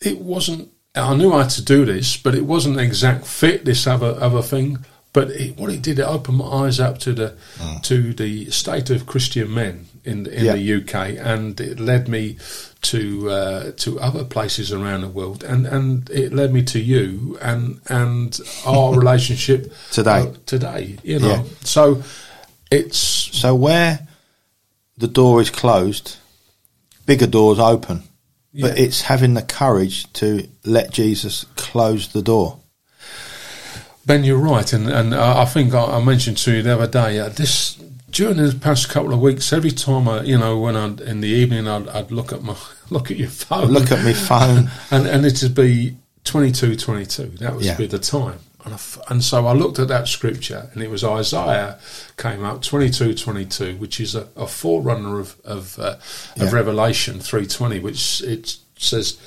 it 0.00 0.20
wasn't. 0.20 0.70
I 0.94 1.14
knew 1.14 1.32
I 1.32 1.42
had 1.42 1.50
to 1.52 1.64
do 1.64 1.84
this, 1.86 2.16
but 2.16 2.34
it 2.34 2.44
wasn't 2.44 2.76
an 2.78 2.84
exact 2.84 3.26
fit. 3.26 3.64
This 3.64 3.86
other 3.86 4.16
other 4.20 4.42
thing, 4.42 4.84
but 5.12 5.30
it, 5.30 5.56
what 5.56 5.72
it 5.72 5.82
did, 5.82 5.98
it 5.98 6.02
opened 6.02 6.38
my 6.38 6.46
eyes 6.46 6.78
up 6.78 6.98
to 6.98 7.12
the 7.12 7.34
mm. 7.58 7.82
to 7.84 8.12
the 8.12 8.50
state 8.50 8.90
of 8.90 9.06
Christian 9.06 9.52
men 9.52 9.86
in 10.04 10.26
in 10.26 10.44
Yeah. 10.44 10.54
the 10.56 10.74
UK, 10.82 10.94
and 11.18 11.58
it 11.60 11.80
led 11.80 12.08
me 12.08 12.36
to 12.82 13.30
uh, 13.30 13.72
to 13.78 14.00
other 14.00 14.24
places 14.24 14.72
around 14.72 15.02
the 15.02 15.08
world, 15.08 15.44
and 15.44 15.66
and 15.66 16.10
it 16.10 16.32
led 16.32 16.52
me 16.52 16.62
to 16.64 16.80
you 16.80 17.38
and 17.40 17.80
and 17.88 18.38
our 18.66 18.94
relationship 18.98 19.72
Today. 19.90 20.20
uh, 20.20 20.32
today. 20.46 20.98
You 21.02 21.18
know, 21.20 21.28
Yeah. 21.28 21.42
so 21.62 22.02
it's 22.70 22.98
So 22.98 23.54
where 23.54 24.06
the 24.98 25.08
door 25.08 25.40
is 25.40 25.50
closed, 25.50 26.16
bigger 27.06 27.26
doors 27.26 27.58
open. 27.58 28.02
But 28.54 28.78
it's 28.78 29.00
having 29.02 29.32
the 29.32 29.40
courage 29.42 30.12
to 30.14 30.46
let 30.66 30.90
Jesus 30.92 31.46
close 31.56 32.08
the 32.12 32.20
door. 32.20 32.58
Ben, 34.04 34.24
you're 34.24 34.36
right, 34.36 34.70
and 34.74 34.90
and 34.90 35.14
I 35.14 35.46
think 35.46 35.72
I, 35.74 35.84
I 35.98 36.04
mentioned 36.04 36.36
to 36.38 36.52
you 36.56 36.62
the 36.62 36.74
other 36.74 36.86
day 36.86 37.18
uh, 37.20 37.28
this 37.30 37.78
during 38.12 38.36
the 38.36 38.54
past 38.60 38.88
couple 38.88 39.12
of 39.12 39.20
weeks. 39.20 39.52
Every 39.52 39.70
time 39.72 40.06
I, 40.08 40.22
you 40.22 40.38
know, 40.38 40.58
when 40.58 40.76
I 40.76 40.86
in 41.10 41.20
the 41.20 41.28
evening, 41.28 41.66
I'd, 41.66 41.88
I'd 41.88 42.10
look 42.12 42.32
at 42.32 42.42
my 42.42 42.54
look 42.90 43.10
at 43.10 43.16
your 43.16 43.30
phone, 43.30 43.68
Look 43.72 43.90
at 43.90 44.04
my 44.04 44.12
phone. 44.12 44.70
and 44.90 45.06
and 45.06 45.26
it'd 45.26 45.54
be 45.54 45.96
twenty 46.24 46.52
two, 46.52 46.76
twenty 46.76 47.06
two. 47.06 47.26
That 47.40 47.56
was 47.56 47.66
Yeah. 47.66 47.76
be 47.76 47.86
the 47.86 47.98
time, 47.98 48.38
and 48.64 48.74
I 48.74 48.78
and 49.08 49.24
so 49.24 49.46
I 49.46 49.52
looked 49.54 49.78
at 49.78 49.88
that 49.88 50.06
scripture, 50.08 50.70
and 50.72 50.82
it 50.82 50.90
was 50.90 51.02
Isaiah 51.02 51.78
came 52.16 52.44
up 52.44 52.62
twenty 52.62 52.90
two, 52.90 53.14
twenty 53.14 53.46
two, 53.46 53.76
which 53.76 53.98
is 53.98 54.14
a, 54.14 54.28
a 54.36 54.46
forerunner 54.46 55.18
of 55.18 55.36
of, 55.44 55.78
uh, 55.78 55.96
Yeah. 56.36 56.44
of 56.44 56.52
Revelation 56.52 57.18
three 57.18 57.46
twenty, 57.46 57.80
which 57.80 58.22
it 58.22 58.56
says. 58.78 59.18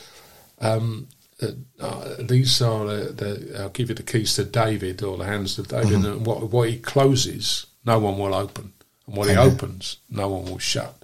Um, 0.61 1.07
uh, 1.41 1.47
uh, 1.81 2.15
these 2.21 2.61
are 2.61 2.85
the, 2.85 3.11
the 3.11 3.59
I'll 3.63 3.69
give 3.69 3.89
you 3.89 3.95
the 3.95 4.03
keys 4.03 4.35
to 4.35 4.45
David 4.45 5.03
or 5.03 5.17
the 5.17 5.25
hands 5.25 5.59
of 5.59 5.67
David. 5.67 5.99
Mm-hmm. 5.99 6.05
And 6.05 6.25
what 6.25 6.49
what 6.49 6.69
he 6.69 6.77
closes, 6.79 7.65
no 7.85 7.99
one 7.99 8.17
will 8.17 8.33
open, 8.33 8.71
and 9.07 9.15
what 9.15 9.29
he 9.29 9.35
opens, 9.35 9.97
no 10.09 10.29
one 10.29 10.45
will 10.45 10.59
shut. 10.59 11.03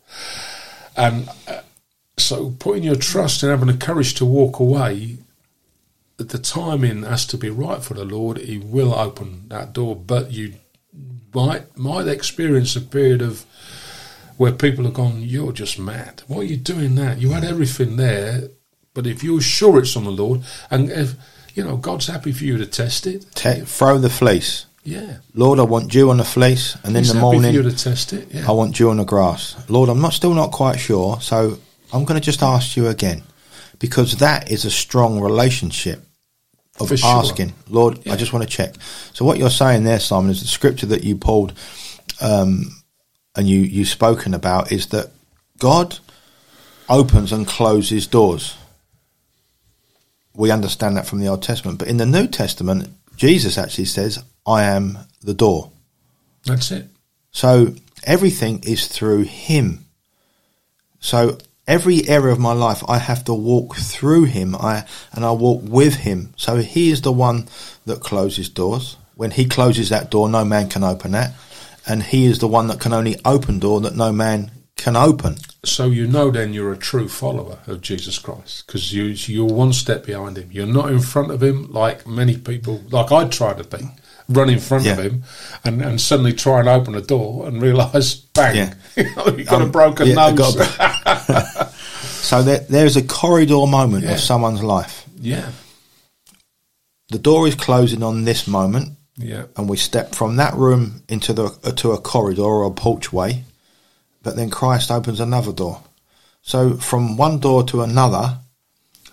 And 0.95 1.29
uh, 1.47 1.61
so, 2.17 2.51
putting 2.59 2.83
your 2.83 2.95
trust 2.95 3.43
and 3.43 3.49
having 3.49 3.67
the 3.67 3.85
courage 3.85 4.13
to 4.15 4.25
walk 4.25 4.59
away, 4.59 5.17
the 6.17 6.37
timing 6.37 7.03
has 7.03 7.25
to 7.27 7.37
be 7.37 7.49
right 7.49 7.83
for 7.83 7.93
the 7.93 8.05
Lord. 8.05 8.37
He 8.37 8.57
will 8.57 8.93
open 8.93 9.47
that 9.49 9.73
door, 9.73 9.95
but 9.95 10.31
you 10.31 10.53
might 11.33 11.77
might 11.77 12.07
experience 12.07 12.75
a 12.75 12.81
period 12.81 13.21
of 13.21 13.45
where 14.37 14.51
people 14.51 14.85
have 14.85 14.93
gone, 14.93 15.23
"You're 15.23 15.53
just 15.53 15.79
mad. 15.79 16.23
Why 16.27 16.37
are 16.37 16.43
you 16.43 16.57
doing 16.57 16.95
that? 16.95 17.19
You 17.19 17.31
had 17.31 17.43
everything 17.43 17.97
there." 17.97 18.49
But 18.93 19.07
if 19.07 19.23
you're 19.23 19.41
sure 19.41 19.79
it's 19.79 19.95
on 19.95 20.03
the 20.03 20.11
Lord, 20.11 20.41
and 20.69 20.89
if 20.89 21.15
you 21.55 21.63
know 21.63 21.77
God's 21.77 22.07
happy 22.07 22.33
for 22.33 22.43
you 22.43 22.57
to 22.57 22.65
test 22.65 23.07
it, 23.07 23.25
Te- 23.35 23.61
throw 23.61 23.97
the 23.97 24.09
fleece. 24.09 24.65
Yeah. 24.83 25.17
Lord, 25.33 25.59
I 25.59 25.63
want 25.63 25.91
dew 25.91 26.09
on 26.09 26.17
the 26.17 26.23
fleece, 26.23 26.75
and 26.83 26.95
in 26.95 27.03
the 27.03 27.09
for 27.09 27.15
you 27.15 27.41
morning, 27.41 27.53
to 27.63 27.71
test 27.75 28.13
it. 28.13 28.27
Yeah. 28.31 28.47
I 28.47 28.51
want 28.51 28.75
dew 28.75 28.89
on 28.89 28.97
the 28.97 29.03
grass. 29.05 29.55
Lord, 29.69 29.89
I'm 29.89 30.01
not 30.01 30.13
still 30.13 30.33
not 30.33 30.51
quite 30.51 30.79
sure, 30.79 31.19
so 31.21 31.57
I'm 31.93 32.05
going 32.05 32.19
to 32.19 32.25
just 32.25 32.41
ask 32.41 32.75
you 32.75 32.87
again, 32.87 33.23
because 33.79 34.17
that 34.17 34.51
is 34.51 34.65
a 34.65 34.71
strong 34.71 35.19
relationship 35.19 36.03
of 36.79 36.87
For 36.87 36.97
sure. 36.97 37.09
asking. 37.09 37.53
Lord, 37.69 37.99
Yeah. 38.05 38.13
I 38.13 38.15
just 38.15 38.33
want 38.33 38.43
to 38.43 38.49
check. 38.49 38.75
So 39.13 39.23
what 39.25 39.37
you're 39.37 39.49
saying 39.49 39.83
there, 39.83 39.99
Simon, 39.99 40.31
is 40.31 40.41
the 40.41 40.47
scripture 40.47 40.87
that 40.87 41.03
you 41.03 41.15
pulled, 41.15 41.53
um, 42.21 42.71
and 43.35 43.47
you 43.47 43.59
you've 43.59 43.87
spoken 43.87 44.33
about 44.33 44.71
is 44.71 44.87
that 44.87 45.11
God 45.59 45.99
opens 46.89 47.31
and 47.31 47.45
closes 47.47 48.07
doors. 48.07 48.55
We 50.33 50.49
understand 50.49 50.97
that 50.97 51.05
from 51.05 51.19
the 51.19 51.27
Old 51.27 51.43
Testament, 51.43 51.77
but 51.77 51.87
in 51.87 51.97
the 51.97 52.05
New 52.05 52.27
Testament, 52.27 52.89
Jesus 53.15 53.57
actually 53.57 53.85
says, 53.85 54.23
"I 54.45 54.63
am 54.63 54.97
the 55.21 55.34
door." 55.34 55.71
That's 56.45 56.71
it. 56.71 56.88
So 57.32 57.75
everything 58.04 58.63
is 58.63 58.88
through 58.88 59.23
Him. 59.23 59.86
So 60.99 61.38
every 61.67 62.08
area 62.08 62.34
of 62.34 62.39
my 62.39 62.54
life, 62.54 62.84
I 62.88 62.97
have 62.97 63.23
to 63.25 63.34
walk 63.34 63.75
through 63.75 64.25
Him. 64.25 64.56
I 64.56 64.84
and 65.13 65.25
I 65.25 65.32
walk 65.32 65.62
with 65.63 65.95
Him. 65.95 66.34
So 66.38 66.58
He 66.58 66.91
is 66.91 67.01
the 67.01 67.12
one 67.12 67.47
that 67.86 68.01
closes 68.01 68.49
doors. 68.49 68.97
When 69.15 69.32
He 69.32 69.45
closes 69.45 69.89
that 69.89 70.10
door, 70.10 70.30
no 70.30 70.43
man 70.43 70.69
can 70.69 70.84
open 70.84 71.12
that, 71.12 71.34
and 71.88 72.04
He 72.04 72.25
is 72.25 72.39
the 72.39 72.47
one 72.47 72.67
that 72.67 72.80
can 72.80 72.93
only 72.93 73.15
open 73.23 73.60
door 73.60 73.82
that 73.82 73.95
no 73.95 74.12
man 74.12 74.51
can 74.82 74.95
open. 74.95 75.38
So 75.63 75.86
you 75.86 76.08
know 76.08 76.32
then 76.32 76.54
you're 76.54 76.73
a 76.73 76.77
true 76.77 77.08
follower 77.08 77.60
of 77.67 77.82
Jesus 77.82 78.17
Christ 78.17 78.65
because 78.65 78.91
you 78.91 79.04
you're 79.04 79.45
one 79.45 79.73
step 79.73 80.06
behind 80.06 80.38
him. 80.38 80.49
You're 80.51 80.65
not 80.65 80.89
in 80.89 80.99
front 80.99 81.30
of 81.30 81.43
him 81.43 81.71
like 81.71 82.08
many 82.08 82.36
people, 82.36 82.82
like 82.89 83.12
I 83.12 83.27
try 83.27 83.54
to 83.54 83.63
be, 83.63 83.86
run 84.31 84.49
in 84.49 84.59
front 84.59 84.87
of 84.87 84.97
him 84.97 85.23
and, 85.63 85.81
and 85.81 85.99
suddenly 86.01 86.33
try 86.33 86.59
and 86.59 86.67
open 86.69 86.95
a 86.95 87.01
door 87.01 87.47
and 87.47 87.61
realise, 87.61 88.15
bang, 88.15 88.55
Yeah. 88.55 88.73
you've 89.37 89.47
got 89.47 89.61
a 89.61 89.65
Um, 89.65 89.71
broken 89.71 90.07
yeah, 90.07 90.15
nose. 90.31 90.55
got 90.55 91.71
So 92.03 92.43
there, 92.43 92.59
there's 92.69 92.97
a 92.97 93.01
corridor 93.03 93.65
moment 93.67 94.03
Yeah. 94.05 94.13
of 94.13 94.19
someone's 94.19 94.63
life. 94.63 95.05
yeah, 95.19 95.51
The 97.09 97.19
door 97.19 97.47
is 97.47 97.55
closing 97.55 98.03
on 98.03 98.23
this 98.25 98.47
moment, 98.47 98.97
yeah, 99.17 99.43
and 99.57 99.67
we 99.69 99.77
step 99.77 100.15
from 100.15 100.37
that 100.37 100.53
room 100.55 101.03
into 101.09 101.33
the 101.33 101.45
uh, 101.63 101.71
to 101.73 101.91
a 101.91 101.97
corridor 101.99 102.43
or 102.43 102.65
a 102.65 102.71
porchway, 102.71 103.43
but 104.23 104.35
then 104.35 104.49
Christ 104.49 104.89
opens 104.91 105.19
another 105.19 105.51
door. 105.51 105.81
So 106.41 106.75
from 106.77 107.17
one 107.17 107.39
door 107.39 107.63
to 107.65 107.81
another, 107.81 108.37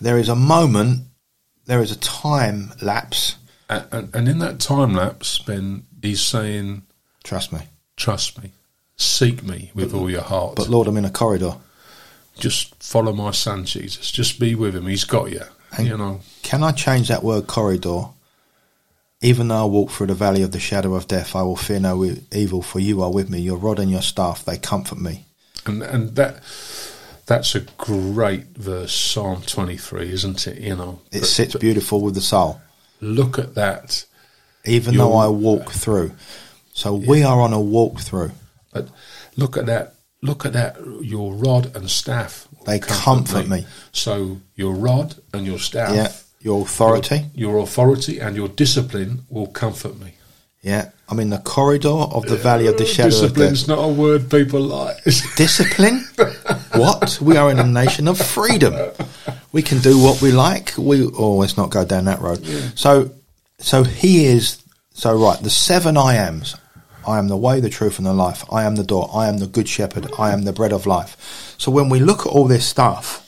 there 0.00 0.16
is 0.18 0.28
a 0.28 0.36
moment, 0.36 1.02
there 1.66 1.82
is 1.82 1.90
a 1.90 1.96
time 1.98 2.72
lapse. 2.80 3.34
And, 3.68 4.14
and, 4.14 4.28
in 4.28 4.38
that 4.38 4.60
time 4.60 4.94
lapse, 4.94 5.38
Ben, 5.40 5.84
he's 6.02 6.22
saying, 6.22 6.82
Trust 7.24 7.52
me, 7.52 7.60
"Trust 7.96 8.42
me, 8.42 8.52
seek 8.96 9.42
me 9.42 9.70
with 9.74 9.92
all 9.94 10.08
your 10.10 10.22
heart, 10.22 10.56
but 10.56 10.68
Lord, 10.68 10.86
I'm 10.88 10.96
in 10.96 11.04
a 11.04 11.10
corridor. 11.10 11.56
just 12.38 12.74
follow 12.82 13.12
my 13.12 13.32
son 13.32 13.64
Jesus. 13.64 14.10
Just 14.10 14.38
be 14.38 14.54
with 14.54 14.74
him. 14.76 14.86
He's 14.86 15.04
got 15.04 15.30
you. 15.30 15.42
And- 15.76 15.86
you 15.86 15.96
know, 15.98 16.20
Can 16.42 16.62
I 16.62 16.72
change 16.72 17.08
that 17.08 17.22
word 17.24 17.46
corridor? 17.46 18.04
Even 19.20 19.48
though 19.48 19.62
I 19.62 19.64
walk 19.66 19.90
through 19.90 20.06
the 20.06 20.14
valley 20.14 20.42
of 20.42 20.52
the 20.52 20.60
shadow 20.60 20.94
of 20.94 21.08
death, 21.08 21.34
I 21.34 21.42
will 21.42 21.56
fear 21.56 21.80
no 21.80 22.04
evil, 22.32 22.62
for 22.62 22.78
you 22.78 23.02
are 23.02 23.10
with 23.10 23.28
me. 23.28 23.40
Your 23.40 23.56
rod 23.58 23.80
and 23.80 23.90
your 23.90 24.00
staff, 24.02 24.44
they 24.44 24.56
comfort 24.58 24.98
me. 25.00 25.26
and 25.66 25.82
and 25.82 26.14
that." 26.16 26.42
That's 27.26 27.54
a 27.54 27.60
great 27.76 28.56
verse, 28.56 28.90
Psalm 28.94 29.42
23, 29.42 30.10
isn't 30.14 30.46
it? 30.46 30.62
You 30.62 30.74
know, 30.76 31.00
It 31.12 31.20
But- 31.20 31.28
sits 31.28 31.54
beautiful 31.56 32.00
with 32.00 32.14
the 32.14 32.22
soul. 32.22 32.58
Look 33.00 33.38
at 33.38 33.54
that. 33.54 34.04
even 34.64 34.96
though 34.96 35.14
I 35.14 35.28
walk 35.28 35.70
through. 35.72 36.12
So 36.72 36.94
we 36.94 37.22
are 37.22 37.40
on 37.40 37.52
a 37.52 37.60
walk 37.60 38.00
through. 38.00 38.32
But 38.72 38.88
look 39.36 39.56
at 39.56 39.66
that. 39.66 39.94
Look 40.22 40.44
at 40.44 40.52
that. 40.52 40.76
Your 41.02 41.34
rod 41.34 41.74
and 41.76 41.90
staff. 41.90 42.46
They 42.66 42.78
comfort 42.78 43.48
me. 43.48 43.66
So 43.92 44.40
your 44.56 44.74
rod 44.74 45.14
and 45.32 45.46
your 45.46 45.58
staff. 45.58 45.94
Yeah, 45.94 46.12
your 46.40 46.62
authority. 46.62 47.26
Your 47.34 47.58
authority 47.58 48.18
and 48.18 48.36
your 48.36 48.48
discipline 48.48 49.24
will 49.28 49.46
comfort 49.46 49.98
me. 49.98 50.14
Yeah, 50.60 50.90
I'm 51.08 51.20
in 51.20 51.30
the 51.30 51.38
corridor 51.38 51.88
of 51.88 52.26
the 52.26 52.36
valley 52.36 52.66
of 52.66 52.76
the 52.76 52.84
uh, 52.84 52.86
shadow 52.86 53.06
of 53.08 53.12
Discipline's 53.12 53.60
death. 53.62 53.76
not 53.76 53.84
a 53.84 53.88
word 53.92 54.28
people 54.30 54.60
like. 54.60 55.02
Discipline? 55.36 56.04
what? 56.74 57.18
We 57.22 57.36
are 57.36 57.50
in 57.50 57.58
a 57.58 57.66
nation 57.66 58.08
of 58.08 58.18
freedom. 58.18 58.74
We 59.52 59.62
can 59.62 59.78
do 59.78 59.98
what 59.98 60.20
we 60.20 60.30
like. 60.32 60.74
We 60.76 61.04
oh, 61.04 61.36
let's 61.36 61.56
not 61.56 61.70
go 61.70 61.84
down 61.84 62.04
that 62.04 62.20
road. 62.20 62.44
So, 62.74 63.10
so 63.58 63.82
he 63.84 64.26
is. 64.26 64.62
So 64.92 65.14
right, 65.14 65.40
the 65.40 65.50
seven 65.50 65.96
I 65.96 66.14
ams. 66.14 66.56
I 67.06 67.18
am 67.18 67.28
the 67.28 67.36
way, 67.36 67.60
the 67.60 67.70
truth, 67.70 67.96
and 67.98 68.06
the 68.06 68.12
life. 68.12 68.44
I 68.52 68.64
am 68.64 68.76
the 68.76 68.84
door. 68.84 69.08
I 69.14 69.28
am 69.28 69.38
the 69.38 69.46
good 69.46 69.68
shepherd. 69.68 70.10
I 70.18 70.32
am 70.32 70.42
the 70.42 70.52
bread 70.52 70.72
of 70.72 70.84
life. 70.86 71.54
So 71.56 71.70
when 71.70 71.88
we 71.88 72.00
look 72.00 72.20
at 72.20 72.32
all 72.32 72.46
this 72.46 72.66
stuff, 72.66 73.24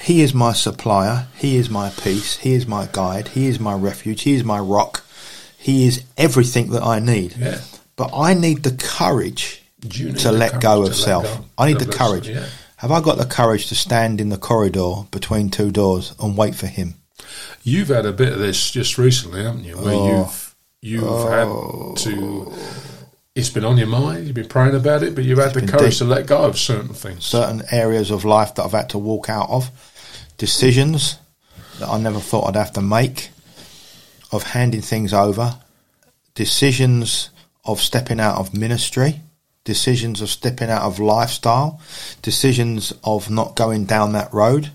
He 0.00 0.22
is 0.22 0.32
my 0.32 0.52
supplier. 0.52 1.26
He 1.36 1.56
is 1.56 1.68
my 1.68 1.90
peace. 1.90 2.36
He 2.38 2.54
is 2.54 2.66
my 2.66 2.88
guide. 2.92 3.28
He 3.28 3.48
is 3.48 3.58
my 3.58 3.74
refuge. 3.74 4.22
He 4.22 4.34
is 4.34 4.44
my 4.44 4.58
rock. 4.60 5.04
He 5.58 5.86
is 5.86 6.04
everything 6.16 6.70
that 6.70 6.82
I 6.82 7.00
need. 7.00 7.36
Yeah. 7.36 7.60
But 7.96 8.10
I 8.14 8.32
need 8.34 8.62
the 8.62 8.72
courage 8.72 9.62
need 9.82 10.18
to 10.18 10.32
let 10.32 10.52
courage 10.52 10.62
go 10.62 10.84
to 10.84 10.90
of 10.90 10.96
self. 10.96 11.24
go? 11.24 11.44
I 11.58 11.68
need 11.68 11.80
the 11.80 11.92
courage. 11.92 12.28
yeah. 12.28 12.46
Have 12.80 12.90
I 12.90 13.00
got 13.02 13.18
the 13.18 13.26
courage 13.26 13.66
to 13.68 13.74
stand 13.74 14.20
in 14.20 14.30
the 14.30 14.38
corridor 14.38 15.02
between 15.10 15.50
two 15.50 15.70
doors 15.70 16.14
and 16.18 16.36
wait 16.36 16.54
for 16.54 16.66
him? 16.66 16.94
You've 17.62 17.88
had 17.88 18.06
a 18.06 18.12
bit 18.12 18.32
of 18.32 18.38
this 18.38 18.70
just 18.70 18.96
recently, 18.96 19.42
haven't 19.42 19.64
you? 19.64 19.76
Where 19.76 19.94
Oh. 19.94 20.08
you've 20.18 20.54
you've 20.80 21.28
had 21.28 21.44
to. 22.04 22.52
It's 23.34 23.50
been 23.50 23.66
on 23.66 23.76
your 23.76 23.86
mind. 23.86 24.26
You've 24.26 24.34
been 24.34 24.48
praying 24.48 24.74
about 24.74 25.02
it, 25.02 25.14
but 25.14 25.24
you've 25.24 25.38
had 25.38 25.52
the 25.52 25.66
courage 25.66 25.90
deep. 25.92 25.98
to 25.98 26.04
let 26.06 26.26
go 26.26 26.38
of 26.44 26.58
certain 26.58 26.94
things. 26.94 27.26
certain 27.26 27.62
areas 27.70 28.10
of 28.10 28.24
life 28.24 28.54
that 28.54 28.64
I've 28.64 28.72
had 28.72 28.88
to 28.90 28.98
walk 28.98 29.28
out 29.28 29.50
of, 29.50 29.70
decisions 30.38 31.16
that 31.80 31.88
I 31.88 31.98
never 31.98 32.18
thought 32.18 32.48
I'd 32.48 32.56
have 32.56 32.72
to 32.72 32.80
make, 32.80 33.28
of 34.32 34.42
handing 34.42 34.80
things 34.80 35.12
over, 35.12 35.58
decisions 36.34 37.28
of 37.64 37.80
stepping 37.80 38.20
out 38.20 38.38
of 38.38 38.54
ministry, 38.54 39.20
decisions 39.64 40.20
of 40.20 40.30
stepping 40.30 40.70
out 40.70 40.82
of 40.82 40.98
lifestyle, 40.98 41.80
decisions 42.22 42.92
of 43.04 43.30
not 43.30 43.56
going 43.56 43.84
down 43.84 44.12
that 44.12 44.32
road. 44.32 44.70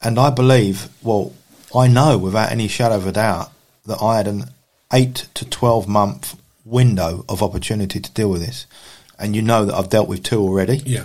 And 0.00 0.18
I 0.18 0.30
believe, 0.30 0.88
well, 1.02 1.32
I 1.74 1.88
know 1.88 2.18
without 2.18 2.50
any 2.50 2.68
shadow 2.68 2.96
of 2.96 3.06
a 3.06 3.12
doubt 3.12 3.50
that 3.86 4.02
I 4.02 4.16
had 4.16 4.28
an 4.28 4.44
eight 4.92 5.28
to 5.34 5.48
12 5.48 5.88
month 5.88 6.38
window 6.64 7.24
of 7.28 7.42
opportunity 7.42 8.00
to 8.00 8.12
deal 8.12 8.30
with 8.30 8.44
this. 8.44 8.66
And 9.18 9.36
you 9.36 9.42
know 9.42 9.64
that 9.64 9.74
I've 9.74 9.90
dealt 9.90 10.08
with 10.08 10.22
two 10.22 10.40
already 10.40 10.78
yeah, 10.84 11.04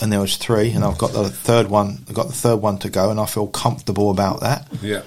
and 0.00 0.12
there 0.12 0.20
was 0.20 0.36
three, 0.36 0.70
and 0.70 0.84
I've 0.84 0.98
got 0.98 1.12
the 1.12 1.28
third 1.28 1.68
one. 1.68 2.04
I've 2.08 2.14
got 2.14 2.28
the 2.28 2.32
third 2.32 2.56
one 2.56 2.78
to 2.78 2.90
go, 2.90 3.10
and 3.10 3.18
I 3.18 3.26
feel 3.26 3.48
comfortable 3.48 4.10
about 4.10 4.40
that. 4.40 4.68
yeah, 4.80 5.02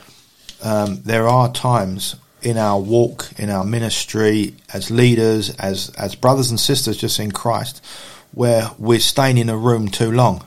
Um, 0.61 1.01
there 1.03 1.27
are 1.27 1.51
times 1.51 2.15
in 2.43 2.57
our 2.57 2.79
walk, 2.79 3.29
in 3.37 3.49
our 3.49 3.63
ministry, 3.63 4.53
as 4.73 4.91
leaders, 4.91 5.49
as 5.57 5.89
as 5.97 6.15
brothers 6.15 6.49
and 6.51 6.59
sisters, 6.59 6.97
just 6.97 7.19
in 7.19 7.31
Christ, 7.31 7.83
where 8.33 8.69
we're 8.77 8.99
staying 8.99 9.37
in 9.37 9.49
a 9.49 9.57
room 9.57 9.87
too 9.87 10.11
long. 10.11 10.43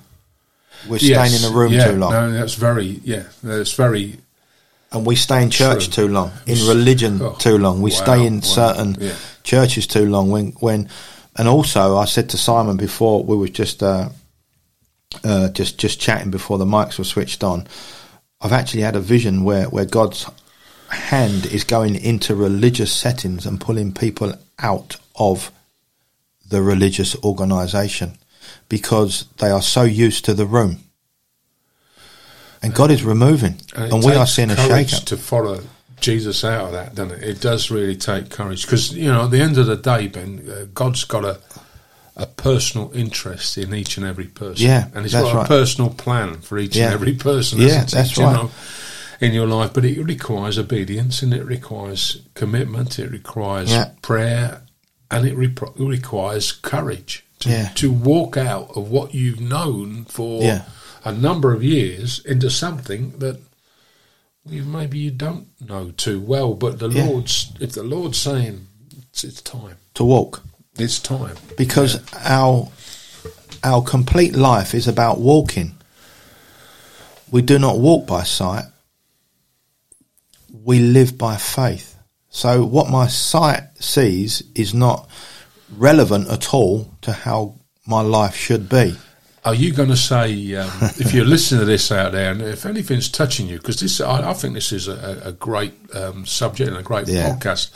We're 0.88 0.99
Yes, 0.99 1.30
staying 1.30 1.42
in 1.42 1.53
a 1.53 1.57
room 1.59 1.72
yeah, 1.72 1.86
too 1.90 1.97
long, 1.97 2.12
No, 2.12 2.32
that's 2.32 2.55
very 2.55 3.01
yeah. 3.03 3.24
That's 3.42 3.72
very 3.72 4.18
and 4.92 5.05
we 5.05 5.16
stay 5.16 5.42
in 5.42 5.51
church 5.51 5.86
True. 5.90 6.07
too 6.07 6.12
long, 6.12 6.30
in 6.47 6.59
religion 6.68 7.20
Oh, 7.20 7.32
too 7.38 7.59
long. 7.59 7.82
We 7.82 7.90
wow, 7.90 7.97
stay 7.97 8.26
in 8.26 8.34
wow, 8.36 8.40
certain 8.40 8.97
yeah. 9.01 9.14
churches 9.42 9.86
too 9.86 10.07
long. 10.07 10.30
When 10.30 10.53
when, 10.61 10.88
and 11.36 11.49
also 11.49 11.97
I 11.97 12.05
said 12.05 12.28
to 12.30 12.38
Simon 12.38 12.76
before 12.76 13.24
we 13.24 13.36
were 13.36 13.49
just 13.49 13.82
uh, 13.82 14.11
uh, 15.24 15.49
just 15.49 15.78
just 15.78 16.01
chatting 16.01 16.30
before 16.30 16.59
the 16.59 16.64
mics 16.64 16.99
were 16.99 17.05
switched 17.05 17.42
on. 17.42 17.66
I've 18.40 18.53
actually 18.53 18.82
had 18.82 18.97
a 18.97 19.01
vision 19.01 19.44
where 19.44 19.64
where 19.64 19.86
God's 19.86 20.26
hand 20.97 21.47
is 21.47 21.64
going 21.64 21.94
into 21.94 22.34
religious 22.34 22.92
settings 22.92 23.47
and 23.47 23.61
pulling 23.61 23.92
people 23.92 24.34
out 24.59 24.97
of 25.16 25.51
the 26.49 26.62
religious 26.62 27.16
organisation 27.24 28.18
because 28.68 29.26
they 29.38 29.51
are 29.51 29.62
so 29.62 29.82
used 29.82 30.24
to 30.24 30.34
the 30.34 30.47
room. 30.47 30.78
And 32.62 32.74
God 32.74 32.90
is 32.90 33.05
removing, 33.05 33.57
And, 33.74 33.92
and, 33.92 34.05
we 34.05 34.14
are 34.14 34.26
seeing 34.26 34.51
a 34.51 34.57
shake 34.57 34.92
up. 34.92 35.05
to 35.05 35.16
follow 35.16 35.61
Jesus 36.01 36.44
out 36.44 36.66
of 36.66 36.72
that, 36.72 36.94
doesn't 36.94 37.18
it? 37.18 37.22
It 37.28 37.40
does 37.40 37.70
really 37.70 37.97
take 37.97 38.30
courage 38.30 38.62
because 38.66 38.94
you 38.94 39.09
know 39.12 39.24
at 39.24 39.30
the 39.30 39.40
end 39.40 39.57
of 39.59 39.66
the 39.66 39.76
day, 39.76 40.09
Ben, 40.09 40.42
uh, 40.51 40.66
God's 40.74 41.05
got 41.05 41.24
a 41.24 41.38
a 42.18 42.26
personal 42.26 42.90
interest 42.94 43.59
in 43.59 43.74
each 43.74 43.99
and 43.99 44.07
every 44.07 44.24
person. 44.26 44.64
Yeah, 44.66 44.88
and 44.94 45.05
He's 45.05 45.12
got 45.12 45.44
a 45.44 45.49
personal 45.49 45.90
plan 45.90 46.40
for 46.40 46.59
each 46.59 46.74
Yeah. 46.74 46.86
and 46.86 46.94
every 46.94 47.12
person. 47.14 47.61
Yeah, 47.61 47.84
that's 47.84 48.16
you 48.16 48.24
right. 48.24 48.32
know, 48.32 48.51
in 49.21 49.33
your 49.33 49.47
life, 49.47 49.73
but 49.73 49.85
it 49.85 50.03
requires 50.03 50.59
obedience 50.59 51.23
and 51.23 51.33
it 51.33 51.45
requires 51.45 52.19
commitment. 52.35 52.99
It 52.99 53.11
requires 53.11 53.71
Yeah. 53.71 53.91
prayer, 54.03 54.62
and 55.11 55.27
it 55.27 55.37
repro- 55.37 55.73
requires 55.79 56.53
courage 56.53 57.25
to 57.41 57.49
Yeah. 57.51 57.69
to 57.77 57.91
walk 57.93 58.37
out 58.37 58.71
of 58.77 58.89
what 58.91 59.14
you've 59.14 59.41
known 59.41 60.05
for 60.09 60.43
Yeah. 60.43 60.62
a 61.05 61.12
number 61.12 61.53
of 61.53 61.62
years 61.62 62.19
into 62.25 62.51
something 62.51 63.14
that 63.19 63.39
maybe 64.45 64.99
you 64.99 65.11
don't 65.11 65.47
know 65.61 65.91
too 65.97 66.21
well. 66.21 66.55
But 66.55 66.79
the. 66.79 66.89
Lord's 66.89 67.53
if 67.61 67.73
the 67.73 67.83
Lord's 67.83 68.19
saying 68.19 68.67
it's, 69.11 69.25
it's 69.25 69.41
time, 69.43 69.77
to 69.95 70.05
walk 70.05 70.43
it's 70.79 70.99
time. 70.99 71.37
because 71.57 71.99
our 72.25 72.69
our 73.64 73.83
complete 73.83 74.35
life 74.37 74.75
is 74.75 74.87
about 74.87 75.19
walking. 75.21 75.75
We 77.31 77.43
do 77.43 77.59
not 77.59 77.79
walk 77.81 78.07
by 78.07 78.23
sight. 78.23 78.64
We 80.67 80.81
live 80.81 81.17
by 81.17 81.37
faith. 81.37 81.97
So 82.29 82.64
what 82.64 82.91
my 82.91 83.07
sight 83.07 83.62
sees 83.79 84.43
is 84.57 84.75
not 84.75 85.09
relevant 85.77 86.29
at 86.29 86.53
all 86.53 86.91
to 87.03 87.12
how 87.12 87.55
my 87.87 88.01
life 88.01 88.35
should 88.35 88.69
be. 88.69 88.97
Are 89.45 89.55
you 89.55 89.73
going 89.73 89.91
to 89.91 89.97
say 89.97 90.57
um, 90.57 90.69
if 90.99 91.14
you're 91.14 91.25
listening 91.25 91.61
to 91.61 91.67
this 91.67 91.93
out 91.93 92.11
there, 92.11 92.33
and 92.33 92.43
if 92.43 92.67
anything's 92.67 93.09
touching 93.09 93.47
you, 93.47 93.59
because 93.59 93.79
this, 93.79 94.01
I, 94.01 94.31
I 94.31 94.33
think 94.35 94.55
this 94.55 94.73
is 94.73 94.89
a, 94.89 95.23
a 95.27 95.31
great 95.31 95.73
um, 95.95 96.27
subject 96.27 96.69
and 96.69 96.77
a 96.77 96.83
great 96.83 97.07
Yeah. 97.07 97.31
podcast. 97.31 97.71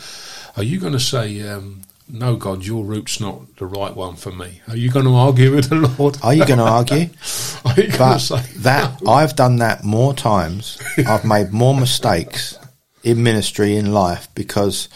Are 0.59 0.65
you 0.65 0.81
going 0.81 0.93
to 0.95 0.99
say, 0.99 1.49
um, 1.49 1.83
"No, 2.09 2.35
God, 2.35 2.65
your 2.65 2.85
route's 2.85 3.21
not 3.21 3.55
the 3.59 3.67
right 3.67 3.95
one 3.95 4.17
for 4.17 4.33
me"? 4.33 4.63
Are 4.67 4.77
you 4.77 4.91
going 4.91 5.07
to 5.07 5.15
argue 5.15 5.55
with 5.55 5.69
the 5.69 5.77
Lord? 5.77 6.19
Are 6.25 6.35
you 6.35 6.45
going 6.45 6.59
to 6.59 6.65
argue? 6.65 7.09
Are 7.65 7.71
you 7.77 7.87
going 7.87 7.93
to 7.93 7.99
But 7.99 8.19
say 8.19 8.43
that 8.63 9.01
I've 9.07 9.37
done 9.37 9.57
that 9.59 9.85
more 9.85 10.13
times. 10.13 10.77
I've 11.07 11.25
made 11.25 11.53
more 11.53 11.77
mistakes 11.79 12.59
in 13.03 13.23
ministry 13.23 13.77
in 13.77 13.93
life 13.93 14.29
because 14.35 14.89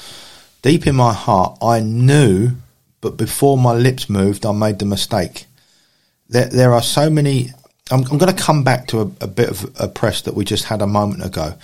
deep 0.63 0.87
in 0.87 0.95
my 0.95 1.13
heart 1.13 1.59
I 1.63 1.81
knew, 1.81 2.53
but 3.01 3.17
before 3.17 3.59
my 3.59 3.73
lips 3.73 4.09
moved, 4.09 4.47
I 4.47 4.53
made 4.53 4.79
the 4.79 4.87
mistake. 4.87 5.47
There, 6.29 6.47
there 6.47 6.73
are 6.73 6.83
so 6.83 7.11
many. 7.11 7.51
I'm, 7.91 8.01
I'm 8.11 8.19
going 8.19 8.35
to 8.35 8.43
come 8.43 8.65
back 8.65 8.87
to 8.89 9.01
a, 9.01 9.11
a 9.21 9.27
bit 9.27 9.51
of 9.51 9.71
a 9.79 9.89
press 9.89 10.23
that 10.23 10.35
we 10.35 10.45
just 10.45 10.65
had 10.65 10.81
a 10.81 10.87
moment 10.87 11.25
ago. 11.25 11.55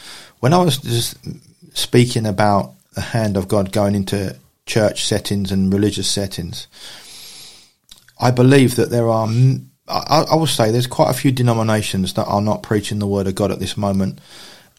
When 0.41 0.53
I 0.53 0.62
was 0.62 0.78
just 0.78 1.16
speaking 1.76 2.26
about 2.26 2.72
the 2.95 3.01
hand 3.01 3.36
of 3.36 3.49
God 3.49 3.72
going 3.72 3.95
into 3.95 4.36
church 4.66 5.07
settings 5.07 5.51
and 5.51 5.72
religious 5.72 6.11
settings, 6.11 6.66
I 8.20 8.30
believe 8.30 8.76
that 8.76 8.91
there 8.91 9.09
are, 9.09 9.28
I 9.88 10.34
will 10.34 10.47
say 10.47 10.70
there's 10.70 10.86
quite 10.86 11.11
a 11.11 11.18
few 11.18 11.32
denominations 11.32 12.12
that 12.14 12.26
are 12.26 12.43
not 12.43 12.62
preaching 12.62 12.99
the 12.99 13.07
word 13.07 13.26
of 13.26 13.34
God 13.34 13.51
at 13.51 13.59
this 13.59 13.76
moment. 13.76 14.18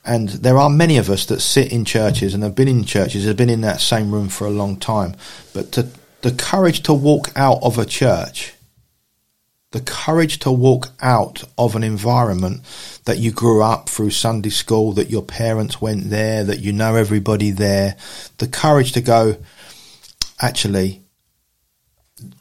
And 0.03 0.29
there 0.29 0.57
are 0.57 0.69
many 0.69 0.97
of 0.97 1.09
us 1.09 1.25
that 1.27 1.41
sit 1.41 1.71
in 1.71 1.85
churches 1.85 2.33
and 2.33 2.43
have 2.43 2.55
been 2.55 2.67
in 2.67 2.83
churches, 2.83 3.25
have 3.25 3.37
been 3.37 3.49
in 3.49 3.61
that 3.61 3.81
same 3.81 4.11
room 4.11 4.29
for 4.29 4.47
a 4.47 4.51
long 4.51 4.77
time. 4.77 5.15
But 5.53 5.71
to, 5.73 5.87
the 6.21 6.31
courage 6.31 6.81
to 6.83 6.93
walk 6.93 7.31
out 7.35 7.59
of 7.61 7.77
a 7.77 7.85
church, 7.85 8.53
the 9.71 9.81
courage 9.81 10.39
to 10.39 10.51
walk 10.51 10.89
out 11.01 11.43
of 11.57 11.75
an 11.75 11.83
environment 11.83 12.61
that 13.05 13.19
you 13.19 13.31
grew 13.31 13.63
up 13.63 13.89
through 13.89 14.09
Sunday 14.09 14.49
school, 14.49 14.91
that 14.93 15.09
your 15.09 15.23
parents 15.23 15.79
went 15.79 16.09
there, 16.09 16.43
that 16.43 16.59
you 16.59 16.73
know 16.73 16.95
everybody 16.95 17.51
there, 17.51 17.95
the 18.37 18.47
courage 18.47 18.91
to 18.93 19.01
go, 19.01 19.37
actually, 20.41 21.01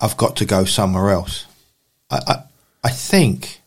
I've 0.00 0.16
got 0.16 0.36
to 0.36 0.44
go 0.44 0.64
somewhere 0.64 1.10
else. 1.10 1.46
I, 2.10 2.20
I, 2.26 2.42
I 2.84 2.88
think 2.88 3.59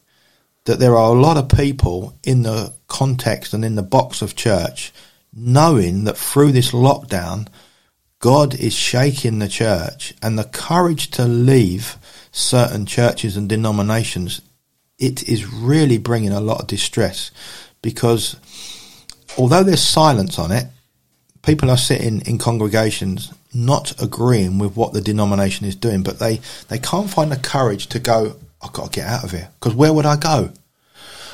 that 0.65 0.79
there 0.79 0.95
are 0.95 1.13
a 1.13 1.19
lot 1.19 1.37
of 1.37 1.49
people 1.49 2.17
in 2.23 2.43
the 2.43 2.73
context 2.87 3.53
and 3.53 3.65
in 3.65 3.75
the 3.75 3.83
box 3.83 4.21
of 4.21 4.35
church 4.35 4.93
knowing 5.35 6.03
that 6.03 6.17
through 6.17 6.51
this 6.51 6.71
lockdown, 6.71 7.47
God 8.19 8.55
is 8.55 8.73
shaking 8.73 9.39
the 9.39 9.49
church 9.49 10.13
and 10.21 10.37
the 10.37 10.43
courage 10.45 11.09
to 11.11 11.25
leave 11.25 11.97
certain 12.31 12.85
churches 12.85 13.35
and 13.35 13.49
denominations, 13.49 14.41
it 14.97 15.27
is 15.27 15.51
really 15.51 15.97
bringing 15.97 16.31
a 16.31 16.39
lot 16.39 16.61
of 16.61 16.67
distress 16.67 17.31
because 17.81 18.37
although 19.37 19.63
there's 19.63 19.81
silence 19.81 20.39
on 20.39 20.51
it, 20.51 20.67
people 21.41 21.69
are 21.69 21.77
sitting 21.77 22.21
in 22.21 22.37
congregations 22.37 23.33
not 23.53 24.01
agreeing 24.01 24.57
with 24.57 24.75
what 24.75 24.93
the 24.93 25.01
denomination 25.01 25.67
is 25.67 25.75
doing, 25.75 26.01
but 26.01 26.19
they, 26.19 26.39
they 26.69 26.79
can't 26.79 27.09
find 27.09 27.31
the 27.31 27.37
courage 27.37 27.87
to 27.87 27.99
go, 27.99 28.35
I've 28.63 28.73
got 28.73 28.91
to 28.91 28.99
get 28.99 29.07
out 29.07 29.23
of 29.23 29.31
here. 29.31 29.49
Because 29.59 29.75
where 29.75 29.91
would 29.93 30.05
I 30.05 30.15
go? 30.15 30.51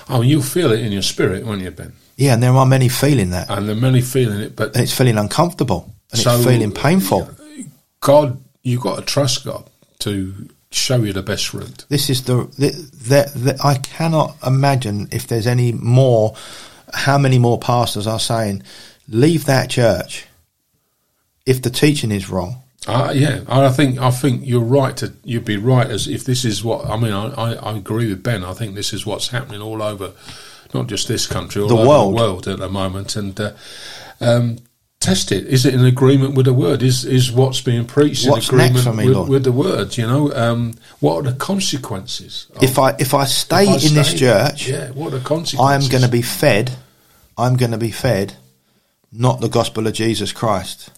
Oh, 0.10 0.22
you'll 0.22 0.42
feel 0.42 0.72
it 0.72 0.80
in 0.80 0.92
your 0.92 1.04
spirit, 1.04 1.46
won't 1.46 1.62
you, 1.62 1.72
Ben? 1.72 1.94
Yeah, 2.18 2.34
and 2.34 2.44
there 2.44 2.52
are 2.52 2.66
many 2.66 2.90
feeling 2.90 3.30
that. 3.30 3.50
And 3.50 3.68
there 3.70 3.76
are 3.76 3.80
many 3.80 4.02
feeling 4.02 4.40
it, 4.42 4.56
but 4.56 4.74
And 4.76 4.84
it's 4.84 4.96
feeling 4.98 5.18
uncomfortable. 5.18 5.94
And 6.12 6.20
So- 6.20 6.36
it's 6.36 6.46
feeling 6.46 6.76
uh, 6.76 6.82
painful. 6.82 7.30
God, 8.02 8.42
you've 8.64 8.82
got 8.82 8.96
to 8.98 9.02
trust 9.04 9.46
God 9.46 9.70
to 10.00 10.50
show 10.72 10.98
you 10.98 11.14
the 11.14 11.22
best 11.22 11.54
route. 11.54 11.86
This 11.90 12.10
is 12.10 12.24
the, 12.24 12.46
the, 12.58 12.70
the, 12.70 13.32
the 13.40 13.60
I 13.64 13.76
cannot 13.76 14.36
imagine 14.46 15.08
if 15.12 15.28
there's 15.28 15.48
any 15.48 15.72
more, 15.74 16.36
how 16.94 17.18
many 17.18 17.40
more 17.40 17.60
pastors 17.60 18.08
are 18.08 18.20
saying, 18.20 18.64
leave 19.08 19.46
that 19.46 19.70
church 19.70 20.26
if 21.46 21.62
the 21.62 21.70
teaching 21.70 22.12
is 22.12 22.30
wrong. 22.30 22.64
Uh, 22.88 23.12
yeah, 23.14 23.42
I 23.48 23.70
think 23.70 24.00
I 24.00 24.10
think 24.10 24.42
you're 24.46 24.62
right 24.62 24.96
to 24.98 25.14
you'd 25.24 25.46
be 25.46 25.58
right 25.58 25.88
as 25.88 26.08
if 26.08 26.24
this 26.24 26.46
is 26.46 26.64
what 26.64 26.86
I 26.86 26.98
mean. 26.98 27.12
I, 27.14 27.28
I, 27.28 27.54
I 27.54 27.78
agree 27.78 28.10
with 28.10 28.24
Ben. 28.24 28.44
I 28.44 28.54
think 28.54 28.74
this 28.76 28.94
is 28.94 29.06
what's 29.06 29.28
happening 29.28 29.62
all 29.62 29.84
over, 29.84 30.14
not 30.74 30.88
just 30.88 31.08
this 31.08 31.28
country, 31.28 31.62
all 31.62 31.68
The 31.68 31.76
over 31.78 31.88
world. 31.88 32.14
the 32.14 32.16
world 32.16 32.48
at 32.48 32.60
the 32.60 32.70
moment. 32.70 33.16
And 33.18 33.40
uh, 33.40 33.52
um, 34.22 34.60
test 35.02 35.32
it. 35.34 35.46
Is 35.48 35.66
it 35.66 35.74
in 35.74 35.84
agreement 35.86 36.36
with 36.36 36.46
the 36.46 36.54
word? 36.54 36.82
Is 36.82 37.04
is 37.04 37.32
what's 37.34 37.60
being 37.62 37.86
preached 37.86 38.28
What's 38.28 38.48
in 38.50 38.56
agreement 38.56 38.86
for 38.86 38.94
me, 38.94 39.10
with, 39.10 39.28
with 39.30 39.44
the 39.44 39.52
word? 39.52 39.98
You 39.98 40.08
know, 40.08 40.34
um, 40.34 40.74
what 41.02 41.16
are 41.18 41.32
the 41.32 41.38
consequences? 41.38 42.48
of- 42.56 42.64
If 42.64 42.80
I 42.80 42.96
if 42.98 43.14
I 43.14 43.26
stay 43.26 43.64
if 43.64 43.84
I 43.84 43.88
in 43.88 43.94
this 43.94 44.14
church, 44.14 44.68
yeah, 44.70 44.92
what 44.92 45.14
are 45.14 45.20
the 45.20 45.26
consequences? 45.26 45.60
I 45.60 45.76
am 45.76 45.90
going 45.92 46.04
to 46.04 46.10
be 46.10 46.22
fed. 46.22 46.72
I'm 47.38 47.58
going 47.58 47.72
to 47.72 47.78
be 47.78 47.92
fed 47.92 48.36
not 49.12 49.42
the 49.42 49.50
gospel 49.50 49.86
of 49.88 49.94
Jesus 49.94 50.32
Christ. 50.32 50.92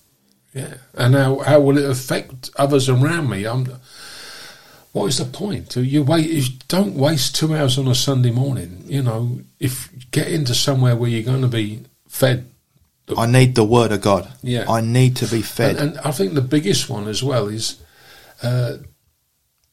Yeah, 0.54 0.74
and 0.96 1.16
how 1.16 1.40
how 1.40 1.60
will 1.62 1.78
it 1.78 1.90
affect 1.90 2.50
others 2.58 2.90
around 2.90 3.30
me? 3.30 3.46
I'm. 3.46 3.68
What 4.94 5.06
is 5.06 5.20
the 5.20 5.26
point? 5.26 5.74
You 5.78 6.04
wait. 6.04 6.30
You 6.30 6.44
don't 6.68 6.96
waste 6.96 7.36
two 7.36 7.56
hours 7.56 7.78
on 7.78 7.88
a 7.88 7.96
Sunday 7.96 8.32
morning. 8.32 8.84
You 8.88 9.02
know, 9.02 9.40
if 9.60 9.90
get 10.12 10.28
into 10.28 10.54
somewhere 10.54 10.98
where 10.98 11.10
you're 11.10 11.24
going 11.24 11.44
to 11.44 11.48
be 11.48 11.86
fed. 12.10 12.46
I 13.18 13.26
need 13.26 13.56
the 13.56 13.64
word 13.64 13.92
of 13.94 14.02
God. 14.02 14.32
Yeah. 14.42 14.66
I 14.70 14.82
need 14.82 15.16
to 15.18 15.28
be 15.28 15.42
fed. 15.42 15.78
And, 15.78 15.92
and 15.92 16.00
I 16.00 16.12
think 16.12 16.34
the 16.34 16.42
biggest 16.42 16.90
one 16.90 17.08
as 17.08 17.22
well 17.24 17.48
is, 17.48 17.82
uh, 18.44 18.78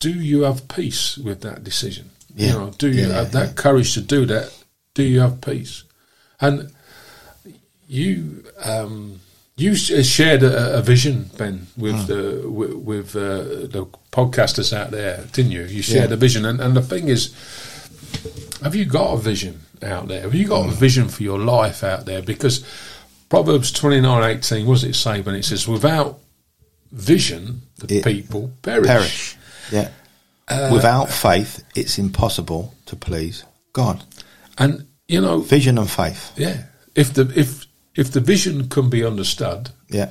do 0.01 0.11
you 0.11 0.43
have 0.43 0.67
peace 0.69 1.17
with 1.19 1.41
that 1.43 1.63
decision? 1.63 2.11
You 2.37 2.47
Yeah. 2.47 2.53
know, 2.55 2.71
do 2.79 2.89
you 2.89 3.07
Yeah, 3.09 3.15
have 3.15 3.33
that 3.33 3.55
courage 3.57 3.95
to 3.95 4.01
do 4.01 4.25
that? 4.27 4.53
Do 4.95 5.03
you 5.03 5.21
have 5.21 5.41
peace? 5.41 5.83
And 6.41 6.73
you 7.89 8.45
um, 8.65 9.21
you 9.59 9.75
shared 9.75 10.43
a, 10.43 10.79
a 10.79 10.83
vision, 10.83 11.31
Ben, 11.37 11.67
with 11.77 11.95
Hmm. 11.97 12.07
the 12.07 12.49
with, 12.51 12.73
with 12.75 13.17
uh, 13.17 13.67
the 13.75 13.87
podcasters 14.13 14.73
out 14.73 14.91
there, 14.91 15.25
didn't 15.33 15.53
you? 15.53 15.65
You 15.65 15.83
shared 15.83 16.11
Yeah. 16.11 16.15
a 16.15 16.17
vision, 16.17 16.45
and, 16.47 16.61
and 16.61 16.75
the 16.77 16.83
thing 16.83 17.09
is, 17.09 17.33
have 18.63 18.75
you 18.75 18.85
got 18.85 19.15
a 19.15 19.19
vision 19.19 19.61
out 19.83 20.09
there? 20.09 20.23
Have 20.23 20.35
you 20.35 20.47
got 20.49 20.69
a 20.69 20.71
vision 20.73 21.09
for 21.09 21.23
your 21.23 21.39
life 21.39 21.83
out 21.85 22.07
there? 22.07 22.23
Because 22.23 22.65
Proverbs 23.29 23.71
twenty 23.73 24.01
nine 24.01 24.23
eighteen, 24.25 24.67
what 24.67 24.75
does 24.75 24.85
it 24.85 24.95
say 24.95 25.21
when 25.21 25.35
it 25.35 25.45
says, 25.45 25.67
"Without 25.69 26.19
vision, 26.93 27.63
the 27.79 27.99
It- 27.99 28.05
people 28.05 28.51
perish." 28.63 28.87
perish. 28.87 29.37
Yeah. 29.73 29.89
Uh, 30.49 30.71
Without 30.73 31.11
faith, 31.11 31.63
it's 31.75 31.99
impossible 31.99 32.75
to 32.87 32.97
please 32.97 33.45
God. 33.75 34.03
And 34.57 34.87
you 35.07 35.21
know, 35.21 35.41
Vision 35.41 35.77
and 35.79 35.91
faith. 35.91 36.33
yeah, 36.37 36.65
if 36.95 37.13
the 37.13 37.31
if 37.37 37.67
if 37.99 38.11
the 38.13 38.21
vision 38.21 38.69
can 38.69 38.89
be 38.89 39.05
understood, 39.05 39.71
Yeah. 39.91 40.11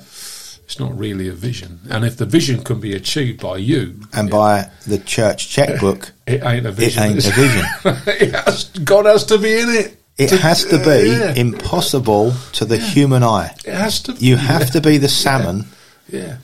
it's 0.65 0.77
not 0.79 0.97
really 0.99 1.27
a 1.29 1.33
vision. 1.33 1.79
And 1.89 2.03
if 2.05 2.17
the 2.17 2.25
vision 2.25 2.61
can 2.63 2.79
be 2.79 2.93
achieved 2.93 3.39
by 3.41 3.57
you, 3.57 3.81
And 4.13 4.29
by 4.29 4.69
the 4.85 4.99
church 4.99 5.49
checkbook, 5.49 6.11
it 6.27 6.43
ain't 6.43 6.65
a 6.65 6.71
vision. 6.71 7.03
ain't 7.03 7.25
a 7.25 7.31
vision. 7.31 7.65
it 8.07 8.33
has, 8.35 8.65
God 8.83 9.05
has 9.05 9.23
to 9.25 9.38
be 9.38 9.53
in 9.59 9.69
it. 9.69 9.97
it 10.17 10.27
To- 10.29 10.38
has 10.38 10.65
to 10.65 10.75
uh, 10.81 10.85
be 10.85 11.09
Yeah. 11.09 11.33
impossible 11.35 12.33
to 12.53 12.65
the 12.65 12.77
human 12.77 13.23
eye. 13.23 13.55
It 13.65 13.73
has 13.73 14.01
to. 14.01 14.11
You 14.13 14.35
have 14.35 14.69
to 14.71 14.81
be 14.81 14.97
the 14.97 15.09
salmon. 15.09 15.65
Yeah. 16.09 16.38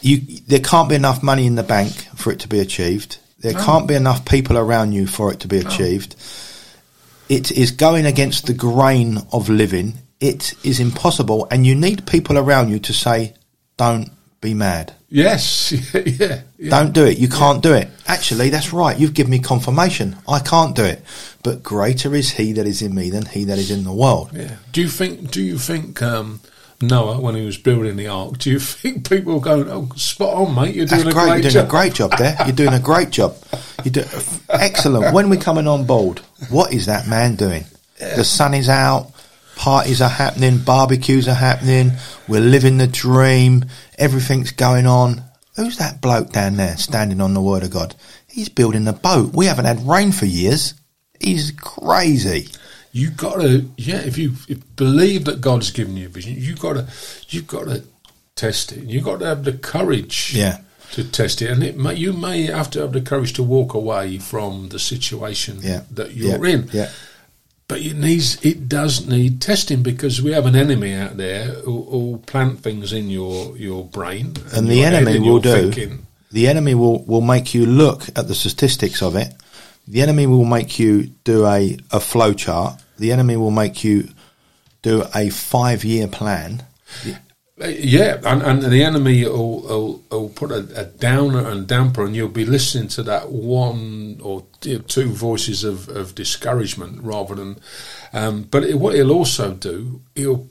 You, 0.00 0.18
there 0.48 0.60
can't 0.60 0.88
be 0.88 0.94
enough 0.96 1.22
money 1.22 1.46
in 1.46 1.54
the 1.56 1.62
bank 1.62 1.92
for 2.16 2.32
it 2.32 2.40
to 2.40 2.48
be 2.48 2.58
achieved. 2.60 3.18
There 3.40 3.52
No. 3.52 3.64
can't 3.64 3.86
be 3.86 3.94
enough 3.94 4.24
people 4.24 4.56
around 4.58 4.92
you 4.92 5.06
for 5.06 5.32
it 5.32 5.38
to 5.40 5.48
be 5.48 5.58
achieved. 5.58 6.16
It 7.28 7.52
is 7.52 7.70
going 7.72 8.06
against 8.06 8.46
the 8.46 8.54
grain 8.54 9.18
of 9.32 9.48
living. 9.48 9.94
It 10.20 10.54
is 10.64 10.80
impossible, 10.80 11.46
and 11.50 11.64
you 11.66 11.74
need 11.74 12.06
people 12.06 12.38
around 12.38 12.70
you 12.70 12.78
to 12.80 12.92
say, 12.92 13.34
"Don't 13.76 14.10
be 14.40 14.52
mad. 14.54 14.92
Yes. 15.08 15.72
yeah. 15.94 16.40
yeah. 16.58 16.70
Don't 16.70 16.92
do 16.92 17.04
it. 17.04 17.18
You 17.18 17.28
can't 17.28 17.62
do 17.62 17.72
it." 17.72 17.88
Actually, 18.06 18.50
that's 18.50 18.72
right. 18.72 18.98
You've 18.98 19.14
given 19.14 19.30
me 19.30 19.38
confirmation. 19.38 20.16
I 20.26 20.40
can't 20.40 20.74
do 20.74 20.84
it. 20.84 21.02
But 21.44 21.62
greater 21.62 22.14
is 22.16 22.30
He 22.32 22.52
that 22.54 22.66
is 22.66 22.82
in 22.82 22.94
me 22.94 23.10
than 23.10 23.26
he 23.26 23.44
that 23.44 23.58
is 23.58 23.70
in 23.70 23.84
the 23.84 23.92
world. 23.92 24.30
Yeah. 24.34 24.56
Do 24.72 24.80
you 24.80 24.88
think? 24.88 25.30
Do 25.30 25.40
you 25.40 25.56
think 25.56 26.02
um, 26.02 26.40
Noah, 26.82 27.20
when 27.20 27.36
he 27.36 27.46
was 27.46 27.56
building 27.56 27.96
the 27.96 28.08
ark, 28.08 28.38
do 28.38 28.50
you 28.50 28.58
think 28.80 29.08
people 29.08 29.34
were 29.34 29.40
going, 29.40 29.70
"Oh, 29.70 29.88
spot 29.94 30.34
on, 30.34 30.54
mate! 30.54 30.74
You're 30.74 30.86
That's 30.86 31.04
doing 31.04 31.14
great. 31.14 31.22
a 31.22 31.26
great 31.28 31.42
You're 31.44 31.50
doing 31.52 31.52
job." 31.52 31.66
a 31.66 31.70
great 31.70 31.94
job 31.94 32.10
there. 32.18 32.36
You're 32.44 32.56
doing 32.56 32.74
a 32.74 32.80
great 32.80 33.10
job. 33.10 33.36
You 33.84 33.92
do 33.92 34.04
excellent. 34.50 35.14
When 35.14 35.30
we're 35.30 35.40
coming 35.40 35.68
on 35.68 35.86
board, 35.86 36.18
what 36.50 36.72
is 36.72 36.86
that 36.86 37.06
man 37.06 37.36
doing? 37.36 37.64
The 38.00 38.24
sun 38.24 38.54
is 38.54 38.68
out. 38.68 39.12
Parties 39.68 40.00
are 40.00 40.08
happening. 40.08 40.56
Barbecues 40.56 41.28
are 41.28 41.34
happening. 41.34 41.92
We're 42.26 42.40
living 42.40 42.78
the 42.78 42.86
dream. 42.86 43.66
Everything's 43.98 44.50
going 44.50 44.86
on. 44.86 45.22
Who's 45.56 45.76
that 45.76 46.00
bloke 46.00 46.32
down 46.32 46.56
there 46.56 46.78
standing 46.78 47.20
on 47.20 47.34
the 47.34 47.42
word 47.42 47.62
of 47.64 47.70
God? 47.70 47.94
He's 48.28 48.48
building 48.48 48.88
a 48.88 48.94
boat. 48.94 49.34
We 49.34 49.44
haven't 49.44 49.66
had 49.66 49.86
rain 49.86 50.10
for 50.12 50.24
years. 50.24 50.72
He's 51.20 51.50
crazy. 51.50 52.48
You 52.92 53.10
got 53.10 53.42
to, 53.42 53.70
yeah. 53.76 53.98
If 53.98 54.16
you 54.16 54.32
if 54.48 54.58
believe 54.74 55.26
that 55.26 55.42
God's 55.42 55.70
given 55.70 55.98
you 55.98 56.06
a 56.06 56.08
vision, 56.08 56.32
you 56.38 56.54
got 56.56 56.72
to, 56.72 56.86
you've 57.28 57.46
got 57.46 57.64
to 57.66 57.84
test 58.36 58.72
it. 58.72 58.84
You 58.84 59.02
got 59.02 59.18
to 59.20 59.26
have 59.26 59.44
the 59.44 59.52
courage, 59.52 60.32
Yeah. 60.34 60.60
to 60.92 61.04
test 61.04 61.42
it. 61.42 61.50
And 61.50 61.62
it 61.62 61.76
may, 61.76 61.92
you 61.92 62.14
may 62.14 62.44
have 62.46 62.70
to 62.70 62.80
have 62.80 62.92
the 62.94 63.02
courage 63.02 63.34
to 63.34 63.42
walk 63.42 63.74
away 63.74 64.16
from 64.16 64.70
the 64.70 64.78
situation 64.78 65.58
Yeah. 65.60 65.82
that 65.90 66.14
you're 66.14 66.42
yeah. 66.46 66.54
in. 66.54 66.70
Yeah. 66.72 66.90
But 67.68 67.80
it 67.82 67.96
needs, 67.96 68.42
it 68.42 68.66
does 68.66 69.06
need 69.06 69.42
testing 69.42 69.82
because 69.82 70.22
we 70.22 70.32
have 70.32 70.46
an 70.46 70.56
enemy 70.56 70.94
out 70.94 71.18
there 71.18 71.44
who 71.44 71.72
will 71.82 72.18
plant 72.18 72.60
things 72.60 72.94
in 72.94 73.10
your 73.10 73.56
your 73.58 73.84
brain, 73.84 74.34
And 74.54 74.66
the 74.68 74.82
enemy 74.84 75.16
and 75.16 75.24
will 75.26 75.38
do. 75.38 75.70
thinking. 75.70 76.06
The 76.30 76.48
enemy 76.48 76.74
will, 76.74 77.04
will 77.04 77.20
make 77.20 77.54
you 77.54 77.66
look 77.66 78.08
at 78.16 78.26
the 78.28 78.34
statistics 78.34 79.02
of 79.02 79.16
it. 79.16 79.34
The 79.86 80.02
enemy 80.02 80.26
will 80.26 80.44
make 80.44 80.78
you 80.78 81.04
do 81.24 81.46
a, 81.46 81.78
a 81.90 82.00
flow 82.00 82.32
chart. 82.34 82.80
The 82.98 83.12
enemy 83.12 83.36
will 83.36 83.50
make 83.50 83.84
you 83.84 84.08
do 84.82 85.04
a 85.14 85.30
five 85.30 85.84
year 85.84 86.08
plan. 86.08 86.64
Uh, 87.60 87.66
Yeah, 87.66 88.20
and, 88.24 88.42
and 88.42 88.62
the 88.62 88.82
enemy 88.84 89.24
will, 89.24 89.62
will, 89.62 90.02
will 90.10 90.28
put 90.28 90.50
a, 90.50 90.68
a 90.80 90.84
downer 90.84 91.46
and 91.48 91.66
damper, 91.66 92.04
and 92.04 92.14
you'll 92.14 92.28
be 92.28 92.44
listening 92.44 92.88
to 92.88 93.02
that 93.04 93.30
one 93.30 94.20
or 94.22 94.44
two 94.60 95.10
voices 95.10 95.64
of, 95.64 95.88
of 95.88 96.14
discouragement 96.14 97.02
rather 97.02 97.34
than. 97.34 97.58
Um, 98.12 98.42
but 98.42 98.64
it, 98.64 98.78
what 98.78 98.94
he'll 98.94 99.12
also 99.12 99.54
do, 99.54 100.00
he'll 100.14 100.48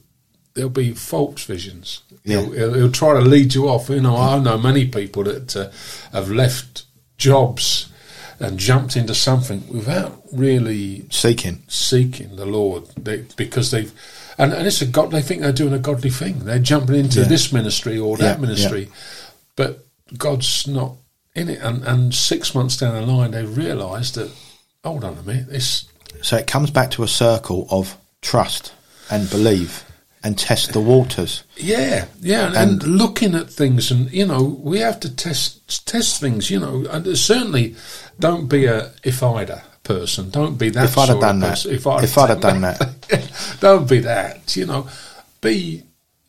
there'll 0.53 0.69
be 0.71 0.91
false 0.93 1.43
visions. 1.45 2.01
Yeah. 2.23 2.41
He'll, 2.41 2.51
he'll, 2.51 2.73
he'll 2.73 2.91
try 2.91 3.13
to 3.13 3.21
lead 3.21 3.53
you 3.53 3.69
off. 3.69 3.89
You 3.89 4.01
know, 4.01 4.17
I 4.17 4.39
know 4.39 4.57
many 4.57 4.87
people 4.87 5.23
that 5.25 5.55
uh, 5.55 5.69
have 6.11 6.31
left 6.31 6.85
jobs 7.17 7.89
and 8.39 8.59
jumped 8.59 8.95
into 8.95 9.15
something 9.15 9.67
without 9.67 10.21
really 10.31 11.05
Seeking. 11.09 11.63
seeking 11.67 12.35
the 12.35 12.45
Lord 12.45 12.85
they, 12.95 13.25
because 13.35 13.71
they've 13.71 13.91
and, 14.37 14.53
and 14.53 14.67
it's 14.67 14.81
a 14.81 14.85
god 14.85 15.11
they 15.11 15.21
think 15.21 15.41
they're 15.41 15.51
doing 15.51 15.73
a 15.73 15.79
godly 15.79 16.09
thing. 16.09 16.39
They're 16.39 16.59
jumping 16.59 16.95
into 16.95 17.21
Yeah. 17.21 17.27
this 17.27 17.51
ministry 17.51 17.97
or 17.97 18.17
that 18.17 18.37
Yeah, 18.37 18.41
ministry. 18.45 18.89
but 19.55 19.85
God's 20.17 20.67
not 20.67 20.95
in 21.35 21.49
it. 21.49 21.59
And, 21.61 21.83
and 21.83 22.13
six 22.13 22.53
months 22.55 22.77
down 22.77 22.93
the 22.95 23.01
line 23.11 23.31
they 23.31 23.43
realise 23.45 24.11
that 24.11 24.31
hold 24.83 25.03
on 25.03 25.17
a 25.17 25.23
minute 25.23 25.49
this 25.49 25.85
So 26.21 26.37
it 26.37 26.47
comes 26.47 26.71
back 26.71 26.91
to 26.91 27.03
a 27.03 27.07
circle 27.07 27.67
of 27.69 27.97
trust 28.21 28.73
and 29.09 29.29
believe 29.29 29.83
and 30.23 30.37
test 30.37 30.73
the 30.73 30.79
waters. 30.81 31.43
yeah 31.55 32.05
yeah 32.21 32.47
and, 32.47 32.55
and 32.55 32.83
looking 32.83 33.35
at 33.35 33.49
things 33.49 33.91
and 33.91 34.11
you 34.11 34.25
know 34.25 34.43
we 34.43 34.79
have 34.79 34.99
to 34.99 35.15
test 35.15 35.85
test 35.87 36.19
things 36.19 36.49
you 36.49 36.59
know. 36.59 36.85
And 36.89 37.17
certainly 37.17 37.75
don't 38.19 38.47
be 38.47 38.65
a 38.65 38.91
if 39.03 39.21
a 39.49 39.63
person 39.87 40.29
don't 40.29 40.57
be 40.57 40.69
that 40.69 40.85
If 40.89 40.97
I'd 40.97 41.09
have 41.09 41.19
done 41.21 41.39
that. 41.39 41.65
if 41.65 41.87
I'd, 41.87 42.03
If 42.03 42.17
I'd 42.17 42.29
have 42.29 42.41
done 42.41 42.61
that. 42.61 43.57
don't 43.61 43.87
be 43.89 43.99
that. 43.99 44.55
You 44.57 44.65
know, 44.65 44.87
be 45.41 45.83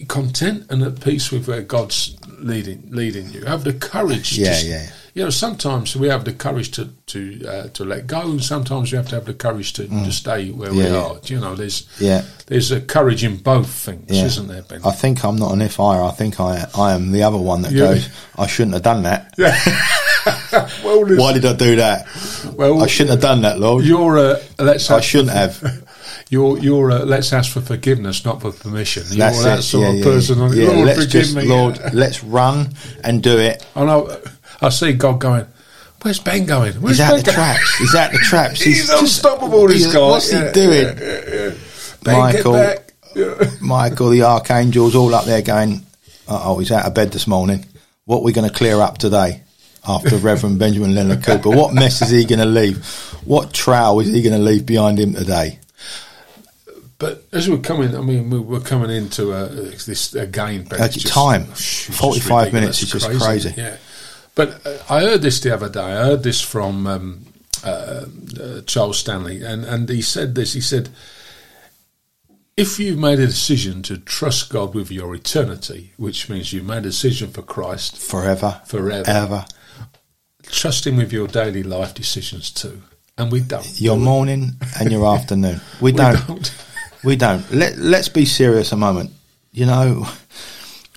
content 0.06 0.66
and 0.70 0.82
at 0.82 1.00
peace 1.00 1.32
with 1.32 1.48
where 1.48 1.62
God's 1.62 2.16
leading 2.38 2.80
leading 2.90 3.30
you. 3.30 3.44
Have 3.44 3.64
the 3.64 3.72
courage. 3.72 4.38
Yeah, 4.38 4.52
to, 4.60 4.66
yeah. 4.66 4.86
You 5.14 5.24
know, 5.24 5.30
sometimes 5.30 5.96
we 5.96 6.06
have 6.08 6.24
the 6.24 6.32
courage 6.32 6.70
to 6.72 6.90
to 7.06 7.20
uh, 7.48 7.68
to 7.70 7.84
let 7.84 8.06
go, 8.06 8.20
and 8.20 8.44
sometimes 8.44 8.92
we 8.92 8.96
have 8.96 9.08
to 9.08 9.16
have 9.16 9.24
the 9.24 9.34
courage 9.34 9.72
to, 9.72 9.88
to 9.88 10.12
stay 10.12 10.50
where 10.52 10.70
we 10.72 10.78
Mm. 10.78 10.84
Yeah, 10.84 10.90
yeah. 10.92 11.02
are. 11.08 11.20
You 11.24 11.40
know, 11.40 11.54
there's 11.56 11.88
Yeah. 11.98 12.22
there's 12.46 12.70
a 12.70 12.80
courage 12.80 13.24
in 13.24 13.38
both 13.38 13.68
things, 13.68 14.06
Yeah. 14.08 14.26
isn't 14.26 14.46
there, 14.46 14.62
Ben? 14.62 14.80
I 14.84 14.92
think 14.92 15.24
I'm 15.24 15.36
not 15.36 15.52
an 15.52 15.62
if 15.62 15.80
I. 15.80 16.06
I 16.06 16.12
think 16.12 16.38
I 16.38 16.68
I 16.76 16.92
am 16.92 17.10
the 17.10 17.24
other 17.24 17.38
one 17.38 17.62
that 17.62 17.72
Yeah. 17.72 17.94
goes. 17.94 18.08
I 18.36 18.46
shouldn't 18.46 18.74
have 18.74 18.84
done 18.84 19.02
that. 19.02 19.34
well, 20.84 21.04
Why 21.16 21.32
did 21.32 21.44
I 21.44 21.54
do 21.54 21.76
that? 21.76 22.06
well, 22.56 22.82
I 22.82 22.86
shouldn't 22.86 23.10
have 23.10 23.20
done 23.20 23.42
that, 23.42 23.58
Lord. 23.58 23.84
You're 23.84 24.18
uh, 24.18 24.42
let's. 24.58 24.90
I 24.90 25.00
shouldn't 25.00 25.30
have. 25.30 25.84
You're 26.30 26.58
you're 26.58 26.90
uh, 26.90 27.04
let's 27.06 27.32
ask 27.32 27.50
for 27.52 27.62
forgiveness, 27.62 28.22
not 28.22 28.42
for 28.42 28.52
permission. 28.52 29.02
You're 29.08 29.16
That's 29.16 29.42
that 29.44 29.58
it. 29.60 29.62
sort 29.62 29.84
yeah, 29.84 29.94
of 29.94 30.02
person. 30.04 30.38
yeah. 30.38 30.66
Lord, 30.68 30.86
let's 30.86 30.98
forgive 31.04 31.22
just, 31.22 31.36
me. 31.36 31.44
Lord, 31.44 31.80
let's 31.94 32.22
run 32.22 32.74
and 33.02 33.22
do 33.22 33.38
it. 33.38 33.64
I 33.74 33.84
know. 33.86 34.14
I 34.60 34.68
see 34.68 34.92
God 34.92 35.20
going. 35.20 35.46
Where's 36.02 36.18
Ben 36.20 36.44
going? 36.44 36.74
Where's 36.82 36.98
He's 36.98 37.06
out 37.06 37.14
Ben 37.14 37.18
the 37.20 37.24
going?" 37.24 37.34
traps. 37.34 37.78
He's 37.78 37.94
out 37.94 38.12
the 38.12 38.18
traps. 38.18 38.60
He's, 38.60 38.86
just- 38.86 39.00
unstoppable. 39.00 39.68
This 39.68 39.84
he's- 39.84 39.92
guy. 39.94 40.00
What's 40.00 40.30
Yeah, 40.32 40.46
he 40.48 40.52
doing? 40.52 40.70
yeah, 40.98 41.04
yeah, 41.04 41.34
yeah. 41.34 41.50
Ben, 42.04 42.18
Michael. 42.18 42.52
get 42.52 42.94
back. 43.14 43.60
Michael, 43.62 44.10
the 44.10 44.22
archangels, 44.22 44.94
all 44.94 45.14
up 45.14 45.24
there 45.24 45.40
going, 45.42 45.84
oh, 46.28 46.58
he's 46.58 46.70
out 46.70 46.84
of 46.84 46.92
bed 46.94 47.10
this 47.10 47.26
morning. 47.26 47.64
What 48.04 48.18
are 48.18 48.22
we 48.24 48.32
going 48.32 48.48
to 48.48 48.54
clear 48.54 48.80
up 48.80 48.98
today 48.98 49.42
after 49.88 50.16
Reverend 50.16 50.58
Benjamin 50.58 50.94
Leonard 50.94 51.24
Cooper? 51.24 51.48
What 51.50 51.74
mess 51.74 52.02
is 52.02 52.10
he 52.10 52.24
going 52.24 52.38
to 52.40 52.44
leave? 52.44 52.84
What 53.24 53.52
trail 53.52 53.98
is 54.00 54.08
he 54.12 54.22
going 54.22 54.36
to 54.36 54.42
leave 54.42 54.66
behind 54.66 54.98
him 55.00 55.14
today? 55.14 55.58
But 56.98 57.24
as 57.32 57.48
we're 57.48 57.58
coming, 57.58 57.96
I 57.96 58.00
mean, 58.00 58.28
we- 58.28 58.38
we're 58.40 58.60
coming 58.60 58.90
into 58.90 59.32
uh, 59.32 59.46
this 59.86 60.14
again. 60.14 60.64
Ben, 60.64 60.80
Uh, 60.80 60.84
it's 60.84 60.96
just- 60.96 61.14
time. 61.14 61.44
45 61.46 62.52
minutes 62.52 62.82
is 62.82 62.90
just 62.90 63.08
crazy. 63.20 63.54
Yeah, 63.56 63.76
but 64.34 64.60
uh, 64.66 64.78
I 64.90 65.00
heard 65.00 65.22
this 65.22 65.40
the 65.40 65.54
other 65.54 65.68
day. 65.68 65.80
I 65.80 66.04
heard 66.06 66.22
this 66.24 66.40
from 66.40 66.86
um, 66.88 67.26
uh, 67.64 67.68
uh, 68.40 68.60
Charles 68.66 68.98
Stanley, 68.98 69.42
and 69.44 69.64
and 69.64 69.88
he 69.88 70.02
said 70.02 70.34
this. 70.34 70.54
He 70.54 70.60
said, 70.60 70.88
if 72.56 72.80
you've 72.80 72.98
made 72.98 73.20
a 73.20 73.26
decision 73.26 73.82
to 73.84 73.98
trust 73.98 74.50
God 74.50 74.74
with 74.74 74.90
your 74.90 75.14
eternity, 75.14 75.92
which 75.96 76.28
means 76.28 76.52
you've 76.52 76.64
made 76.66 76.78
a 76.78 76.90
decision 76.90 77.30
for 77.30 77.42
Christ 77.42 77.96
Forever. 77.96 78.60
forever, 78.66 79.08
Ever. 79.08 79.44
Trust 80.48 80.86
Him 80.86 80.96
with 80.96 81.12
your 81.12 81.26
daily 81.28 81.62
life 81.62 81.94
decisions 81.94 82.50
too. 82.50 82.82
And 83.16 83.32
we 83.32 83.40
don't. 83.40 83.80
Your 83.80 83.96
do 83.96 84.04
morning 84.04 84.52
and 84.78 84.90
your 84.92 85.06
afternoon. 85.14 85.60
We, 85.80 85.92
We 85.92 85.98
don't. 85.98 86.26
don't. 86.26 86.64
We 87.04 87.16
don't. 87.16 87.50
Let, 87.52 87.78
let's 87.78 88.08
be 88.08 88.24
serious 88.24 88.72
a 88.72 88.76
moment. 88.76 89.10
You 89.52 89.66
know, 89.66 90.08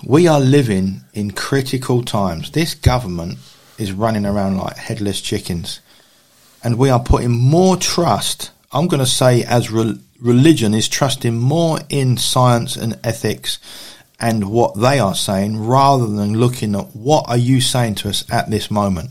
we 0.05 0.27
are 0.27 0.39
living 0.39 1.01
in 1.13 1.31
critical 1.31 2.03
times. 2.03 2.51
This 2.51 2.73
government 2.75 3.37
is 3.77 3.91
running 3.91 4.25
around 4.25 4.57
like 4.57 4.77
headless 4.77 5.21
chickens. 5.21 5.79
And 6.63 6.77
we 6.77 6.89
are 6.89 6.99
putting 6.99 7.31
more 7.31 7.75
trust, 7.75 8.51
I'm 8.71 8.87
going 8.87 8.99
to 8.99 9.05
say, 9.05 9.43
as 9.43 9.71
re- 9.71 9.99
religion 10.19 10.73
is 10.75 10.87
trusting 10.87 11.37
more 11.37 11.79
in 11.89 12.17
science 12.17 12.75
and 12.75 12.99
ethics 13.03 13.57
and 14.19 14.51
what 14.51 14.79
they 14.79 14.99
are 14.99 15.15
saying 15.15 15.65
rather 15.65 16.05
than 16.05 16.33
looking 16.33 16.75
at 16.75 16.95
what 16.95 17.25
are 17.27 17.37
you 17.37 17.59
saying 17.59 17.95
to 17.95 18.09
us 18.09 18.23
at 18.31 18.49
this 18.51 18.69
moment 18.69 19.09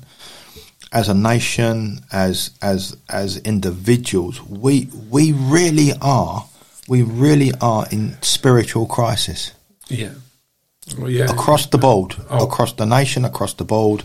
as 0.92 1.08
a 1.08 1.14
nation, 1.14 2.00
as 2.12 2.50
as 2.62 2.96
as 3.08 3.36
individuals, 3.38 4.42
we 4.42 4.88
we 5.10 5.32
really 5.32 5.92
are 6.00 6.46
we 6.88 7.02
really 7.02 7.52
are 7.60 7.86
in 7.90 8.16
spiritual 8.22 8.86
crisis 8.86 9.52
Yeah. 9.88 10.14
Well, 10.98 11.08
yeah. 11.10 11.26
across 11.30 11.66
the 11.66 11.78
board, 11.78 12.16
Oh. 12.30 12.44
across 12.46 12.72
the 12.72 12.86
nation, 12.86 13.24
across 13.24 13.54
the 13.54 13.64
board. 13.64 14.02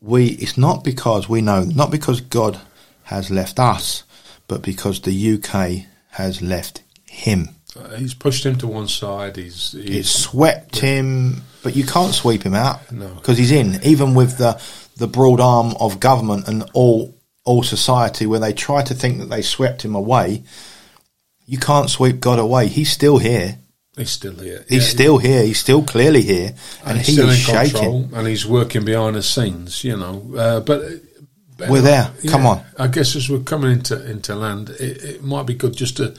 We 0.00 0.26
it's 0.26 0.58
not 0.58 0.82
because 0.84 1.28
we 1.28 1.40
know, 1.40 1.62
not 1.64 1.90
because 1.90 2.20
God 2.20 2.58
has 3.04 3.30
left 3.30 3.58
us, 3.60 4.02
but 4.48 4.62
because 4.62 5.00
the 5.00 5.34
UK 5.34 5.86
has 6.10 6.40
left 6.42 6.82
Him. 7.06 7.48
Uh, 7.76 7.96
he's 7.96 8.14
pushed 8.14 8.44
him 8.46 8.56
to 8.58 8.66
one 8.68 8.86
side. 8.88 9.36
He's, 9.36 9.74
It 9.74 9.88
he's 9.88 10.08
swept 10.10 10.78
him, 10.78 11.42
but 11.62 11.74
you 11.74 11.84
can't 11.84 12.14
sweep 12.14 12.42
him 12.44 12.54
out 12.54 12.80
No. 12.92 13.08
because 13.08 13.36
he's 13.38 13.50
in. 13.50 13.80
Even 13.82 14.14
with 14.14 14.38
the 14.38 14.60
the 14.96 15.06
broad 15.08 15.40
arm 15.40 15.74
of 15.80 16.00
government 16.00 16.48
and 16.48 16.64
all 16.72 17.14
all 17.44 17.62
society, 17.62 18.24
where 18.26 18.40
they 18.40 18.52
try 18.54 18.82
to 18.82 18.94
think 18.94 19.18
that 19.18 19.26
they 19.28 19.42
swept 19.42 19.84
him 19.84 19.94
away, 19.94 20.42
you 21.46 21.58
can't 21.58 21.90
sweep 21.90 22.18
God 22.20 22.38
away. 22.38 22.68
He's 22.68 22.90
still 22.90 23.18
here. 23.18 23.58
he's 23.98 24.10
still 24.10 24.34
here. 24.36 24.64
He's 24.68 24.82
Yeah, 24.84 24.88
still 24.88 25.18
here. 25.18 25.42
He's 25.42 25.58
still 25.60 25.82
clearly 25.82 26.22
here, 26.22 26.54
and, 26.86 26.96
he's 26.98 27.16
he 27.16 27.22
is 27.22 27.28
in 27.46 27.54
shaking. 27.54 28.10
and 28.14 28.26
he's 28.26 28.46
working 28.46 28.84
behind 28.84 29.16
the 29.16 29.22
scenes. 29.22 29.84
You 29.84 29.96
know, 29.96 30.32
uh, 30.36 30.60
but. 30.60 30.82
but, 31.58 31.68
We're 31.68 31.82
there. 31.82 32.10
Come 32.28 32.46
on. 32.46 32.64
I 32.78 32.86
guess 32.88 33.14
as 33.14 33.28
we're 33.28 33.40
coming 33.40 33.72
into 33.72 33.94
into 34.10 34.34
land, 34.34 34.70
it, 34.70 35.04
it 35.04 35.22
might 35.22 35.46
be 35.46 35.54
good 35.54 35.76
just 35.76 35.98
to 35.98 36.14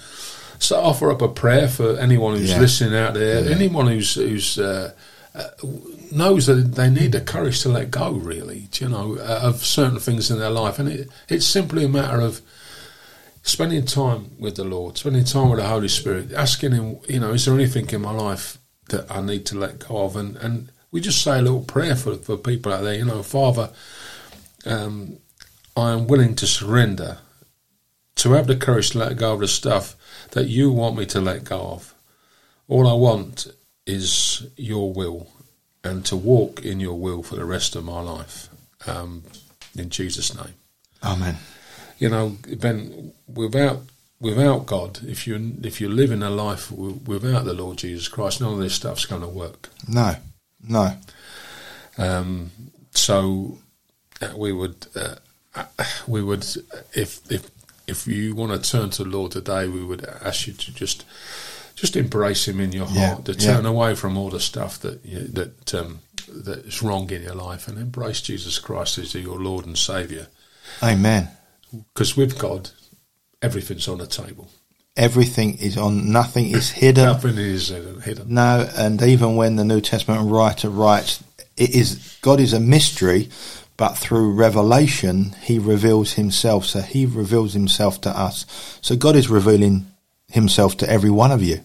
so 0.60 0.80
offer 0.80 1.12
up 1.12 1.22
a 1.22 1.28
prayer 1.28 1.68
for 1.68 1.98
anyone 2.00 2.38
who's 2.38 2.52
Yeah. 2.52 2.60
listening 2.60 2.96
out 2.98 3.16
there, 3.16 3.50
anyone 3.52 3.88
who's 3.88 4.14
who's 4.16 4.58
uh, 4.60 4.94
uh, 5.36 5.50
knows 6.12 6.46
that 6.48 6.76
they 6.76 6.90
need 6.90 7.12
the 7.12 7.22
courage 7.22 7.62
to 7.62 7.70
let 7.70 7.92
go. 7.92 8.12
Really, 8.12 8.68
you 8.80 8.90
know, 8.90 9.18
uh, 9.18 9.42
of 9.44 9.66
certain 9.66 10.00
things 10.00 10.32
in 10.32 10.40
their 10.40 10.50
life, 10.50 10.80
and 10.80 10.90
it, 10.90 11.10
it's 11.30 11.46
simply 11.46 11.86
a 11.86 11.90
matter 11.90 12.22
of 12.22 12.42
spending 13.44 13.86
time 13.86 14.32
with 14.40 14.56
the 14.56 14.64
Lord, 14.64 14.98
spending 14.98 15.24
time 15.24 15.50
with 15.50 15.60
the 15.60 15.68
Holy 15.68 15.88
Spirit, 15.88 16.34
asking 16.34 16.72
Him, 16.72 16.98
you 17.08 17.20
know, 17.20 17.32
is 17.32 17.46
there 17.46 17.54
anything 17.54 17.90
in 17.90 18.02
my 18.02 18.12
life 18.12 18.58
that 18.90 19.10
I 19.12 19.22
need 19.22 19.46
to 19.48 19.58
let 19.58 19.88
go 19.88 20.06
of? 20.06 20.16
And 20.16 20.38
and 20.38 20.72
we 20.92 21.02
just 21.02 21.22
say 21.22 21.40
a 21.40 21.42
little 21.42 21.62
prayer 21.62 21.96
for 21.96 22.16
for 22.16 22.38
people 22.38 22.74
out 22.74 22.84
there, 22.84 22.96
you 22.96 23.06
know, 23.06 23.24
Father. 23.24 23.72
Um, 24.66 25.18
I 25.78 25.92
am 25.92 26.08
willing 26.08 26.36
to 26.36 26.48
surrender, 26.48 27.18
to 28.16 28.32
have 28.32 28.48
the 28.48 28.56
courage 28.56 28.92
to 28.92 29.00
let 29.00 29.18
go 29.18 29.34
of 29.34 29.42
the 29.42 29.48
stuff 29.48 29.96
that 30.32 30.48
you 30.48 30.72
want 30.72 30.96
me 30.96 31.06
to 31.08 31.20
let 31.20 31.44
go 31.44 31.60
of. 31.60 31.94
All 32.70 32.88
I 32.88 32.94
want 32.94 33.48
is 33.86 34.48
your 34.58 34.92
will 34.92 35.28
and 35.84 36.06
to 36.06 36.16
walk 36.16 36.64
in 36.66 36.80
your 36.80 37.00
will 37.00 37.22
for 37.24 37.36
the 37.36 37.46
rest 37.46 37.76
of 37.76 37.86
my 37.86 38.02
life. 38.02 38.50
Um, 38.88 39.24
in 39.78 39.90
Jesus' 39.90 40.36
name. 40.36 40.54
Amen. 41.04 41.38
You 42.00 42.10
know, 42.10 42.38
Ben, 42.58 43.14
without 43.28 43.82
without 44.20 44.66
God, 44.66 45.00
if 45.08 45.28
you 45.28 45.56
if 45.64 45.80
you're 45.80 45.90
living 45.90 46.24
a 46.24 46.30
life 46.30 46.70
w- 46.70 47.00
without 47.06 47.46
the 47.46 47.54
Lord 47.54 47.78
Jesus 47.78 48.08
Christ, 48.08 48.42
none 48.42 48.54
of 48.54 48.60
this 48.60 48.76
stuff's 48.76 49.06
going 49.06 49.22
to 49.22 49.28
work. 49.28 49.70
No, 49.88 50.16
no. 50.68 50.98
Um, 51.98 52.52
so 52.92 53.60
uh, 54.22 54.34
we 54.36 54.52
would 54.52 54.88
uh, 54.96 55.16
uh, 55.56 55.66
we 56.08 56.22
would 56.22 56.46
if 56.94 57.20
if 57.32 57.50
if 57.88 58.08
you 58.08 58.36
want 58.36 58.52
to 58.52 58.70
turn 58.70 58.90
to 58.92 59.04
the 59.04 59.10
Lord 59.10 59.32
today, 59.32 59.68
we 59.68 59.84
would 59.84 60.04
ask 60.04 60.48
you 60.48 60.54
to 60.54 60.74
just 60.74 61.06
just 61.76 61.96
embrace 61.96 62.48
Him 62.48 62.60
in 62.60 62.72
your 62.72 62.88
Yeah, 62.88 63.10
heart, 63.10 63.26
to 63.26 63.34
yeah. 63.34 63.54
turn 63.54 63.66
away 63.66 63.96
from 63.96 64.18
all 64.18 64.30
the 64.30 64.40
stuff 64.40 64.80
that 64.80 65.06
you, 65.06 65.28
that 65.28 65.74
um, 65.76 66.00
that 66.28 66.66
is 66.66 66.82
wrong 66.82 67.10
in 67.12 67.24
your 67.24 67.36
life, 67.36 67.68
and 67.68 67.78
embrace 67.78 68.22
Jesus 68.22 68.58
Christ 68.60 68.98
as 68.98 69.14
your 69.14 69.40
Lord 69.40 69.66
and 69.66 69.78
Savior. 69.78 70.28
Amen. 70.82 71.30
Because 71.94 72.16
with 72.18 72.40
God, 72.40 72.72
everything's 73.42 73.88
on 73.88 74.00
the 74.00 74.08
table. 74.08 74.50
Everything 74.98 75.58
is 75.58 75.78
on. 75.78 76.12
Nothing 76.12 76.48
is 76.52 76.72
hidden. 76.72 77.06
Nothing 77.06 77.38
is 77.38 77.72
uh, 77.72 78.00
hidden. 78.04 78.34
No, 78.34 78.68
and 78.78 79.02
even 79.02 79.36
when 79.36 79.58
the 79.58 79.66
New 79.66 79.82
Testament 79.82 80.32
writer 80.32 80.70
writes, 80.70 81.22
it 81.58 81.76
is 81.76 82.18
God 82.22 82.40
is 82.40 82.54
a 82.54 82.60
mystery, 82.62 83.30
but 83.76 83.96
through 83.98 84.32
revelation 84.32 85.36
He 85.42 85.60
reveals 85.60 86.14
Himself. 86.14 86.66
So 86.66 86.80
He 86.80 87.06
reveals 87.06 87.54
Himself 87.54 88.00
to 88.02 88.10
us. 88.10 88.46
So 88.82 88.96
God 88.96 89.18
is 89.18 89.30
revealing 89.30 89.88
Himself 90.30 90.78
to 90.78 90.90
every 90.90 91.10
one 91.10 91.32
of 91.32 91.42
you. 91.42 91.62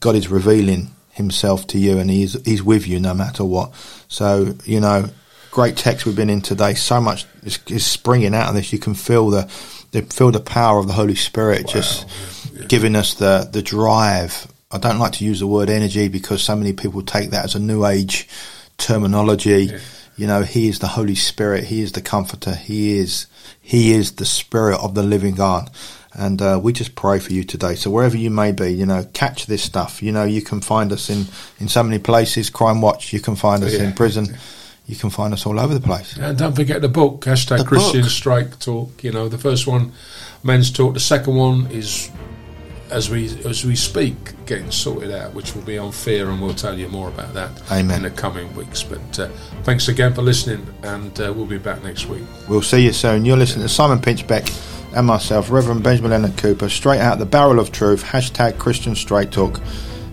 God 0.00 0.14
is 0.14 0.28
revealing 0.28 0.90
Himself 1.10 1.66
to 1.68 1.78
you, 1.78 1.98
and 1.98 2.10
He's 2.10 2.40
He's 2.44 2.62
with 2.62 2.86
you 2.86 3.00
no 3.00 3.14
matter 3.14 3.44
what. 3.44 3.72
So 4.08 4.54
you 4.64 4.80
know, 4.80 5.08
great 5.50 5.76
text 5.76 6.04
we've 6.04 6.14
been 6.16 6.30
in 6.30 6.42
today. 6.42 6.74
So 6.74 7.00
much 7.00 7.24
is, 7.42 7.58
is 7.68 7.86
springing 7.86 8.34
out 8.34 8.48
of 8.48 8.54
this. 8.54 8.72
You 8.72 8.78
can 8.78 8.94
feel 8.94 9.30
the, 9.30 9.50
the 9.92 10.02
feel 10.02 10.30
the 10.30 10.40
power 10.40 10.78
of 10.78 10.86
the 10.86 10.92
Holy 10.92 11.14
Spirit 11.14 11.66
just 11.66 12.06
giving 12.68 12.94
us 12.94 13.14
the 13.14 13.48
the 13.50 13.62
drive. 13.62 14.46
I 14.70 14.78
don't 14.78 14.98
like 14.98 15.12
to 15.12 15.24
use 15.24 15.40
the 15.40 15.46
word 15.46 15.70
energy 15.70 16.08
because 16.08 16.42
so 16.42 16.56
many 16.56 16.72
people 16.72 17.00
take 17.02 17.30
that 17.30 17.44
as 17.44 17.54
a 17.54 17.60
new 17.60 17.86
age 17.86 18.28
terminology. 18.76 19.70
You 20.16 20.26
know, 20.26 20.42
He 20.42 20.68
is 20.68 20.78
the 20.78 20.88
Holy 20.88 21.14
Spirit. 21.14 21.64
He 21.64 21.80
is 21.80 21.92
the 21.92 22.02
Comforter. 22.02 22.54
He 22.54 22.98
is 22.98 23.26
He 23.60 23.92
is 23.92 24.12
the 24.12 24.26
Spirit 24.26 24.80
of 24.80 24.94
the 24.94 25.02
Living 25.02 25.34
God. 25.36 25.70
And 26.18 26.40
uh, 26.40 26.58
we 26.62 26.72
just 26.72 26.94
pray 26.94 27.18
for 27.18 27.32
you 27.32 27.44
today. 27.44 27.74
So 27.74 27.90
wherever 27.90 28.16
you 28.16 28.30
may 28.30 28.50
be, 28.52 28.72
you 28.72 28.86
know, 28.86 29.04
catch 29.12 29.46
this 29.46 29.62
stuff. 29.62 30.02
You 30.02 30.12
know, 30.12 30.24
you 30.24 30.40
can 30.40 30.60
find 30.62 30.90
us 30.92 31.10
in 31.10 31.26
in 31.60 31.68
so 31.68 31.82
many 31.82 31.98
places. 31.98 32.48
Crime 32.50 32.80
Watch. 32.80 33.12
You 33.12 33.20
can 33.20 33.36
find 33.36 33.62
us 33.62 33.74
Yeah. 33.74 33.84
in 33.84 33.92
prison. 33.92 34.36
You 34.86 34.96
can 34.96 35.10
find 35.10 35.34
us 35.34 35.44
all 35.46 35.58
over 35.60 35.74
the 35.74 35.80
place. 35.80 36.16
And 36.16 36.38
don't 36.38 36.54
forget 36.54 36.80
the 36.80 36.88
book, 36.88 37.24
hashtag 37.26 37.58
The 37.58 37.64
Christian 37.64 38.02
book. 38.02 38.10
Straight 38.10 38.60
Talk. 38.60 39.02
You 39.04 39.12
know, 39.12 39.28
the 39.28 39.36
first 39.38 39.66
one, 39.66 39.92
men's 40.42 40.70
talk. 40.70 40.94
The 40.94 41.00
second 41.00 41.34
one 41.34 41.66
is 41.70 42.08
as 42.90 43.10
we 43.10 43.26
as 43.44 43.64
we 43.64 43.76
speak, 43.76 44.14
getting 44.46 44.70
sorted 44.70 45.10
out, 45.10 45.34
which 45.34 45.54
will 45.54 45.62
be 45.62 45.78
on 45.78 45.92
fear, 45.92 46.30
and 46.30 46.40
we'll 46.40 46.54
tell 46.54 46.78
you 46.78 46.88
more 46.88 47.08
about 47.08 47.34
that 47.34 47.50
Amen. 47.70 47.96
in 47.96 48.02
the 48.02 48.10
coming 48.10 48.54
weeks. 48.54 48.82
But 48.82 49.18
uh, 49.18 49.28
thanks 49.62 49.88
again 49.88 50.14
for 50.14 50.22
listening, 50.22 50.66
and 50.82 51.18
uh, 51.20 51.32
we'll 51.34 51.46
be 51.46 51.58
back 51.58 51.82
next 51.82 52.06
week. 52.06 52.22
We'll 52.48 52.62
see 52.62 52.84
you 52.84 52.92
soon. 52.92 53.24
You're 53.24 53.36
listening 53.36 53.66
to 53.66 53.72
Simon 53.72 53.98
Pinchbeck 53.98 54.46
and 54.94 55.06
myself, 55.06 55.50
Reverend 55.50 55.82
Benjamin 55.82 56.10
Leonard 56.10 56.36
Cooper, 56.38 56.68
straight 56.68 57.00
out 57.00 57.18
the 57.18 57.26
barrel 57.26 57.58
of 57.58 57.72
truth, 57.72 58.02
hashtag 58.02 58.58
Christian 58.58 58.94
Straight 58.94 59.30
Talk. 59.30 59.60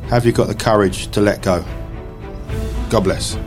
Have 0.09 0.25
you 0.25 0.31
got 0.31 0.47
the 0.47 0.55
courage 0.55 1.07
to 1.11 1.21
let 1.21 1.41
go? 1.41 1.63
God 2.89 3.05
bless. 3.05 3.37